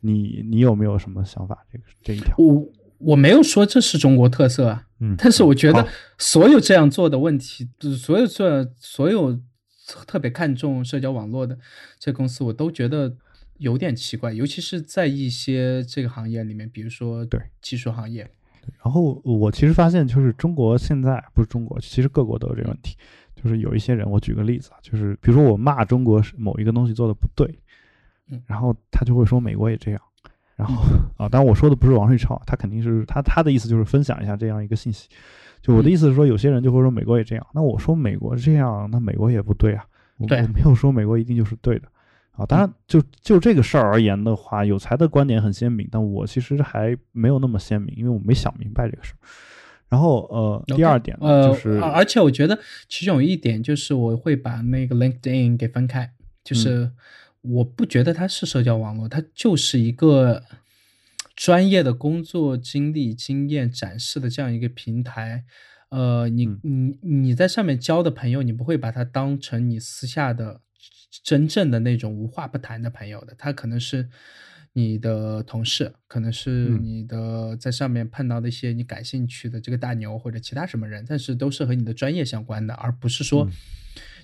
[0.00, 1.58] 你你有没有什么想法？
[1.72, 2.68] 这个这一条，我
[2.98, 5.86] 我没有说这是中国特色啊，嗯，但是我觉得
[6.18, 9.40] 所有这样做的问题，就是所有这所有
[10.06, 11.58] 特别看重社交网络的
[11.98, 13.16] 这公司，我都觉得
[13.58, 17.40] 有点奇怪，尤其是在一些这个行业里面，比如说对。
[17.60, 18.30] 技术行业，
[18.82, 22.96] 然后我其实发现，就是中国现在不是中国，其实各国都有这个问题。
[23.34, 27.46] 就是有一些人，我举个例子啊，就是比如说我骂中国是某一个东西做的不对
[28.30, 30.00] 嗯，然后他就会说美国也这样，
[30.56, 30.82] 然后
[31.16, 35.08] 啊，当然我说的不是王瑞超，他肯定是他他的意思就是分享一下这样一个信息。
[35.62, 39.84] 就我的意思是说，有些人就会说美国也这样，那我说美国这样，那美国也不对啊，
[40.18, 41.88] 我没有说美国一定就是对的。
[42.32, 49.16] 啊，当然，就就这个事儿而言的话，有才的观点很鲜明，但我其实还没有那么鲜明，因为我没想明白这个事儿。
[49.88, 56.12] 然后呃，第二点呢，呃，就是而而且我觉得其中有一点就是我会把那个 LinkedIn 给分开，嗯
[56.44, 56.90] 就是
[57.48, 60.42] 我不觉得它是社交网络，它就是一个
[61.34, 65.44] 专业的工作经历经验展示的这样一个平台。
[65.90, 66.60] 呃，你嗯。
[66.62, 70.60] 你你在上面交的朋友，你不会把它当成你私下的
[71.22, 74.08] 真正的那种无话不谈的朋友的，他可能是
[74.72, 76.84] 你的同事，可能是嗯。
[76.84, 83.50] 你的在上面碰到的一些你感兴趣的这个大牛或者其他什么人，但是都是和你的专业相关的，而不是说嗯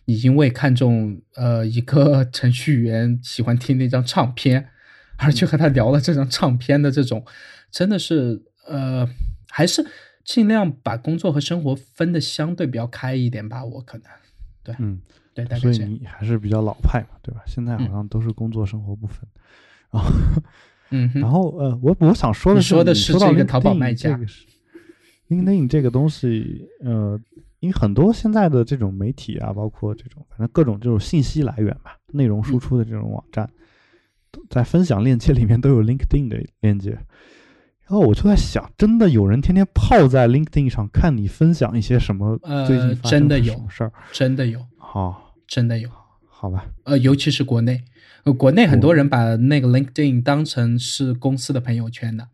[0.04, 4.68] 你因为看中呃一个 程序员喜欢听那张唱片，
[5.16, 7.24] 而去和他聊了这张唱片的这种，
[7.70, 9.08] 真的是呃
[9.50, 9.84] 还是
[10.24, 14.06] 尽量把工作和生活分的相对比较开一点吧，我可能
[14.62, 15.00] 对嗯，
[15.34, 15.78] 对大所以。
[15.78, 17.42] 你还是比较老派嘛，对吧？
[17.46, 19.26] 现在好嗯像都是工作生活不分。
[19.90, 20.10] 然后
[20.90, 24.46] 嗯哼，然后呃，我我想说的是，你说的是这个淘宝卖家这个是
[25.28, 27.18] LinkedIn 这个东西，呃，
[27.62, 33.48] 因为很多现在的这种媒体啊，包括这种反正各种这种信息来源吧，内容输出的这种网站，
[34.32, 36.90] 都在分享链接里面都有 LinkedIn 的链接。
[36.90, 43.92] 然后我就在想，真的有人天天泡在 LinkedIn 上看你分享一些什么呃最近发生真的有什么事儿？
[44.12, 45.88] 真的有，好，真的有。
[46.26, 47.84] 好吧，呃，尤其是国内，
[48.24, 52.26] 呃，国内很多人把那个 LinkedIn 当成是公司的朋友圈的，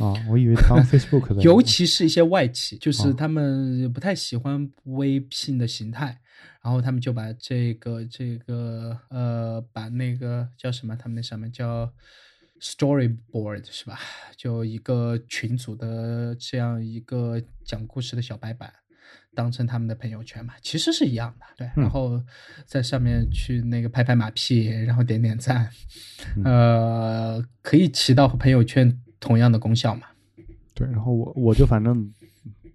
[0.00, 6.18] 啊，我以为当 Facebook 的，尤其是一些外企，就是哦他们不太喜欢微信的形态，
[6.62, 11.92] 然后他们就把这个这个呃，把那个叫什么，他们那上面叫
[12.60, 13.98] Storyboard 是吧？
[14.36, 18.72] 就一个群组的这样一个讲故事的小白板。
[19.32, 21.66] 当成他们的朋友圈嘛，其实是一样的，对。
[21.76, 22.20] 嗯然后
[22.66, 25.70] 在上面去那个拍拍马屁，然后点点赞，
[26.36, 30.02] 嗯呃，可以起到和朋友圈同样的功效嘛。
[30.74, 32.10] 对，然后我我就反正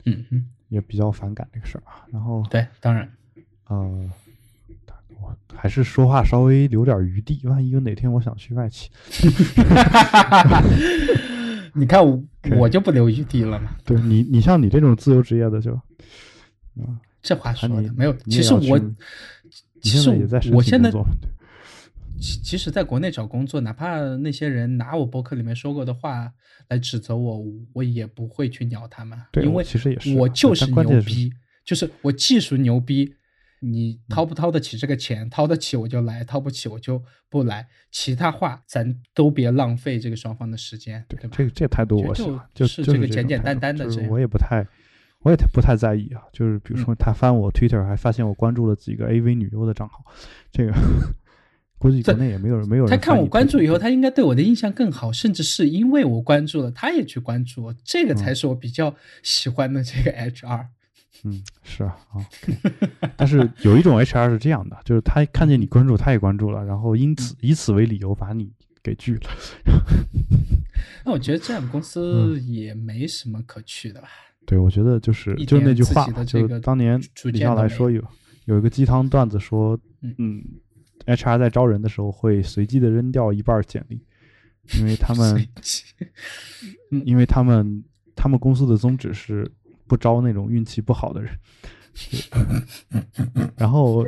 [0.06, 3.12] 嗯嗯，也比较反感这个事儿啊，然后对，当然，
[3.68, 4.10] 呃，
[5.20, 8.92] 我还是说话稍微留点余地，万一有哪天我想去外企，
[11.74, 12.22] 你看我
[12.58, 13.72] 我就不留余地了嘛。
[13.84, 18.80] 对你，你像你这种自由职业的就，啊，这话说的没有，其实我
[19.82, 20.92] 其实现在也在申我现在
[22.20, 26.32] 其其实，在国内找工作，哪怕那些人拿我博客里面说过的话
[26.70, 27.44] 来指责我，
[27.74, 31.32] 我也不会去鸟他们，对因为其实也是啊我就是牛逼，
[31.64, 33.14] 就是我技术牛逼，
[33.60, 41.36] 你掏不掏得起这个钱，掏得起我就来，掏不起我就不来，其他话咱都别浪费这个双方的时间，对吧？
[41.38, 44.66] 这个这个态度我喜欢，就是就是这个简简单单的这样嗯我也不太，
[45.22, 46.22] 我也不太在意啊。
[46.32, 50.04] 就是比如说他翻我 Twitter，还发现我关注了几个 AV 女优的账号，
[50.52, 50.74] 这个
[51.78, 60.68] 估计国内也没有人没有人他看我关注以后，他应该对我的印象更好，甚至是因为我关注了，他也去关注我，这个嗯才是我比较喜欢的这个 HR。
[61.24, 62.26] 嗯，是啊啊，
[63.18, 68.52] 但是有一种 HR 是这样的，就是他看见你关注，他也关注了，然后因嗯此以此为理由把你
[68.84, 69.22] 给拒了。
[71.04, 74.08] 那我觉得这样公嗯司也没什么可去的吧。
[74.46, 78.04] 对，我觉得就是就是那句话，就当年主李见都没有笑来说有
[78.46, 80.44] 有一个鸡汤段子说，嗯嗯
[81.06, 84.02] ，HR 在招人的时候会随机的扔掉一半简历，
[84.80, 85.48] 因为他们
[87.06, 87.84] 因为他们
[88.16, 89.50] 他们公司的宗旨是
[89.88, 91.32] 不招那种运气不好的人。
[93.56, 94.06] 然后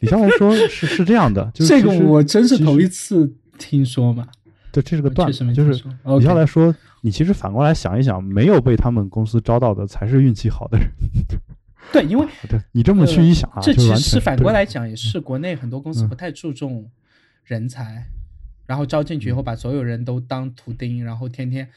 [0.00, 4.26] 李笑来说是是这样的， 就是这个我真是头一次听说嘛。
[4.72, 5.72] 对，这是个段就是
[6.04, 10.88] 李笑来说，你其实反过来想一想，没有被他们公司招到的才是运气好的人。
[11.92, 16.90] 对，因为对你这么去一想啊，这其实反过来讲，也是国内很多公司嗯不太注重
[17.44, 18.06] 人才，
[18.66, 21.68] 然后招进去以嗯后把所有人都当图钉，然后天天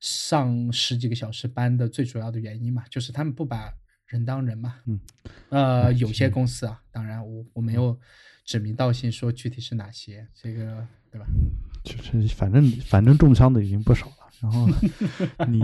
[0.00, 3.72] 上十几个小时班的最主要的原因嘛，就是他们不把
[4.06, 4.76] 人当人嘛。
[4.86, 4.98] 嗯，
[5.50, 7.98] 呃，哎有些公司啊，当然我我没有
[8.44, 11.26] 指名道姓说具体是哪些，这个对吧？
[11.84, 14.66] 就是反正反正中枪的已经不少了，然后
[15.48, 15.62] 你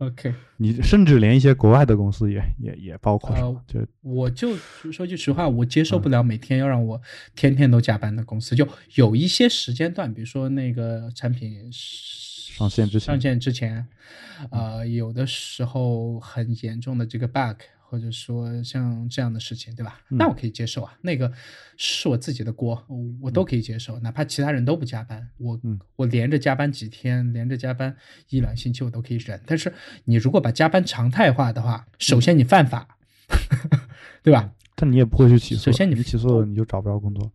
[0.00, 6.98] OK，你甚至连一些国外的公司也也也包括呃就我就说句实话，我接受不了每天要让我
[7.36, 8.56] 天天都加班的公司。
[8.56, 13.86] 就有一些时间段，比如说那个产品上上线之前上线之前，
[14.50, 20.00] 呃，有的时候很严重的这个 bug，或者说像这样的事情，对吧？
[20.10, 21.30] 嗯那我可以接受啊，那个
[21.76, 27.96] 是我自己的锅，我我都可以接受，哪怕其他人都不加班，我、嗯我连着加班几天，连着加班
[28.28, 29.40] 一两星期我都可以忍。
[29.44, 29.72] 但是
[30.04, 32.96] 你如果把加班常态化的话，首先你犯法，
[34.22, 34.52] 对吧？
[34.76, 35.64] 但你也不会去起诉。
[35.64, 37.30] 首先你你起诉了，你就找不着工作。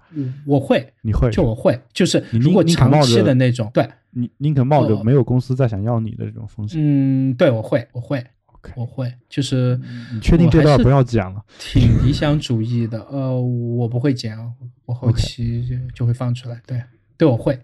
[0.47, 6.79] 我会，你会就我会，就是你如果长期的那种，对，你宁可冒着呃没有公司再想要你的这种风险。
[6.81, 8.25] 嗯，对我会，我会，
[8.65, 9.79] OK，我会，就是
[10.13, 11.43] 你确定这段不要剪了？
[11.59, 12.99] 挺理想主义的。
[13.09, 14.37] 呃，我不会剪，
[14.85, 16.61] 我后期就就会放出来。
[16.65, 16.81] 对，
[17.17, 17.59] 对我会，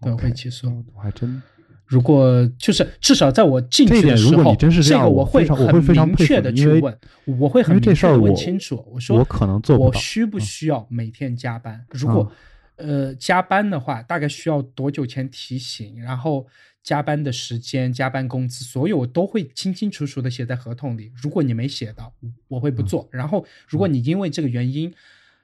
[0.00, 0.84] 对我会起诉。
[0.94, 1.42] 我还真
[1.86, 8.84] 如果就是至少在我进去的时候，如果你真是这样个我会很明确的去问，我会很明确的问清楚。
[8.92, 9.88] 我说我可能做不到。
[9.88, 11.82] 我需不需要每天加班？
[11.90, 12.30] 如果、
[12.76, 15.98] 呃加班的话，大概需要多久前提醒？
[15.98, 16.46] 然后
[16.88, 21.12] 加班的时间、加班工资，所有我都会清清楚楚的写在合同里。
[21.22, 22.14] 如果你没写到，
[22.48, 23.06] 我会不做。
[23.10, 24.94] 然后如果你因为这个原因，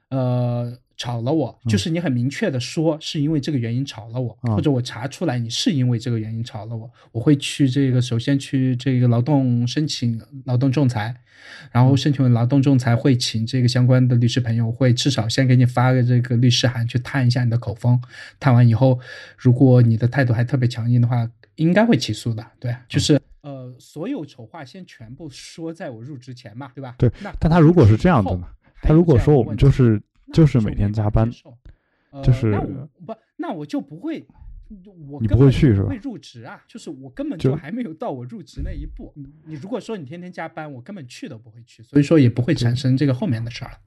[0.09, 0.79] 呃。
[0.97, 11.15] 炒了我，就是你很明确的说是因为这个原因吵了我，嗯或者我查出来你是因为这个原因吵了我，我会去这个首先去这个劳动申请劳动仲裁，
[11.71, 18.01] 然后申请劳动仲裁会请这个相关的律师朋友，会至少先给你发个这个律师函去探一下你的口风，
[18.39, 18.99] 探完以后，
[19.37, 22.45] 如果你的态度还特别强硬的话，应该会起诉的。
[22.59, 26.95] 对，就是、呃，所有丑话先全部说在我入职前嘛，对吧？
[26.97, 28.47] 对那但他如果是这样的呢？
[28.81, 29.99] 他如果说我们就是那
[30.33, 31.29] 就是每天加班
[32.23, 34.25] 就是那我不，那我就不会，
[35.09, 39.11] 我你不会去是吧不会入职啊，就是我根本就就还没有到我入职那一步。
[39.15, 43.77] 你你如果说你天天加班，我根本去都不会去，所以说也不会产生这个后面的事儿了。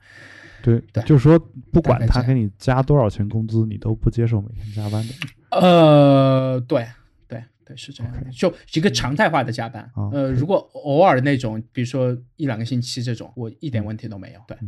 [0.63, 1.39] 对对就是说
[1.73, 5.15] 不管他给你加多少钱工资，你都不接受每天加班的。
[5.59, 6.87] 呃，对
[7.27, 9.83] 对对，是这样的就一个常态化的加班。
[9.95, 14.41] 啊呃，如果偶尔那种，比如说一两个星期这种，我一点问题都没有。
[14.47, 14.59] 对。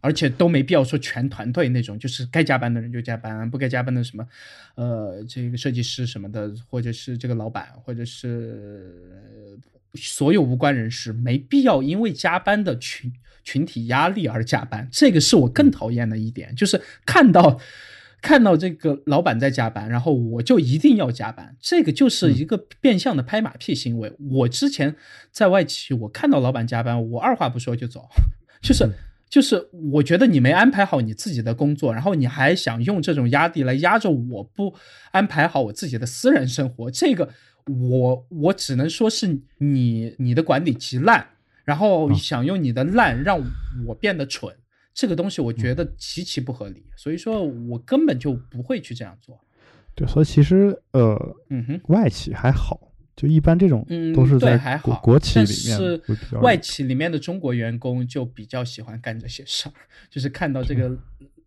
[0.00, 4.26] 而且都没必要说全团队那种，就是该加班的人就加班，不该加班的什么，
[4.76, 9.58] 呃，这个设计师什么的，或者是这个老板，或者是
[9.94, 13.12] 所有无关人士，没必要因为加班的群
[13.42, 14.88] 群体压力而加班。
[14.90, 17.60] 这个是我更讨厌的一点，就是看到
[18.22, 24.10] 看到这个老板在加班，然后我就一定要加班，这个就是一个变相的拍马屁行为。
[24.30, 24.96] 我之前
[25.30, 28.08] 在外企，我看到老板加班，我二话不说就走，
[28.62, 28.88] 就是。
[29.34, 34.72] 就是我觉得你没安排好你自己的工作，然后你还想用这种压力来压着我不
[35.10, 37.28] 安排好我自己的私人生活，这个
[37.66, 41.26] 我我只能说是你你的管理极烂，
[41.64, 43.42] 然后想用你的烂让
[43.84, 44.54] 我变得蠢，
[44.94, 49.36] 这个东西我觉得极其不合理，所以说我根本就不会去这样做。
[49.96, 51.80] 对，所以其实呃，嗯哼。
[51.88, 52.80] 外企还好，
[53.16, 54.90] 就一般这种嗯都是在对还好。
[55.00, 56.02] 国国企但里面是
[56.40, 59.72] 外企里面的中国员工就比较喜欢干这些事儿，
[60.10, 60.96] 就是看到这个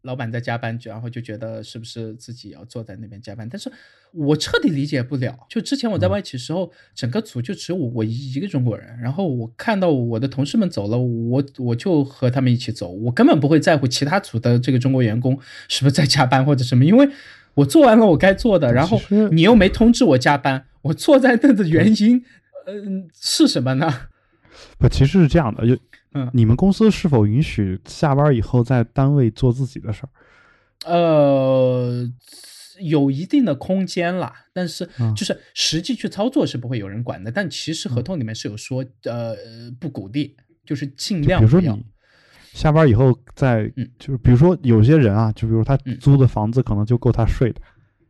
[0.03, 3.47] 老板在加班，然后就觉得是不是自己要坐在那边加班。
[3.49, 3.69] 但是
[4.13, 15.37] 我彻底理解不了，就之前我在外企时候，整个组就只有我我一个中国人，然后我看到我的同事们走了，我我就和他们一起走，我根本不会在乎其他组的这个中国员工
[15.67, 17.09] 是不是在加班或者什么，因为。
[17.57, 19.01] 我做完了我该做的，然后
[19.31, 22.23] 你又没通知我加班，我坐在那的原因，
[22.67, 23.91] 嗯、是什么呢？
[24.77, 25.75] 不，其实是这样的，就
[26.13, 30.09] 嗯你们公司是否允许下班以后在单位做自己的事儿？
[30.85, 32.07] 呃，
[32.79, 37.31] 有一定的空间啦，但是嗯就是实际去操作是不会有人管的。
[37.31, 39.35] 但其实合同里面是有说，呃，
[39.79, 41.83] 不鼓励，就是尽量不要比如说你。
[42.57, 47.61] 下班以后再，嗯就是比如说有些人啊，就比如他嗯租的房子可能就够他睡的，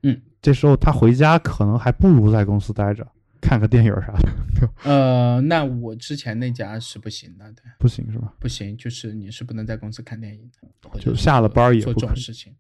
[0.04, 3.06] 嗯，这时候他回家可能还不如在公司待着，
[3.42, 8.34] 看个电影啥的，呃，那我之前那家是不行的，对，不行是吧？
[8.40, 10.50] 不行，就是你是不能在公司看电影
[10.94, 12.56] 的，就下了班儿也做不可以这种事情。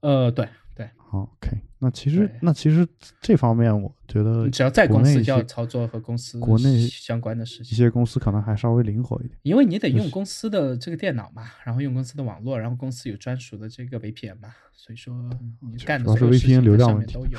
[0.00, 2.86] 呃，对对，好，OK，那其实那其实
[3.22, 7.74] 这方面我觉得你只要在公司就要操作和公司国内相关的事情一。
[7.74, 9.38] 些公司可能还稍微灵活一点。
[9.42, 15.14] 因为你得用公司的这个电脑嘛，然后用公司的网络，然后公司有专属的这个 VPN 嘛，所以说
[15.60, 17.38] 你干的所有事情 VPN 流量上面都有。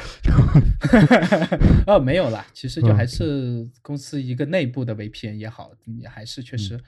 [1.86, 6.82] 哦，没有啦，其实就嗯还是公司一个内部的 VPN 也好，你还是确实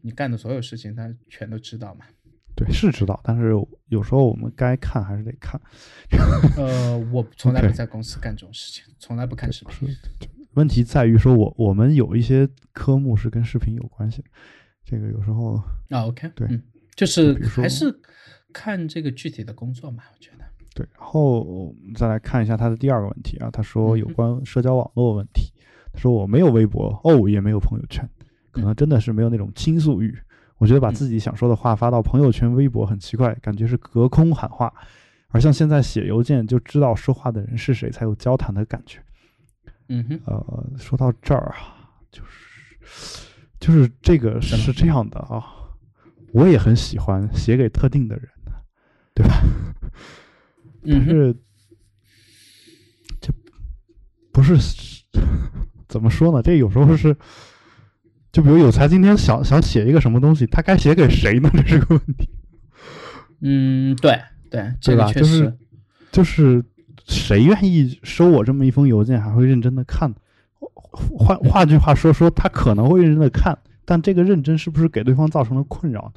[0.00, 2.04] 你干的所有事情他全都知道嘛。
[2.54, 3.52] 对，是知道，但是
[3.88, 5.60] 有时候我们该看还是得看。
[6.56, 9.88] 呃，我 从来不在公司干这种事情，从来不看视频。
[10.54, 14.22] 问题在于说我我们有一些科目是跟视频有关系，
[14.84, 15.54] 这个有时候
[15.88, 16.62] 啊，OK，对嗯，
[16.94, 17.94] 就是还是
[18.52, 20.44] 看这个具体的工作嘛，我觉得。
[20.74, 25.52] 对，然后我们再来看一下他的第二个问题啊，他说有关社交网络问题，
[25.92, 28.06] 他说我没有微博，哦，也没有朋友圈，
[28.50, 30.14] 可能真的是没有那种倾诉欲。
[30.62, 34.72] 我觉得把嗯自己想说的话发到朋友圈、微博很奇怪，感觉是隔空喊话，
[35.30, 39.02] 而像现在写邮件就知道说话的人是谁，才有交谈的感觉。
[39.88, 43.26] 嗯哼，呃，说到这儿啊，就是
[43.58, 45.42] 就是这个是这样的啊，
[46.32, 48.28] 我也很喜欢写给特定的人，
[49.14, 49.42] 对吧？
[50.86, 51.34] 但是
[53.20, 53.32] 这
[54.30, 54.56] 不是
[55.88, 56.40] 怎么说呢？
[56.40, 57.16] 这有时候是，
[58.32, 61.50] 就比如有才今天想想写一个什么东西，他该写给谁呢？
[61.54, 62.28] 这是个问题，
[63.42, 64.18] 嗯，对
[64.50, 65.54] 对，这个确实，
[66.10, 66.64] 就是
[67.06, 70.12] 谁愿意收我这么一封邮件，还会认真的看？
[70.92, 76.12] 换换句话说，说他可能会认真的看，但这个认真是不是给对方造成了困扰？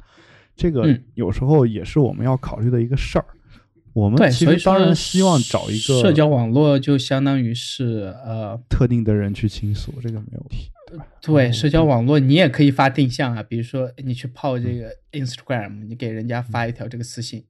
[0.56, 3.24] 这个嗯有时候也是我们要考虑的一个事儿。
[3.92, 10.70] 我们，其实当然希望找一个社交网络，就相当于是呃，特定的人去倾诉，这个没有问题，
[11.20, 17.44] 对社交网络你也可以发定向啊，比如说你去泡这个 Instagram，你给人家发一条这个私信，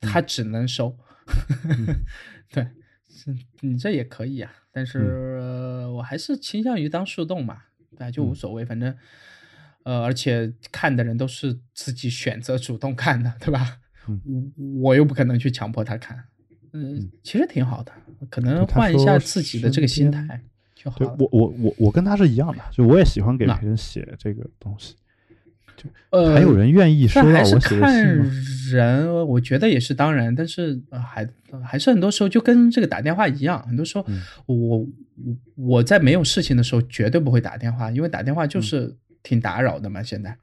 [0.00, 0.96] 他只能收，
[2.50, 2.66] 对，
[3.08, 7.58] 是你这也可以啊，但是、呃我还是倾向于当树洞嘛，
[7.96, 8.92] 对，就无所谓，反正
[9.84, 13.78] 呃，而且看的人都是自己选择主动看的，对吧？
[14.08, 14.52] 嗯。
[14.56, 16.24] 我我又不可能去强迫他看，
[16.72, 17.92] 嗯，其实挺好的，
[18.28, 20.42] 可能换一下自己的这个心态
[20.96, 24.94] 对我我我我跟他是一样的，就我也喜欢给别人写这个东西，
[26.10, 28.30] 呃，还有人愿意收到我写信吗？
[28.70, 31.28] 人，我觉得也是当然，但是、呃、还
[31.64, 34.86] 还是很多时候就跟这个打电话一样，很多时候嗯我我
[35.56, 40.02] 我在没有事情的时候绝对不会打电话，因为打电话嗯就是挺打扰的嘛。
[40.02, 40.36] 现在，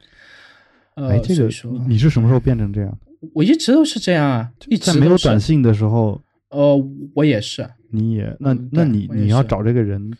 [0.94, 2.98] 呃，哎，这个你你是什么时候变成这样？
[3.34, 6.76] 我一直都是这样啊，一直在没有短信的时候，呃，
[7.14, 10.12] 我也是，你也那嗯那你你要找这个人，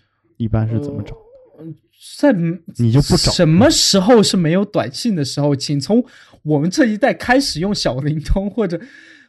[0.42, 1.16] 一般是怎么找？
[2.18, 5.54] 在你就不找什么时候是没有短信的时候？
[5.54, 6.04] 请从
[6.42, 8.80] 我们这一代开始用小灵通，或者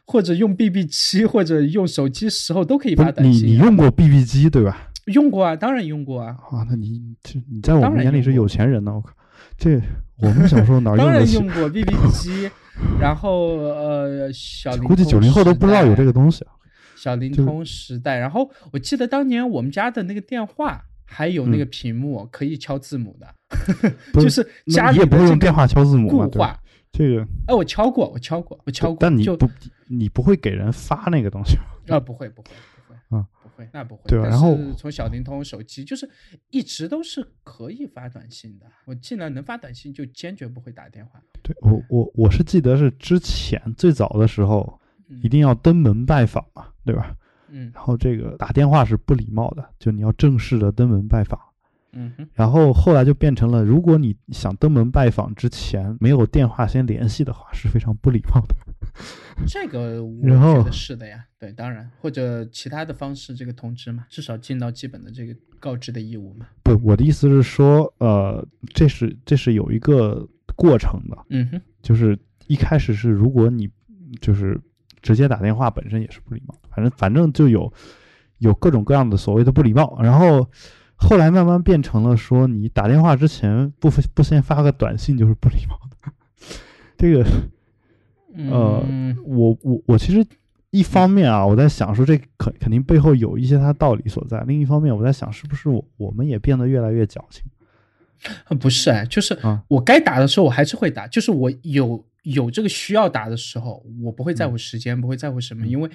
[0.04, 3.52] 或者用 BB 机，或者用手机时候都可以发短信啊。
[3.52, 4.90] 你用过 BB 机对吧？
[5.06, 5.54] 用过啊？
[5.54, 9.12] 当然用过啊，啊，那你这你在我们眼里是有钱人呢，我靠，
[9.56, 9.80] 这
[10.18, 11.46] 我们小时候哪儿当然用？
[11.50, 12.50] 过 BB 机，
[12.98, 16.52] 然后呃小估计九零后都不知道有这个个东西啊。
[16.96, 18.18] 小灵通时代。
[18.18, 23.34] 然后我记得当年我们家的那个电话还有那个屏幕可以敲字母的，
[24.14, 26.24] 就是你也不会用电话敲字母嘛？
[26.24, 26.60] 固对吧话。
[26.92, 29.50] 这个，哎，我敲过，我敲过，我敲过，但你不
[29.88, 31.64] 你不会给人发那个东西吗。
[31.88, 32.50] 啊，不会，不会，
[32.86, 34.02] 不会，啊，不会，那不会。
[34.06, 36.08] 对吧然后从小灵通手机，就是
[36.50, 38.66] 一直都是可以发短信的。
[38.84, 41.20] 我既然能发短信，就坚决不会打电话。
[41.42, 47.12] 对我我我是记得是之前最早的时候嗯一定要登门拜访嘛，对吧？
[47.56, 51.38] 嗯然后这个打电话是不礼貌的，就你要正式的登门拜访。
[51.96, 58.54] 嗯哼，然后后来就变成了，如果你想登门拜访之前没有电话先联系的话，是非常不礼貌的。
[59.46, 61.24] 这个我觉得是的呀。
[61.38, 66.46] 对，当然或者其他的方式这个通知嘛，至少尽到基本的这个告知的义务嘛。
[66.64, 73.70] 不，我的意思是说，呃，这是这是有一个过程的，嗯哼，就是一开始是如果你
[74.20, 74.60] 就是
[75.00, 77.72] 直接打电话本身也是不礼貌的，反正反正就有
[78.38, 80.48] 有各种各样的所谓的不礼貌，然后
[80.96, 86.12] 后来慢慢变成了说你打电话之前不不先发个短信就是不礼貌的，
[86.98, 87.24] 这个
[88.36, 90.26] 呃嗯，我我我其实
[90.70, 97.44] 一方面啊，我在想说这肯肯定背后有一些它道理所在，另一方面我在想是不是我我们也变得越来越矫情。
[98.48, 99.62] 呃 不是哎，就是啊。
[99.68, 105.90] 我该打的时候我还是会打，就是我有有这个需要打的时候，我不会在乎时间，不会在乎什么，因为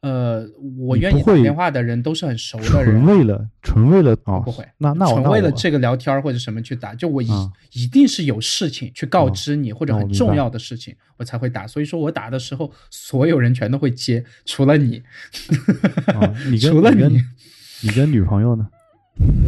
[0.00, 0.46] 呃，
[0.78, 11.66] 我愿意打电话的人都是很熟的人纯，为了纯为了啊、不会那那我纯为了这个聊天儿或者什么去打，就我一、啊一定是有事情去告知你、或者很重要的事情，我才会打。
[11.66, 15.02] 所以说我打的时候，所有人全都会接，除了你。
[16.06, 17.22] 啊，你 跟除了你跟你
[17.82, 18.68] 你跟女朋友呢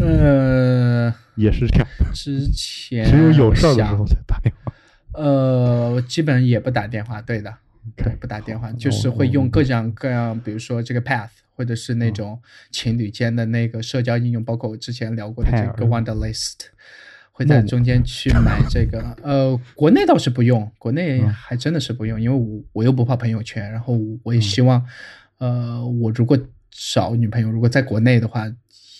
[0.00, 4.72] 呃，也是这样，之前只有有事儿的时候才打电话。
[5.12, 7.54] 呃，我基本也不打电话，对的，
[7.96, 12.40] 对，不打电话，就是会用各种各样，比如说这个 Path，或者是那种
[12.70, 16.54] 情侣间的那个社交应用，包括我之前聊过的这个 Pair Wonderlist，
[17.32, 19.00] 会在中间去买这个。
[19.22, 24.84] 呃，国内倒是不用，国内还真的是不用，因为我我又不发朋友圈，然后我也希望，
[25.38, 26.38] 呃，我如果
[26.70, 28.46] 找女朋友，如果在国内的话，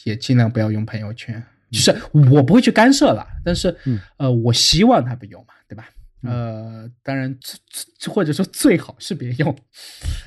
[0.05, 1.43] 也尽量不要用朋友圈。
[1.71, 3.73] 就是我不会去干涉了，但是
[4.17, 5.89] 呃，我希望他不用嘛，对吧？
[6.23, 7.39] 呃，当然，
[8.09, 9.57] 或者说最好是别用。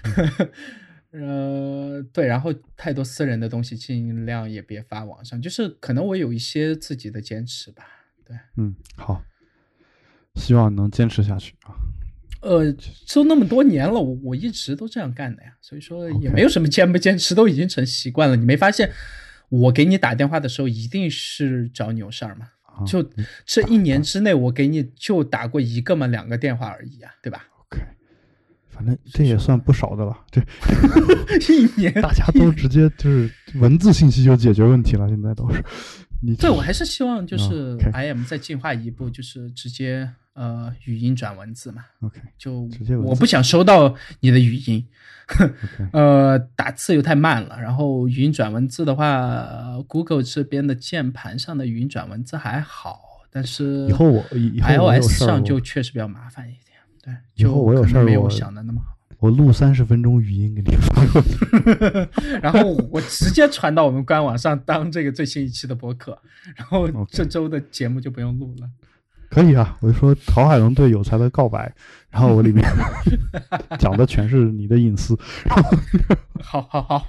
[1.11, 7.83] 呃，对，然后太多私人的东西尽量也别发网上，就是可能我有一些自己的坚持吧。
[8.25, 9.23] 对，嗯，好，
[10.35, 11.75] 希望能坚持下去啊。
[12.41, 12.75] 呃，
[13.13, 18.35] 都那么多年了，我我一直都这样干的呀，所以说也没有什么坚不坚持，都已经成习惯了。
[18.35, 18.91] 你没发现
[19.49, 22.49] 我给你打电话的时候一定是找你有事儿吗？
[22.85, 23.03] 就
[23.45, 27.81] 这一年之内，我给你就打过一个嘛，两个电话而已啊，对吧？OK，
[28.69, 30.17] 反正这也算不少的了。
[30.31, 30.41] 这
[31.53, 35.63] 一年大家都直接就是文字信息就解决问题了，现在都是。
[36.25, 41.85] 你对我还是希望就是 I M 再进化一步，就是直接呃语音转文字嘛。
[42.01, 42.69] OK，就
[43.03, 44.87] 我不想收到你的语音。
[45.93, 52.99] 呃，打字又太慢了，然后语音转文字的话，Google 这边的键盘上的语音转文字还好，
[53.31, 56.77] 但是以后我 iOS 上就确实比较麻烦一点。
[57.01, 58.97] 对，以后我有事儿没有想的那么好。
[59.19, 61.37] 我录三十分钟语音给你发过去，
[62.43, 66.21] 然后我直接传到我们官网上当这个最新一期的播客，
[66.57, 68.69] 然后这周的节目就不用录了。
[69.33, 71.73] 可以啊，我就说陶海龙对有才的告白，
[72.11, 72.63] 然后我里面
[73.79, 75.17] 讲的全是你的隐私。
[76.39, 77.07] 好好好，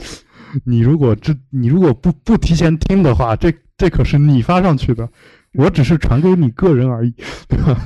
[0.64, 5.06] 你如果这你如果不不提前听的话，这这可是你发上去的，
[5.52, 7.12] 我只是传给你个人而已，
[7.46, 7.78] 对吧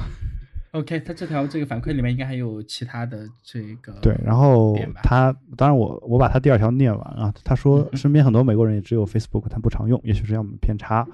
[0.70, 11.05] ？OK，他这条这个反馈里面应该还有其他的这个对，然后他当然我我把他第二条念完啊，他说身边很多美国人也只有 Facebook，他不常用，也许是我们偏差。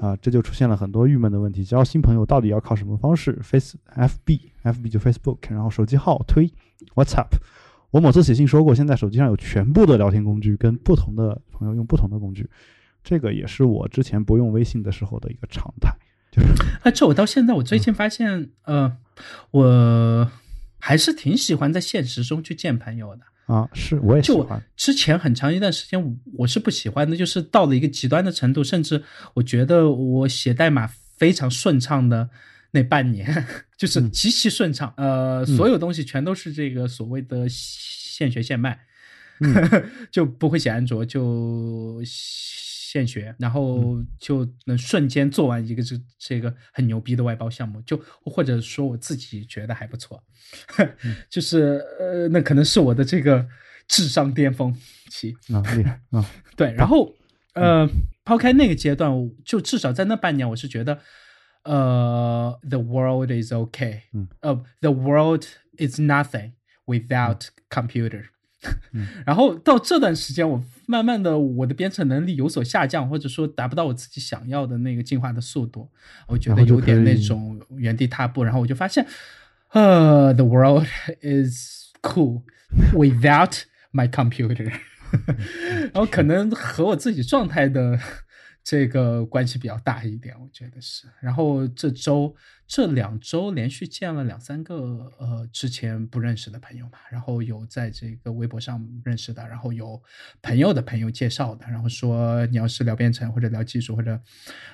[0.00, 1.64] 啊，这就出现了很多郁闷的问题。
[1.64, 6.50] 交新朋友到底要靠什么方式？Face F B F B 就 Facebook，然后手机号推
[6.94, 7.28] WhatsApp。
[7.90, 12.48] 我某次写信说过，现在手机上有全部的聊天工具，跟不同的朋友用不同的工具。
[13.04, 15.94] 这个也是我之前不用微信的时候的一个常态。
[16.30, 16.48] 就是，
[16.82, 18.96] 啊，这我到现在我最近发现，呃，
[19.50, 20.30] 我
[20.78, 23.22] 还是挺喜欢在现实中去见朋友的。
[23.46, 24.62] 啊，是我也喜欢。
[24.76, 29.02] 之前很长一段时间，我是不喜欢的，就是到了一个极端的程度，甚至
[29.34, 32.30] 我觉得我写代码非常顺畅的
[32.70, 33.46] 那半年，
[33.76, 38.78] 就是极其顺畅，呃，所有东西全都是这个所谓的现学现卖，
[40.10, 42.00] 就不会写安卓，就
[42.92, 47.96] 现学，然后就能瞬间做完一个这这个很牛逼的外包项目，就
[48.26, 50.22] 或者说我自己觉得还不错。
[51.30, 53.48] 就是呃，那可能是我的这个
[53.88, 54.76] 智商巅峰
[55.08, 56.30] 期啊，厉害啊！
[56.54, 57.14] 对，然后
[57.54, 57.88] 呃，
[58.24, 59.10] 抛开那个阶段，
[59.42, 60.98] 就至少在那半年，我是觉得
[61.64, 65.44] 呃，the world is okay，嗯，呃，the world
[65.78, 66.52] is nothing
[66.84, 68.24] without computer。
[69.26, 75.88] 然后到这段时间，我慢慢的我的编程能力有所下降，或者说达不到我自己想要的那个进化的速度，
[76.26, 79.06] 我觉得有点那种原地踏步，然后我就发现。
[79.74, 80.86] 呃，the world
[81.22, 82.42] is cool
[82.92, 84.70] without my computer，
[85.94, 87.98] 然后可能和我自己状态的
[88.64, 91.06] 这个关系比较大一点，我觉得是。
[91.20, 92.34] 然后这周
[92.66, 100.00] 这两周连续见了两三个呃之前不认识的朋友嘛，然后有在这个微博上认识的，然后有
[100.40, 104.20] 朋友的朋友介绍的，然后说你要是聊编程或者聊技术或者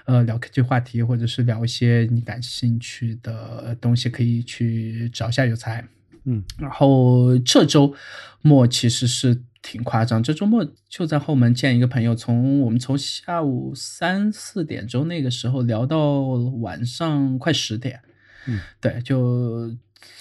[0.05, 5.87] 呃聊科技话题，或者是聊一些你感兴趣的东西，可以去找一下有才。
[6.29, 7.95] 嗯，然后这周
[8.43, 9.43] 末其实是。
[9.61, 16.21] 挺夸张，这周末就在后门见一个朋友，从我们从下午三四点钟那个时候聊到
[16.63, 18.01] 晚上快十点，
[18.47, 19.71] 嗯，对，就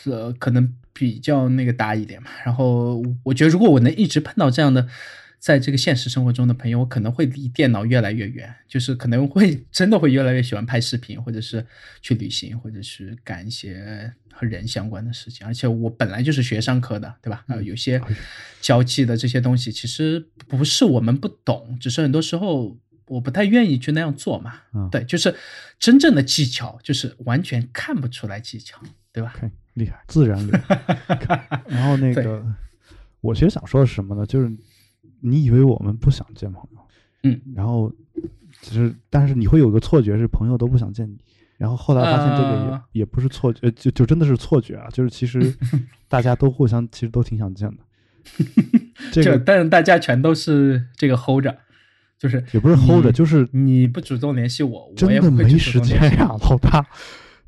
[0.06, 2.30] 呃可能比较那个大一点嘛。
[2.44, 4.88] 然后我觉得如果我能一直碰到这样的。
[5.40, 11.66] 在这个现实生活中的朋友，我可能会离电脑越来越远，就是可能会真的会越来越喜欢拍视频，或者是
[12.02, 15.46] 去旅行，或者是干一些和人相关的事情。
[15.46, 17.46] 而且我本来就是学商科的，对吧？
[17.48, 18.02] 啊，有些
[18.60, 22.76] 交际的这些东西，其实不是我们不懂，只是很多时候
[23.08, 24.56] 我不太愿意去那样做嘛。
[24.92, 25.34] 对，就是
[25.80, 28.82] 真正的技巧，就是完全看不出来技巧，
[29.14, 29.36] 对吧？
[29.76, 31.62] 厉害，自然厉害。
[31.70, 32.44] 然后那个，
[33.22, 34.26] 我其实想说的是什么呢？
[34.26, 34.52] 就是。
[35.22, 36.80] 你以为我们不想见朋友，
[37.24, 37.92] 嗯，然后
[38.62, 41.18] 其实，但是你会有个错觉是朋友都不想见你，
[41.58, 45.54] 然后后来发现这个也也不是错觉，就就真的是错觉啊，就是其实
[46.08, 47.78] 大家都互相其实都挺想见的，
[49.12, 51.58] 这个但是大家全都是这个 hold 着，
[52.18, 56.86] 就是也不是 hold 着，就是你不主动联系我，我真的没时间呀，老大。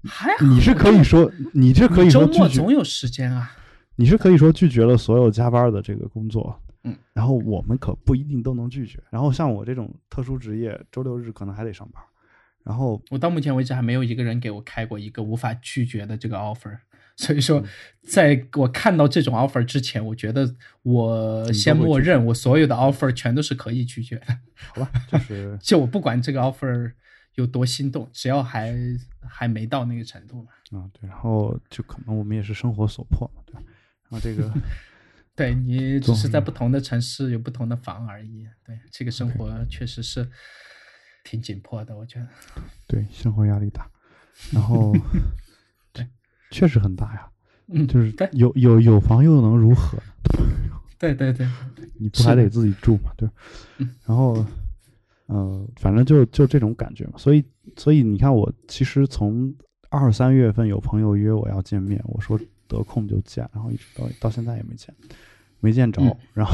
[0.05, 3.51] 还好，你是可以说，你这可以说周末总，有时间啊。
[3.97, 9.01] 你是可以说拒绝了所有加班的这个工作，嗯，然后我们可不一定都能拒绝。
[9.09, 12.01] 然后像我这种特殊职业，周六日可能还得上班，
[12.63, 16.77] 然后我到目前为止还没有一个人给我开过一个无法拒绝的这个 offer，
[17.17, 17.63] 所以嗯说，
[18.03, 24.37] 在我看到这种 offer 之前，我觉得我先默认我所有的 offer 全都是可以拒绝的。
[24.73, 26.93] 好吧，就是 就我不管这个 offer
[27.35, 28.73] 有多心动，只要还
[29.21, 30.79] 还没到那个程度嘛。
[30.79, 33.61] 啊对，然后就可能我们也是生活所迫嘛，对吧？
[34.09, 34.51] 然后这个
[35.39, 38.45] 对你只是在不同的城市有不同的房而已。
[38.65, 40.29] 对，这个生活确实是
[41.23, 42.27] 挺紧迫的，我觉得。
[42.85, 43.89] 对生活压力大，
[44.51, 44.93] 然后
[45.93, 46.05] 对
[46.51, 47.29] 确实很大呀，
[47.67, 49.97] 嗯，就是有有有房又能如何？
[50.99, 51.47] 对对对，
[51.97, 53.29] 你不还得自己住嘛，对？
[54.05, 54.45] 然后，
[55.27, 57.13] 呃，反正就就这种感觉嘛。
[57.17, 57.41] 所以，
[57.77, 59.55] 所以你看，我其实从
[59.89, 62.37] 二三月份有朋友约我要见面，我说
[62.67, 64.93] 得空就见，然后一直到到现在也没见，
[65.59, 66.01] 没见着。
[66.01, 66.53] 嗯然后，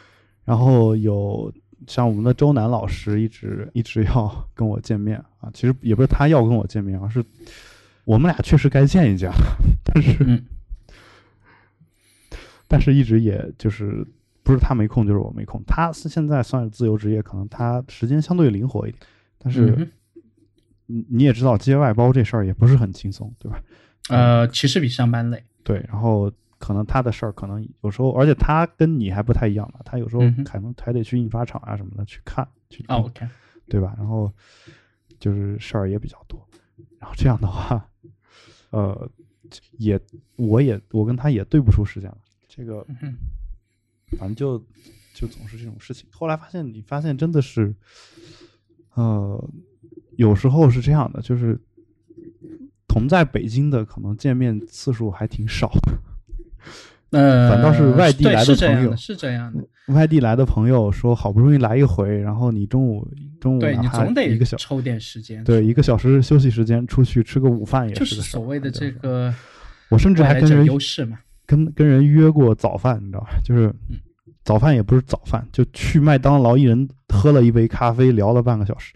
[0.44, 1.52] 然后有
[1.86, 7.24] 像我们的周南老师一直一直要跟我见面啊，其实也不是他要跟我见面，而是
[8.04, 10.16] 我们俩确实该见一见了， 但是。
[10.26, 10.44] 嗯
[12.68, 14.06] 但是一直也就是
[14.44, 15.60] 不是他没空，就是我没空。
[15.66, 19.02] 他是现在算是自由职业，可能他时间相对灵活一点。
[19.38, 19.90] 但嗯是哼
[20.86, 23.60] 你你也知道，接外包这事儿也不是很轻松，对吧？
[24.08, 25.42] 呃，其实比上班累。
[25.64, 26.30] 对，然后
[26.60, 32.84] 可能他的事儿可能有时候，而且他跟你还不太一样嘛，他有时候可能还得去印刷厂啊什么的去看去
[33.66, 33.94] 对吧？
[33.96, 34.32] 然后
[35.18, 36.46] 就是事儿也比较多，
[36.98, 37.88] 然后这样的话，
[38.70, 39.10] 呃，
[39.78, 39.98] 也
[40.36, 42.18] 我也我跟他也对不出时间了。
[42.46, 42.86] 这个
[44.18, 44.58] 反正就
[45.14, 46.06] 就总是这种事情。
[46.12, 47.74] 后来发现，你发现真的是，
[48.94, 49.50] 呃，
[50.16, 51.58] 有时候是这样的，就是
[52.88, 55.92] 同在北京的可能见面次数还挺少的，
[57.10, 59.64] 呃，反倒是外地来的朋友是这样的。
[59.92, 63.06] 外地来的朋友说好不容易来一回，然后你中午
[63.40, 69.34] 中午对你总得一个小抽点时间，对一个小时休息时间出去吃个午饭也就是所谓的这个
[69.88, 71.18] 我甚至还跟人优势嘛。
[71.46, 73.30] 跟跟人约过早饭，你知道吧？
[73.44, 73.96] 就是嗯
[74.44, 78.94] 早饭也不是早饭，就去麦当劳，一人喝了一杯咖啡，聊了半个小时，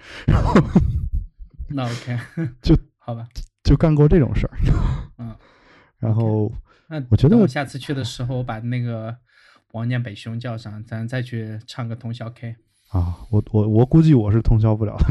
[1.68, 2.16] 那 OK，
[2.62, 3.26] 就好吧，
[3.64, 4.52] 就干过这种事儿。
[5.18, 5.34] 嗯，
[5.98, 6.50] 然后
[6.88, 9.16] 那我觉得我下次去的时候，我把那个
[9.72, 12.56] 王念北兄叫上，咱再去唱个通宵 K。
[12.90, 15.04] 啊，我我我估计我是通宵不了的。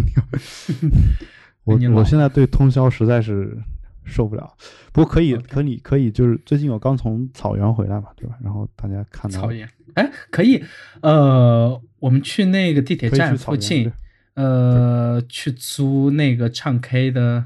[1.65, 3.57] 我我现在对通宵实在是
[4.05, 4.53] 受不了。
[4.91, 8.37] 不过可以可以可以，就是最近我刚从草原回来嘛，对吧？
[8.43, 10.63] 然后大家看到草原，哎，可以，
[11.01, 13.91] 呃，我们去那个地铁站附近，
[14.35, 17.45] 呃，去租那个唱 K 的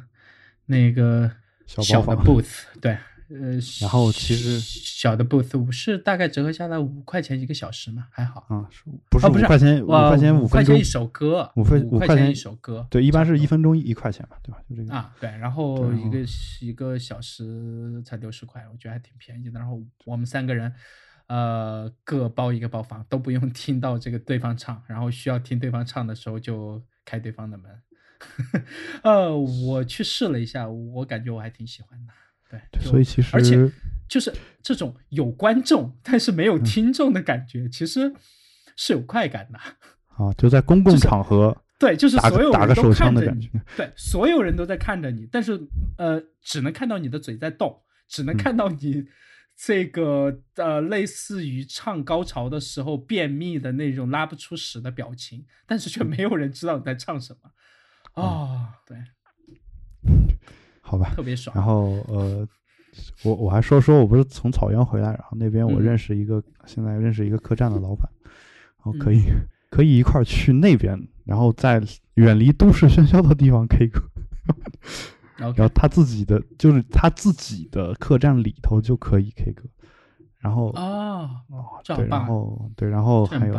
[0.66, 1.32] 那个
[1.66, 2.98] 小小的 booth，对，
[3.30, 8.46] 呃，然后其实小的 booth 是大概折合下来五块钱一个小时嘛，还好。
[8.50, 10.84] 啊，是不是五块钱五哇块钱五块钱一？
[10.84, 14.60] 首歌，五分五块钱五块钱一首歌，对，一般是一分钟一块钱嘛，对吧？
[14.70, 16.20] 就这个啊，对，然后一个
[16.62, 19.60] 一个小时才六十块，我觉得还挺便宜的。
[19.60, 20.74] 然后我们三个人，
[21.28, 27.70] 呃，各包一个包房，都不用 听到这个对方唱，然后需要听对方唱的时候就开对方的门。
[29.04, 32.14] 呃，我去试了一下，我感觉我还挺喜欢的。
[32.50, 33.58] 对，所以其实而且
[34.08, 38.14] 就是这种有观众但是没有听众的感觉，其实
[38.76, 39.60] 是有快感的。
[40.16, 45.60] 啊，就在公共就是场合对，就是所有人都打个手枪看着你的感觉，对，所有人都在看着你，但是
[45.98, 48.38] 呃，只能看到你的嘴在动，只能嗯。
[48.38, 49.06] 看到你
[49.56, 57.40] 这个、呃，类似于唱高潮的时候便秘的那种拉不出屎的表情，但是却没有人知道你在唱什么。
[58.16, 58.98] 嗯哦，对，
[60.88, 61.12] 好吧？
[61.16, 61.54] 特别爽。
[61.56, 62.48] 然后呃，
[63.24, 69.22] 我我还说说我不是从草原回来，然后那边我嗯认识一个、现在认识一个客栈的老板，然后嗯可以、
[69.70, 71.82] 可以一块儿去那边，然后在
[72.16, 74.02] 远离都市喧嚣的地方 K 歌，
[75.38, 79.64] 然后他自己的就是他自己的客栈里头就可以 K 歌，
[80.40, 83.54] 然后哦，哦对，然后对，然后还有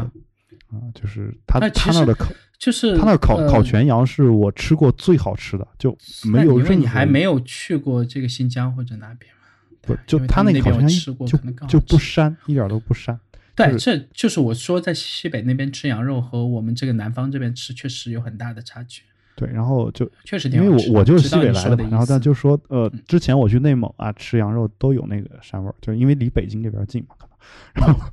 [0.71, 5.97] 啊、就是他他那的烤就是他那烤、呃烤全羊是我吃过最好吃的，就
[6.31, 9.49] 没有任何因为你还没有去过这个新疆或者哪边嘛？
[9.81, 13.17] 不对就他那烤全羊就吃过可能好吃不膻，一点都不膻。
[13.55, 19.03] 对，就这就是我说在西北那边吃羊肉和我们这个南方这边吃确实有很大的差距，
[19.35, 27.37] 对，然后就确实挺因为我我就是西北来的嘛，然后他就说，呃嗯，之前我去内蒙啊吃羊肉都有那个膻味儿，就是因为离北京这边近嘛，可能。
[27.75, 28.09] 然后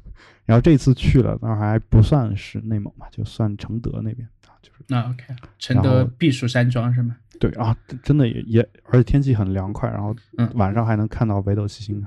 [0.45, 5.23] 然后这次去了，那还不算是内蒙嘛，就算承德那边啊，就是那 OK，
[5.57, 7.15] 承德避暑山庄是吗？
[7.39, 12.01] 对啊，真的也也，而且天气很凉快，然后嗯晚上还能看到北斗七星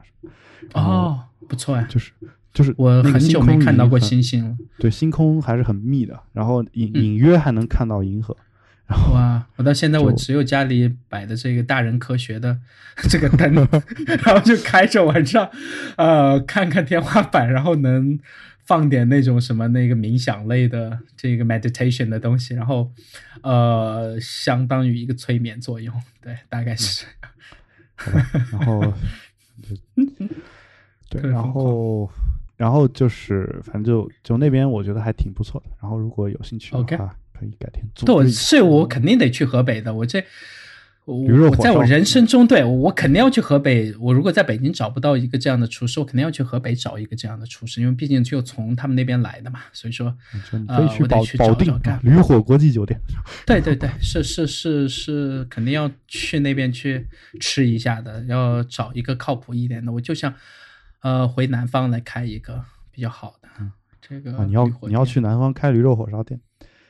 [0.72, 2.12] 啊，哦，不错呀，就是
[2.54, 4.56] 就是我很久没看到过星星了。
[4.78, 8.36] 对，星空还是很密的，然后隐嗯隐约还能看到银河。
[8.88, 9.46] 哇！
[9.56, 12.58] 我到现在我只有家里摆的这个大人科学的
[13.10, 13.54] 这个灯，
[14.24, 15.50] 然后就开着晚上，
[15.96, 18.18] 呃，看看天花板，然后能
[18.64, 22.90] 放点那种什么那个冥想类的这个 meditation 的东西，然后
[23.42, 27.04] 呃，相当于一个催眠作用，对，大概是
[27.96, 28.26] 这样。
[28.52, 28.94] 然后
[31.10, 32.10] 对，然后
[32.56, 35.66] 然后就是反正就就那边我觉得还挺不错的。
[35.80, 39.94] 然后如果有兴趣的话，可以改天做对，我织一下是我肯定得去河北的。
[39.94, 40.24] 我这
[41.04, 43.94] 我在我人生中，对我肯定要去河北。
[43.98, 49.60] 我如果在北京找不到一个这样的厨师，我肯定要去河北找一个这样的厨师，因为毕竟就从他们那边来的嘛。
[49.72, 50.14] 所以说，
[50.52, 53.00] 就你呃可以去保我得去保定啊找找看驴火国际酒店。
[53.46, 57.06] 对对对，是是是是，肯定要去那边去
[57.40, 59.90] 吃一下的，要找一个靠谱一点的。
[59.90, 60.34] 我就想，
[61.00, 63.48] 呃，回南方来开一个比较好的。
[64.02, 66.38] 这个啊，你要你要去南方开驴肉火烧店，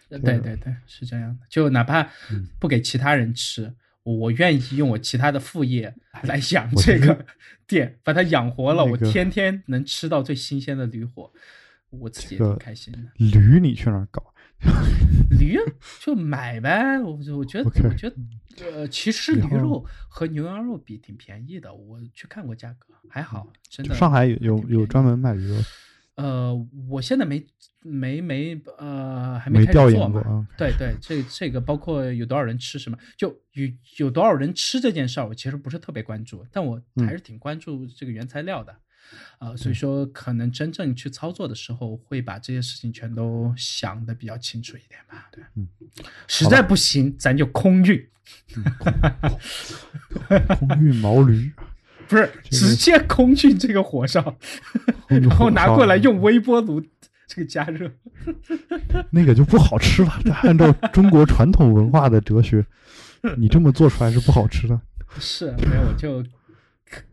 [0.09, 1.47] 对对对，是这样的。
[1.51, 5.95] 就哪怕嗯不给其他人吃，我我愿意用我其他的副业
[6.25, 7.27] 来养这个
[7.67, 11.31] 店，把它养活了，我那个天天能吃到最新鲜的驴火，
[11.91, 12.99] 我自己也挺开心的。
[13.17, 14.35] 驴你去哪儿搞？
[15.39, 15.57] 驴
[16.01, 18.17] 就买呗，我我觉得我觉得
[18.61, 23.95] 呃，其实驴肉和牛羊肉比挺便宜的，我去看过价格，还好，真的。
[23.95, 25.55] 上海有有有专门卖驴肉，
[26.19, 26.53] 呃，
[26.89, 27.47] 我现在没
[27.83, 30.45] 没没呃还没开始做。
[30.57, 33.69] 对对，这这个包括有多少人吃什么，就有
[33.99, 37.07] 有多少人吃这件事儿，我其实不是特别关注，但我嗯。
[37.07, 38.75] 还是挺关注这个原材料的，
[39.39, 45.29] 呃，所以说可能真正去操作的时候，会把这些事情全都想的比较清楚一点吧。
[45.31, 45.69] 对，嗯，
[46.27, 48.05] 实在不行，咱就空运，
[50.59, 51.53] 空运毛驴，
[52.09, 54.37] 不是直接空运这个火烧，
[55.07, 56.81] 然后拿过来用微波炉
[57.27, 57.91] 这个加热。
[59.11, 60.11] 那个就不好吃了。
[60.43, 62.65] 按照中国传统文化的哲学，
[63.37, 64.81] 你这么做出来是不好吃的，
[65.21, 66.23] 是没有就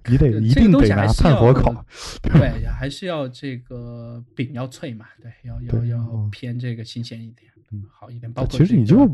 [0.08, 1.86] 你得一定得拿炭火烤。
[2.22, 8.32] 对，还是要这个饼要脆嘛，对，要要要偏这个新鲜一点，嗯好一点。
[8.32, 9.06] 包括其实你就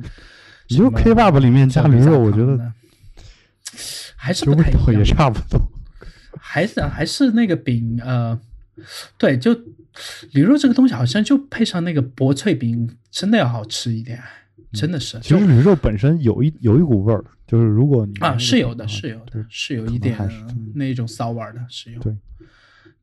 [0.70, 2.72] 你就 Kebab 里面加驴肉，我觉得的
[4.24, 5.60] 还是味道也不太一样，差不多。
[6.40, 8.40] 还是还是那个饼，呃，
[9.18, 9.52] 对，就
[10.32, 14.22] 驴肉这个东西好像就配上那个薄脆饼，真的要好吃一点，
[14.74, 15.20] 真的是。
[15.22, 20.18] 其实驴肉本身有一有一股味儿，就是如果你啊，是有的，是有的，是有一点
[20.76, 22.00] 那种骚味儿的，是有。
[22.00, 22.16] 对，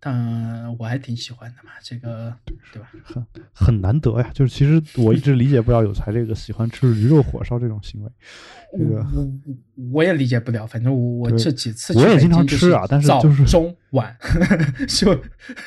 [0.01, 2.35] 但我还挺喜欢的嘛，这个
[2.73, 2.89] 对吧？
[3.05, 4.31] 很很难得呀。
[4.33, 8.11] 就是其实我一直理解不了有才这个喜欢吃驴肉火烧这种行为。
[8.79, 9.07] 这个
[9.93, 14.17] 我也理解不了，反正我我这几次去北我也经常京吃啊但是早就是中晚
[14.89, 15.15] 就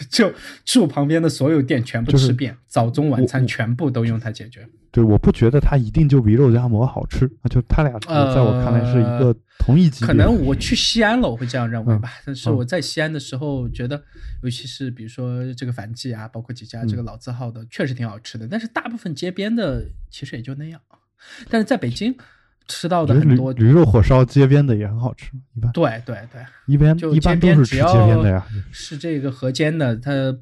[0.10, 0.34] 就
[0.66, 4.68] 住旁边的所有店全部就是吃遍，早中晚餐全部都用它解决。
[4.92, 10.08] 对，我不觉得它一定就比肉夹馍好吃啊，就它俩在我看来是一个同一级别。
[10.08, 12.12] 可能我去西安了，我会这样认为吧。
[12.26, 14.04] 但是嗯我在西安的时候，觉得
[14.44, 18.46] 尤其是比如说这个樊记啊，包括几家这嗯个老字号的，确实挺好吃的。
[18.52, 20.82] 但是大部分街边的其实也就那样。
[21.50, 22.14] 但是在北京
[22.72, 28.48] 吃到的很多，驴肉火烧街边的也很好吃，一般对对对，一般就一般都是吃街边要的呀。
[28.72, 30.34] 是这个河间的，它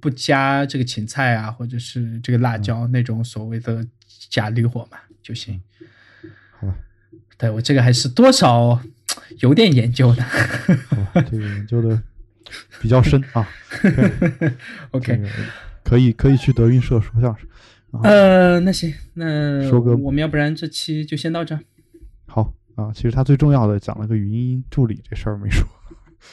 [0.00, 3.84] 不加这个芹菜啊，或者是这个辣椒、那种所谓的
[4.30, 5.60] 假驴火嘛就行。
[6.60, 6.74] 好吧，
[7.36, 8.80] 对我这个还是多少
[9.40, 10.24] 有点研究的。
[11.28, 12.00] 这个研究的
[12.80, 13.48] 比较深啊。
[14.92, 15.20] OK，
[15.82, 17.48] 可以可以去德云社说相声。
[17.92, 21.60] 啊呃，那行，那说个我们要不然这期就先到这儿。
[22.26, 25.66] 好啊，其实他最重要的讲了个语音助理这事儿没说。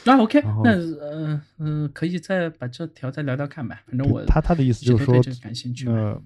[0.04, 3.80] 那 OK，那呃嗯、可以再把这条再聊聊看吧。
[3.86, 5.14] 反正我他他的意思就是说。
[5.86, 6.20] 呃，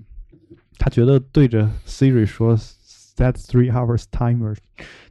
[0.78, 4.56] 他觉得对着 Siri 说 "Set three hours timer"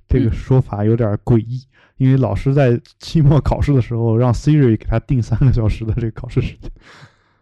[0.08, 1.64] 这个嗯说法有点诡异，
[1.98, 6.72] 因为老师在期末考试的时候让 Siri 给他定三个小时的这个考试时间。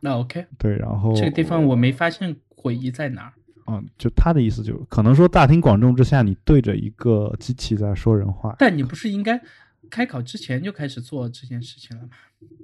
[0.02, 2.36] 那 OK，对，然后这个地方我没发现
[2.66, 3.34] 诡异在哪儿。
[3.66, 9.42] 啊、就他的意思就可能说大庭广众之下，你对着一个机器在说人话，但你不是应该
[9.90, 12.10] 开考之前就开始做这件事情了吗？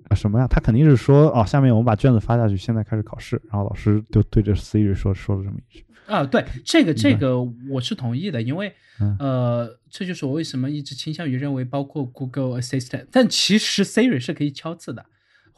[0.10, 0.46] 啊什么呀？
[0.48, 5.84] 他肯定是说哦，下面我们把卷子发下去，现在开始考试，然后老师就对着 Siri 说说了这么一句。
[6.06, 15.06] 啊，对，这个这个我是同意的，因为嗯呃，这就是我为什么一直倾向于认为，包括 Google Assistant，但其实 Siri 是可以敲字的，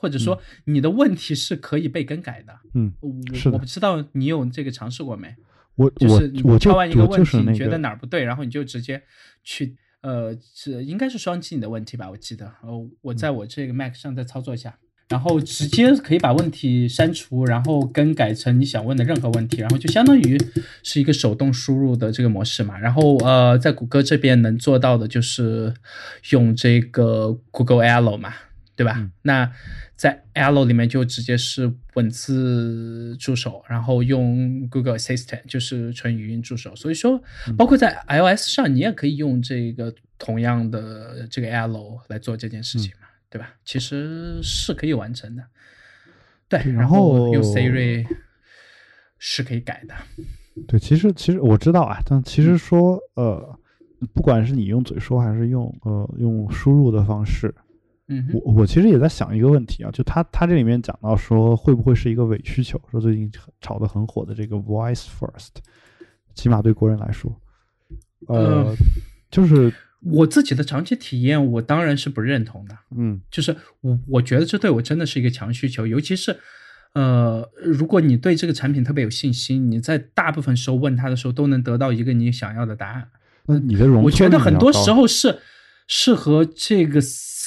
[0.04, 2.54] 或者说你的问题是可以被更改的。
[2.74, 2.92] 嗯，
[3.34, 5.34] 是我不知道你有这个尝试过没？
[5.76, 9.02] 我就是我挑完一个问题，你觉得哪儿不对，然后你就直接
[9.46, 12.10] 去呃，这应该是双击你的问题吧？
[12.10, 14.78] 我记得，呃，我在我这个 Mac 上再操作一下。
[15.10, 20.40] 然后直接可以把问题删除，然后更改成你想问的任何问题，然后就相当于
[20.82, 22.80] 是一个手动输入的这个模式嘛。
[22.80, 25.72] 然后呃，在谷歌这边能做到的就是
[26.32, 28.34] 用这个 Google Allo 嘛，
[28.76, 29.10] 对吧？
[29.22, 29.52] 那
[29.96, 36.76] 在 Allo 里面就直接是文字助手，然后用 Google Assistant 就是纯语音助手。
[36.76, 37.22] 所以说，
[37.58, 43.08] 包括在 iOS 上，你也可以用这个同样的这个 Allo 来做这件事情嘛。
[43.30, 43.52] 对吧？
[43.66, 45.44] 其实是可以完成的，
[46.48, 46.60] 对。
[46.72, 48.06] 然后用 Siri
[49.18, 49.96] 是可以改的。
[50.68, 53.60] 对，其实其实我知道啊，但其实说呃，
[54.14, 57.52] 不管是你用嘴说还是用呃用输入的方式，
[58.18, 62.80] 嗯，我我其实也在想一个问题啊，就他他这里面讲到说会不会是一个伪需求？
[62.92, 63.32] 说最近
[63.62, 65.50] 炒得很火的这个 Voice First，
[66.34, 67.36] 起码对国人来说，
[68.28, 68.76] 呃，
[69.30, 69.74] 就是。
[70.06, 72.78] 我自己的长期体验，我当然是不认同的。
[72.94, 76.38] 嗯，就是我我觉得这对我真的是一个强需求，尤其是，
[76.92, 83.08] 呃，如果你对这个产品特别有信心，你在大部分时候问他的时候都能得到一个你想要的答案。
[83.46, 85.40] 那你的容，我觉得很多时候是
[85.88, 87.00] 是和这个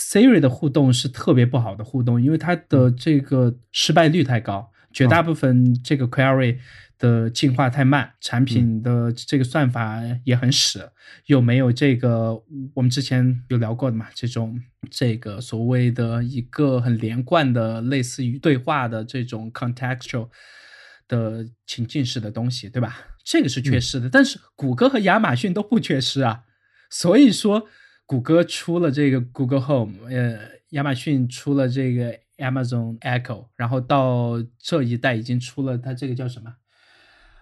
[0.06, 6.58] Siri 的互动是特别不好的互动，因为它的这个失败率太高，绝大部分这个 query。
[6.98, 10.88] 的进化太慢，产品的这个算法也很屎，
[11.26, 12.42] 又没有这个
[12.72, 14.58] 我们之前有聊过的嘛，这种
[14.90, 20.30] 这个所谓的一个很连贯的类似于对话的这种 contextual
[21.06, 22.96] 的情境式的东西，对吧？
[23.22, 26.44] 这个是缺失的，但是谷歌和亚马逊都不缺失啊，
[26.88, 27.68] 所以说
[28.06, 30.38] 谷歌出了这个 Google Home，呃，
[30.70, 36.54] 亚马逊出了这个 Amazon Echo，然后到这一代已经出了它这个叫什么？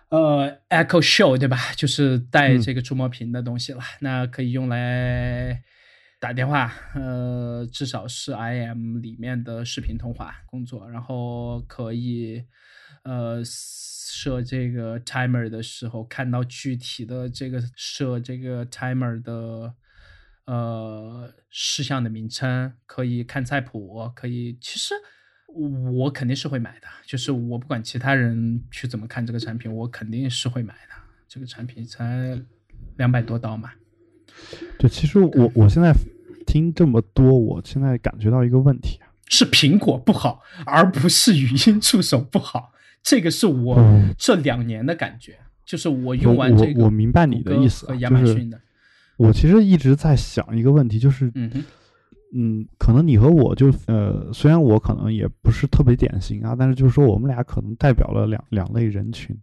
[0.09, 1.73] 呃，Echo Show 对吧？
[1.77, 5.63] 就是带这个触摸屏的东西了，那可以用来
[6.21, 12.45] 打电话，呃，至少是 IM 里面的视频通话工作，然后可以
[13.03, 19.75] 呃设这个 timer 的时候，看到具体的这个设这个 timer 的
[20.47, 24.95] 呃事项的名称，可以看菜谱，可以其实。
[25.93, 30.95] 我肯定是会买的，就是我不管其他人去怎么看这个产品，我肯定是会买的。
[31.29, 32.37] 这个产品才
[32.97, 33.71] 两百多刀嘛。
[34.81, 35.93] 对，其实我我现在
[36.45, 42.73] 听这么多，我现在感觉到一个问题啊，是苹果不好，而不是语音助手不好。
[43.01, 43.79] 这个是我
[44.19, 48.61] 这两年的感觉，就是我用完这个，我明白你的意思，亚马逊的。
[49.17, 51.31] 我其实一直在想一个问题，就是。
[51.35, 51.65] 嗯。
[52.37, 59.39] 嗯，可能你和我就呃，虽然我可能也不是特别典型啊，但是就是说我们俩可能代表了两两类人群，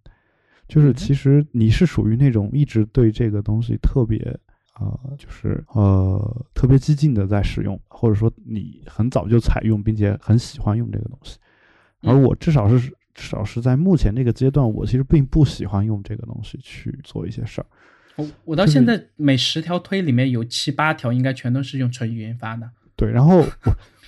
[0.67, 4.17] 就是其实你是属于那种一直对这个东西特别
[4.77, 11.37] 呃，就是呃特别激进的在使用，或者说你很早就采用并且很喜欢用这个东西，
[12.01, 17.67] 而我至少是至少是在目前这个阶段，我其实并不喜欢用这个东西去做一些事儿。
[18.15, 22.69] 我我到现在每十条推里面有七八条应该全都是用纯语音发的。
[22.95, 23.47] 对，然后我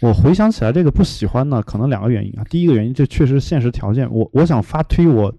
[0.01, 2.43] 我回想起来，这个不喜欢呢，可能两个原因啊。
[2.49, 5.33] 第一个原因，这确实现实条件，我我想发推，我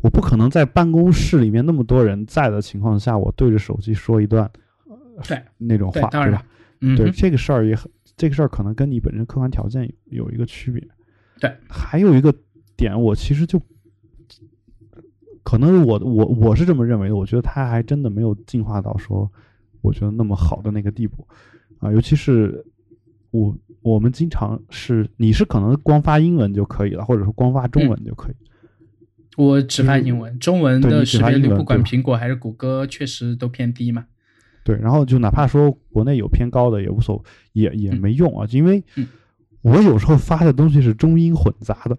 [0.00, 4.50] 我不可能在办公室里面那么多人在的情况下，我对着手机说一段
[5.26, 6.44] 对那种话，对吧？
[6.96, 10.82] 对这个事儿也很，这个事儿可能跟你本身客观条件有有一个区别。
[11.38, 12.34] 对，还有一个
[12.76, 13.60] 点，我其实就
[15.46, 19.30] 可能我我我是这么认为的，我觉得它还真的没有进化到说
[19.80, 21.26] 我觉得那么好的那个地步
[21.78, 22.66] 啊，尤其是。
[23.32, 28.34] 我我们经常是你是可能光发英文就可以了，或者说光发中文就可以。
[29.36, 34.06] 我只发英文，中文的识别率不管苹果还是谷歌确实都偏低嘛。
[34.64, 38.82] 对，然后就哪怕说国内有偏高的也无所也也没用啊，因为
[39.60, 41.98] 我有时候发的东西是中英混杂的，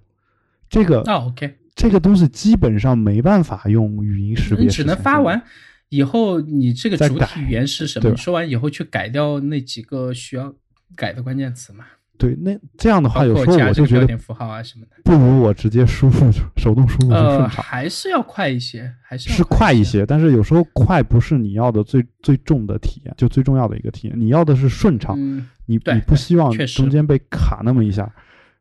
[0.70, 5.42] 这个啊 OK，这个东西基本上没办法用语音识别，你只能发完
[5.88, 8.10] 以后你这个主体语言是 什么？
[8.10, 10.54] 你说完以后去改掉那几个需要。
[10.96, 11.84] 改的关键词嘛？
[12.18, 17.50] 对，那这样的话，有时候我就觉得符号啊什么的，不如我直接输入 手动输入就顺畅。
[17.50, 20.06] 还是要快一些，还是是快一些。
[20.06, 24.18] 但是有时候快不是你要的最最重的体验，就最重要的一个体验。
[24.18, 25.20] 你要的是顺畅，
[25.66, 28.10] 你你不希望中间被卡那么一下。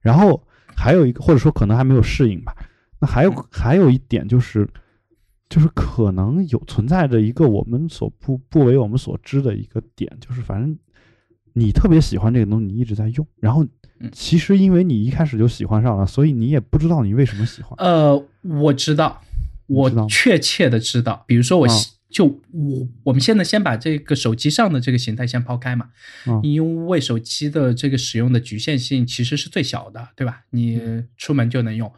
[0.01, 0.43] 然后
[0.75, 2.53] 还有一个，或者说可能还没有适应吧。
[3.01, 4.68] 那还有还有一点就是，
[5.48, 10.77] 就是可能有存在着一个我们所不不为我们所知的一个点，就是反正。
[11.59, 13.64] 你特别喜欢这个东西，你一直在用，然后
[13.98, 17.74] 嗯其实因为你一开始就喜欢上了，所以你也不知道你为什么喜欢。
[17.78, 19.23] 呃，我知道，
[19.66, 21.24] 我确切的知道。
[21.27, 21.66] 比如说我
[22.10, 25.89] 就我我们现在先把这个手机上的这个形态先抛开嘛，
[26.27, 30.43] 嗯因为手机的这个使用的局限性其实是最小的，对吧？
[30.51, 31.90] 你嗯出门就能用。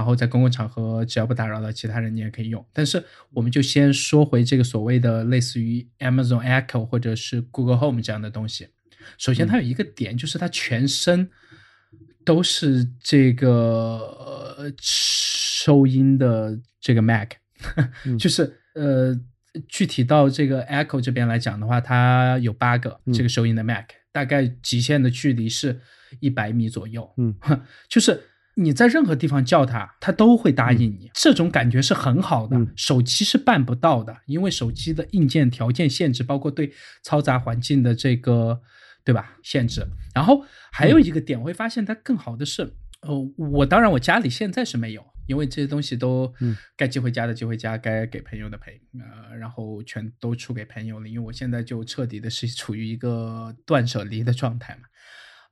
[0.00, 2.64] 然后在公共场合，只要不打扰到其他人，你也可以用。
[2.72, 3.04] 但是
[3.34, 8.66] 我们就先说回这个所谓的类似于 Amazon Echo 或者是 Google Home 这样的东西。
[9.18, 11.28] 首先，它有一个点，就是它全身
[12.24, 13.46] 都是这个
[14.56, 17.32] 呃收音的这个 Mac，
[18.06, 19.14] 嗯 就是呃
[19.68, 25.78] 具体到这个 Echo 这边来讲的话，它有八个嗯这个收音的 Mac，、大概极限的距离是
[26.20, 27.12] 一百米左右。
[27.18, 27.34] 嗯，
[27.86, 28.18] 就是
[28.62, 32.56] 你在任何地方叫他，他都会答应你，这种感觉是很好的。
[32.56, 36.72] 嗯手机是办不到的，因为手机的硬件条件限制，包括对
[37.04, 38.60] 嘈杂环境的这个
[39.04, 39.86] 对吧限制。
[40.14, 45.04] 然后还有一个点，我会发现它更好的是，呃，我当然我家里现在是没有。
[45.26, 51.08] 因为这些东西都嗯该寄回家的寄回家，该给朋友的赔，呃，然后全都出给朋友了。
[51.08, 54.88] 因为我现在就彻底的是处于一个断舍离的状态嘛。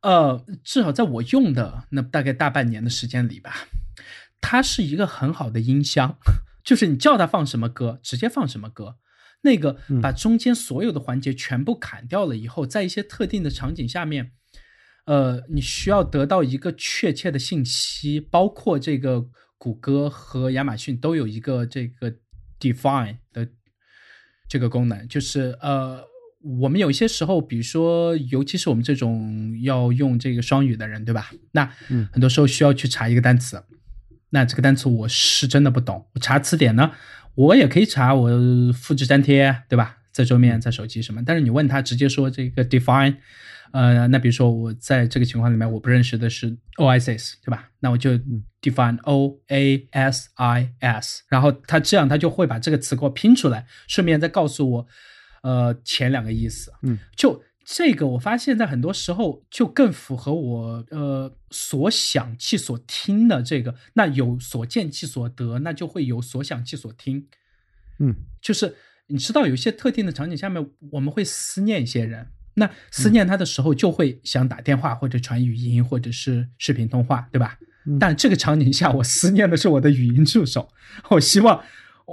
[0.02, 3.66] 呃，至少在我用的那大概大半年的时间里吧，
[4.40, 6.16] 它是一个很好的音箱，
[6.62, 8.96] 就是你叫它放什么歌，直接放什么歌。
[9.42, 14.32] 那个嗯把中间所有的环节全部砍掉了以后，在一些特定的场景下面，
[15.04, 19.24] 呃，你需要得到一个确切的信息，包括这个
[19.56, 22.12] 谷歌和亚马逊都有一个这个
[22.58, 23.48] define 的
[24.48, 26.04] 这个功能，就是呃，
[26.40, 31.31] 我们有些时候，比如说，尤其是我们这种要用这个双语的人，对吧？
[31.52, 33.62] 那嗯很多时候需要去查一个单词，
[34.31, 36.93] 那这个单词我是真的不懂，我查词典呢，
[37.35, 38.31] 我也可以查，我
[38.73, 39.97] 复制粘贴，对吧？
[40.12, 43.16] 在桌面，在手机什么，但是你问他直接说这个 define，
[43.73, 47.69] 呃，那比如说我在这个情况里面，我不认识的是 oasis，对吧？
[47.81, 48.10] 那我就
[48.60, 54.86] define o a s i s，然后他这样他就会把这个词给我拼出来，顺便再告诉我，
[55.43, 56.73] 呃，前两个意思。
[56.82, 63.74] 嗯，就这个，我发现在很多时候就更符合我呃所想即所听的这个。
[63.94, 67.27] 那有所见即所得，那就会有所想即所听。
[67.98, 68.74] 嗯就是
[69.09, 72.27] 你知道，有一些特定的场景下面，我们会思念一些人。
[72.55, 77.59] 那思念他的时候，就会想打电话或者传语音或者是视频通话，对吧？
[77.86, 80.69] 嗯但这个场景下，我思念的是我的语音助手，
[81.10, 81.62] 我希望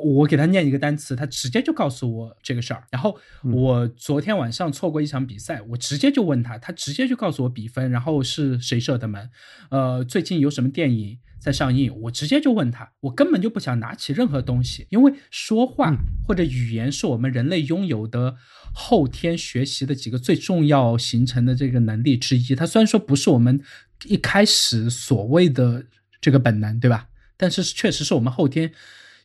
[0.03, 2.83] 我给他念一个单词，他直接就告诉我这个事儿。
[2.91, 3.17] 然后
[3.53, 9.29] 我昨天晚上错过一场比赛，我直接就问他，他直接就告诉我比分，然后是谁射的门，
[9.69, 15.97] 呃，最近有什么电影在上映，我直接就问他，我根本就不想拿起任何东西，因为说话嗯
[16.27, 18.35] 或者语言是我们人类拥有的
[18.73, 22.53] 后天学习的几个最重要形成的这个能力之一。
[22.53, 23.61] 它虽然说不是我们
[24.05, 25.85] 一开始所谓的
[26.19, 27.07] 这个本能，对吧？
[27.37, 28.71] 但是确实是我们后天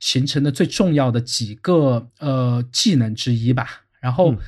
[0.00, 3.84] 形成的最重要的几个呃技能之一吧。
[4.00, 4.38] 然后嗯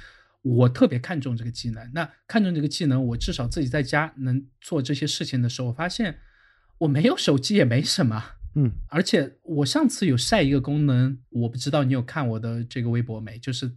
[0.42, 1.88] 我特别看重这个技能。
[1.94, 6.18] 那看重这个技能，我至少自己在家能做这些事情的时候，我发现
[6.78, 8.24] 我没有手机也没什么。
[8.54, 13.38] 嗯而且我上次有晒一个功能，我不知道你有看我的这个微博没？
[13.38, 13.70] 就是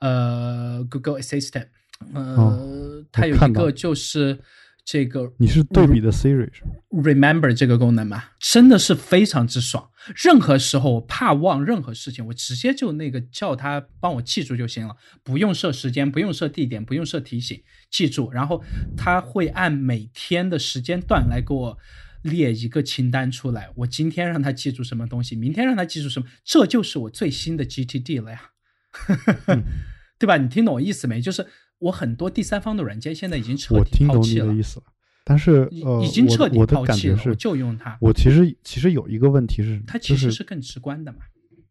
[0.00, 1.66] 呃，Google Assistant，
[2.14, 4.38] 呃，哦它有一个就是
[4.84, 9.88] 这个你是对比的 Siri 是吧？Remember 这个功能嘛，真的是非常之爽。
[10.16, 18.32] 任何时候我怕忘任何事情，我直接就那个叫它帮我记住就行了，不用设时间，不用设地点，不用设提醒，记住。
[18.32, 18.62] 然后
[18.96, 21.78] 它会按每天的时间段来给我
[22.22, 23.70] 列一个清单出来。
[23.76, 28.50] 我今天让他记住什么东西，明天让他记住什么，这就是我最新的 GTD 了呀。
[30.18, 30.36] 对吧？
[30.36, 31.20] 你听懂我意思没？
[31.20, 31.46] 就是
[31.82, 34.86] 我很多第三方的软件现在已经彻底我听懂抛弃了你的意，思了，
[35.24, 37.96] 但是已呃，已经彻底我的我的抛弃了，感觉是我，就用它。
[38.00, 41.18] 我其实其实有一个问题是，它其就是实是更直观的嘛。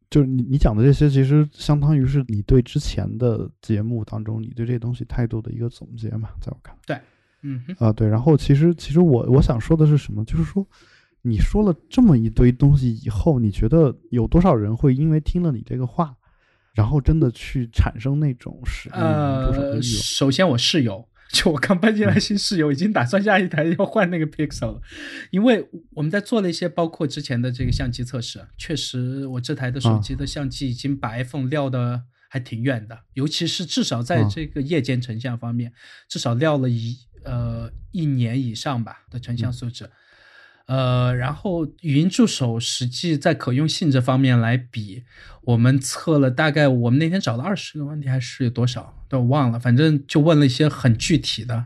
[0.09, 7.01] 就是你你讲的这些，其实相当于是你对之前的节目当中，你对这些东西态度的一个总结嘛，在我看来
[7.43, 8.07] 嗯哼，啊，对。
[8.07, 10.67] 然后其实其实我我想说的是什么，就是说，
[11.21, 16.13] 你说了这么一堆东西以后，你觉得有多少人会因为听了你这个话，
[16.73, 19.81] 然后真的去产生那种使用助手的呃？
[19.81, 24.81] 首先我室友， 就我刚搬进来新室友，已经打算下一台要换那个 Pixel 了，
[25.31, 35.73] 因为我们在做了一些包括之前的这个相机测试，确实我这台的手机的相机已经把 iPhone 撂的还挺远的，尤其是至少在啊这个夜间成像方面，
[36.07, 39.89] 至少撂了一呃一年以上吧的成像素质。
[40.71, 45.03] 呃，然后语音助手实际在可用性这方面来比，
[45.41, 51.65] 我们测了大概，我们那天找了二十个问题还是有多少，都忘了，反正就问了一些很具体的，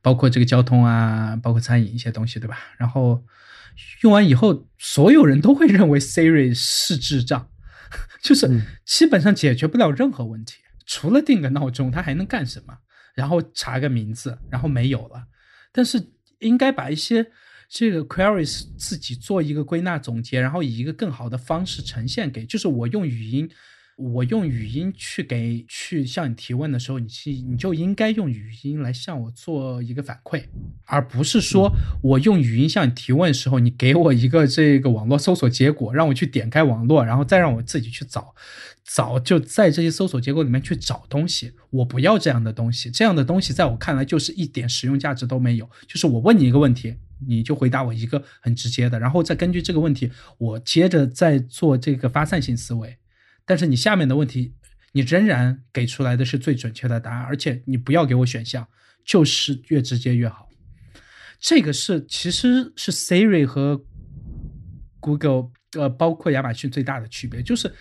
[0.00, 2.56] 包括这个交通啊，包括餐饮一些东西，对吧？
[2.78, 3.22] 然后
[4.00, 7.50] 用完以后，所有人都会认为 Siri 是智障，
[8.24, 10.54] 就是基本上解决不了任何问题，
[10.86, 12.78] 除了定个闹钟，它还能干什么？
[13.14, 15.24] 然后查个名字，然后没有了。
[15.70, 17.30] 但是应该把一些。
[17.72, 23.48] 这个 queries 自己做一个归纳总结，然后以一个更好的方式呈现给，就是我用语音，
[23.96, 30.44] 我用语音去给去向你提问的时候，你去你就应该用语音来向我做一个反馈，
[30.84, 31.72] 而不是说
[32.02, 38.34] 我用语音向你提问的时候，你给我一个这个网络搜索结果，让我去点开网络，然后再让我自己去找，
[38.84, 46.96] 找就在这些搜索结果里面去找东西，我不要这样的东西，这样的东西在我看来就是一点实用价值都没有，就是我问你一个问题。
[47.26, 52.96] 你就回答我一个很直接的，然后再根据这个问题，我接着再做这个发散性思维。
[53.44, 54.54] 但是你下面的问题，
[54.92, 58.66] 你仍然给出来的是最准确的答案，而且你不要给我选项，
[59.04, 60.48] 就是越直接越好。
[61.38, 63.84] 这个是其实是 Siri 和
[65.00, 67.72] Google 呃，包括亚马逊最大的区别，就是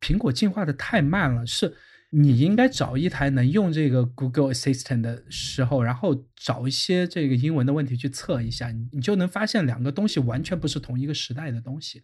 [0.00, 1.74] 苹果进化的太慢了，是。
[2.18, 12.02] 你应该找一台能用这个 Google Assistant 的时候，然后找一些这个英文的问题去测一下，你你就能发现两个东西完全不是同一个时代的东西。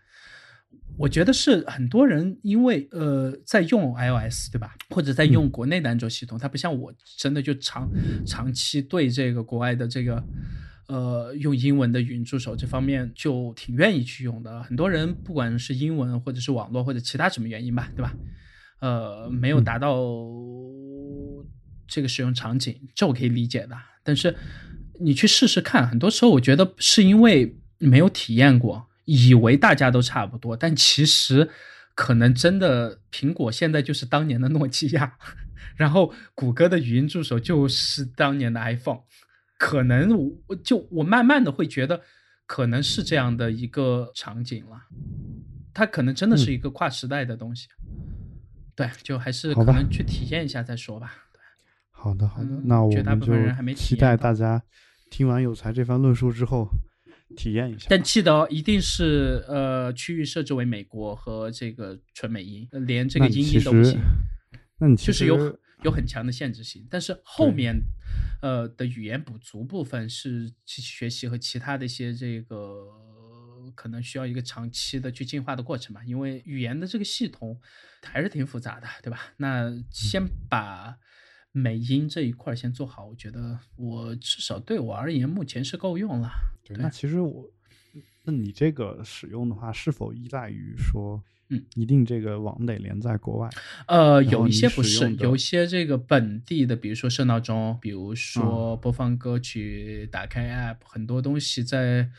[0.98, 7.88] 我觉得是很多人因为呃在用 iOS 对吧，或者在用国内的安卓系统，它不像我真的就长
[8.26, 10.22] 长期对这个国外的这个
[10.88, 14.62] 呃用英文的语音助手这方面就挺愿意去用的。
[14.62, 18.14] 很多人不管是英文或者是网络或者其他什么原因吧，对吧？
[18.82, 19.96] 呃，没有达到
[21.86, 23.76] 这个使用场景，这我可以理解的。
[24.02, 24.34] 但是
[24.98, 31.48] 你去试试看，很多时候我觉得是因为没有体验过，以为大家都差不多，但其实
[31.94, 35.16] 可能真的苹果现在就是当年的诺基亚，
[35.78, 39.02] 然后谷歌的语音助手就是当年的 iPhone，
[39.58, 40.18] 可能
[40.48, 42.00] 我就我慢慢的会觉得
[42.46, 44.76] 可能是这样的一个场景了，
[45.72, 47.68] 它可能真的是一个跨时代的东西。
[48.74, 51.12] 对，就还是可能去体验一下再说吧。
[51.32, 51.38] 对，
[51.90, 54.62] 好的好的，那我们就期待大家
[55.10, 56.68] 听完有才这番论述之后
[57.36, 57.86] 体验一下。
[57.90, 64.00] 但记得一定是呃区域设置为美国和这个纯美音，连这个音译都不行。
[64.78, 67.78] 那你就是有有很强的限制性，但是后面
[68.40, 72.86] 呃的语言补足部分是去学习和其他的一些这个。
[73.74, 77.60] 可能需要一个长期的去进化的过程吧，因为语言的这个系统
[78.02, 79.32] 还是挺复杂的，对吧？
[79.36, 80.96] 那先把
[81.52, 86.30] 美音这一块先做好，我觉得我至少对我而言目前是够用了。
[86.64, 87.50] 对，那其实我，
[88.24, 91.22] 那你这个使用的话，是否依赖于说，
[91.52, 93.48] 嗯，一定这个网得连在国外？
[93.86, 102.10] 呃，有一些不是，有一些这个本地的，比如说设闹钟，比如说播放歌曲、打开 App，很多东西在。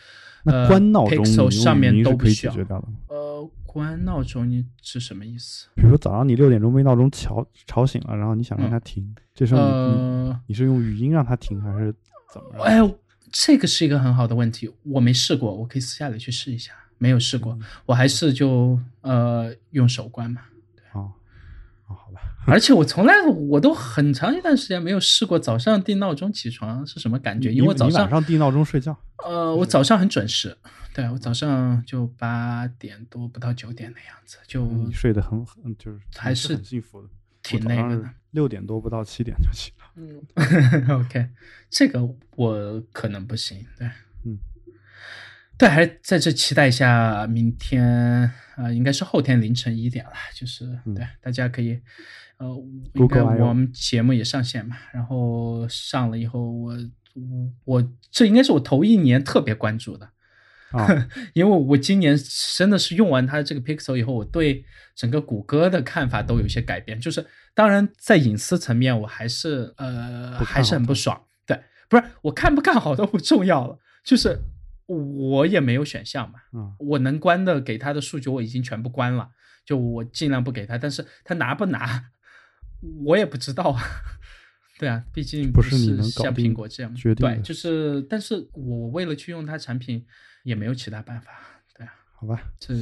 [0.45, 2.87] 那关闹钟上面都可以解决掉的。
[3.07, 5.69] 呃，关闹钟你是什么意思？
[5.73, 11.95] 比如说早上你六点钟被闹钟吵吵醒了，然后你想让它停，这时候你你是用语音让它停还是
[12.33, 12.63] 怎么着？
[12.63, 12.93] 哎，
[13.31, 16.73] 这个是一个很好的问题，我没试过，我可以私下里去试一下。
[16.97, 20.41] 没有试过，我还是就呃用手关嘛。
[20.93, 21.11] 哦，
[21.87, 22.21] 哦，好吧。
[22.45, 28.97] 而且我从来我都很长一段时间没有试过早上定闹钟起床是什么感觉，因为我早上晚上定闹钟睡觉。
[29.25, 30.57] 呃，我早上很准时，
[30.93, 37.07] 对我早上就八点多不到九点的样子，就你睡得很很就是还是很幸福的，
[37.41, 38.09] 挺那个的。
[38.31, 39.85] 六点多不到七点就起了。
[39.95, 40.19] 嗯，
[40.99, 41.29] OK，
[41.69, 42.01] 这个
[42.35, 43.93] 我可能不行，对，嗯，
[45.63, 51.79] 对，还是在这期待一下明天，呃，应该是后天凌晨一点了，就是对，大家可以。
[52.35, 52.47] 呃，
[52.95, 56.77] 应该我们节目也上线嘛，然后上了以后，我
[57.63, 60.09] 我这应该是我头一年特别关注的
[60.71, 62.17] 啊， 因为我今年
[62.57, 66.99] 真的是用完它这个 Pixel 以后，我对整个谷歌的看法都有些改变。
[66.99, 67.25] 就是
[67.55, 71.23] 当然在隐私层面，我还是呃还是很不爽。
[71.45, 71.57] 对，
[71.87, 74.37] 不是我看不看好都不重要了，就是
[74.87, 76.39] 我也没有选项嘛，
[76.79, 79.29] 我能关的给他的数据我已经全部关了，
[79.65, 82.11] 就我尽量不给他，但是他拿不拿？
[83.05, 83.81] 我也不知道啊，
[84.77, 87.25] 对啊，毕竟不是你能像苹果这样决定。
[87.25, 90.05] 对，就是，但是我为了去用它产品，
[90.43, 91.31] 也没有其他办法，
[91.77, 91.93] 对啊。
[92.11, 92.73] 好吧，这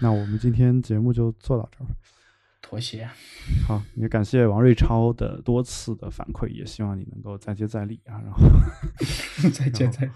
[0.00, 1.88] 那我们今天节目就做到这儿。
[2.60, 3.08] 妥协。
[3.68, 8.40] 好，也感谢王瑞超的多次的反馈，也希望你能够再接再厉啊，然后
[9.52, 10.12] 再接再厉。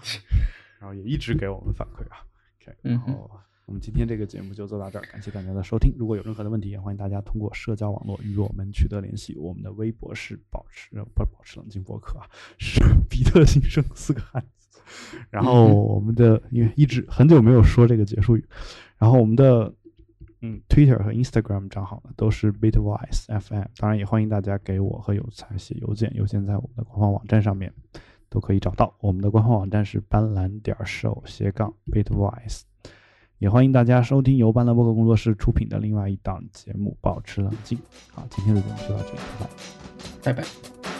[0.79, 2.25] 然后也一直给我们反馈啊。
[2.61, 3.29] OK，然后
[3.65, 5.93] 我们今天这个节目就做到这儿，感谢大家的收听。
[5.97, 9.37] 如果有任何的问题，也欢迎大家通过社交网络与我们取得联系。
[9.37, 12.27] 我们的微博是保持呃不是保持冷静博客啊，
[12.57, 14.69] 是比特新生四个汉字。
[15.29, 18.43] 然后我们的因为一直很久没有说这个结束语，
[18.97, 19.71] 然后我们的
[20.41, 27.71] 嗯 Twitter 和 Instagram 账号呢都是 Bitwise FM，当然也欢迎大家给我和有才写邮件，邮件在我们的官方网站上面
[28.29, 28.93] 都可以找到。
[28.99, 32.61] 我们的官方网站是斑斓点 show 斜杠 Bitwise，
[33.37, 37.77] 也欢迎大家收听由斑斓播客工作室出品的另外一档节目《保持冷静》。
[38.11, 39.19] 好，今天的节目就到这里，
[40.23, 40.43] 拜拜。
[40.43, 40.98] 拜拜。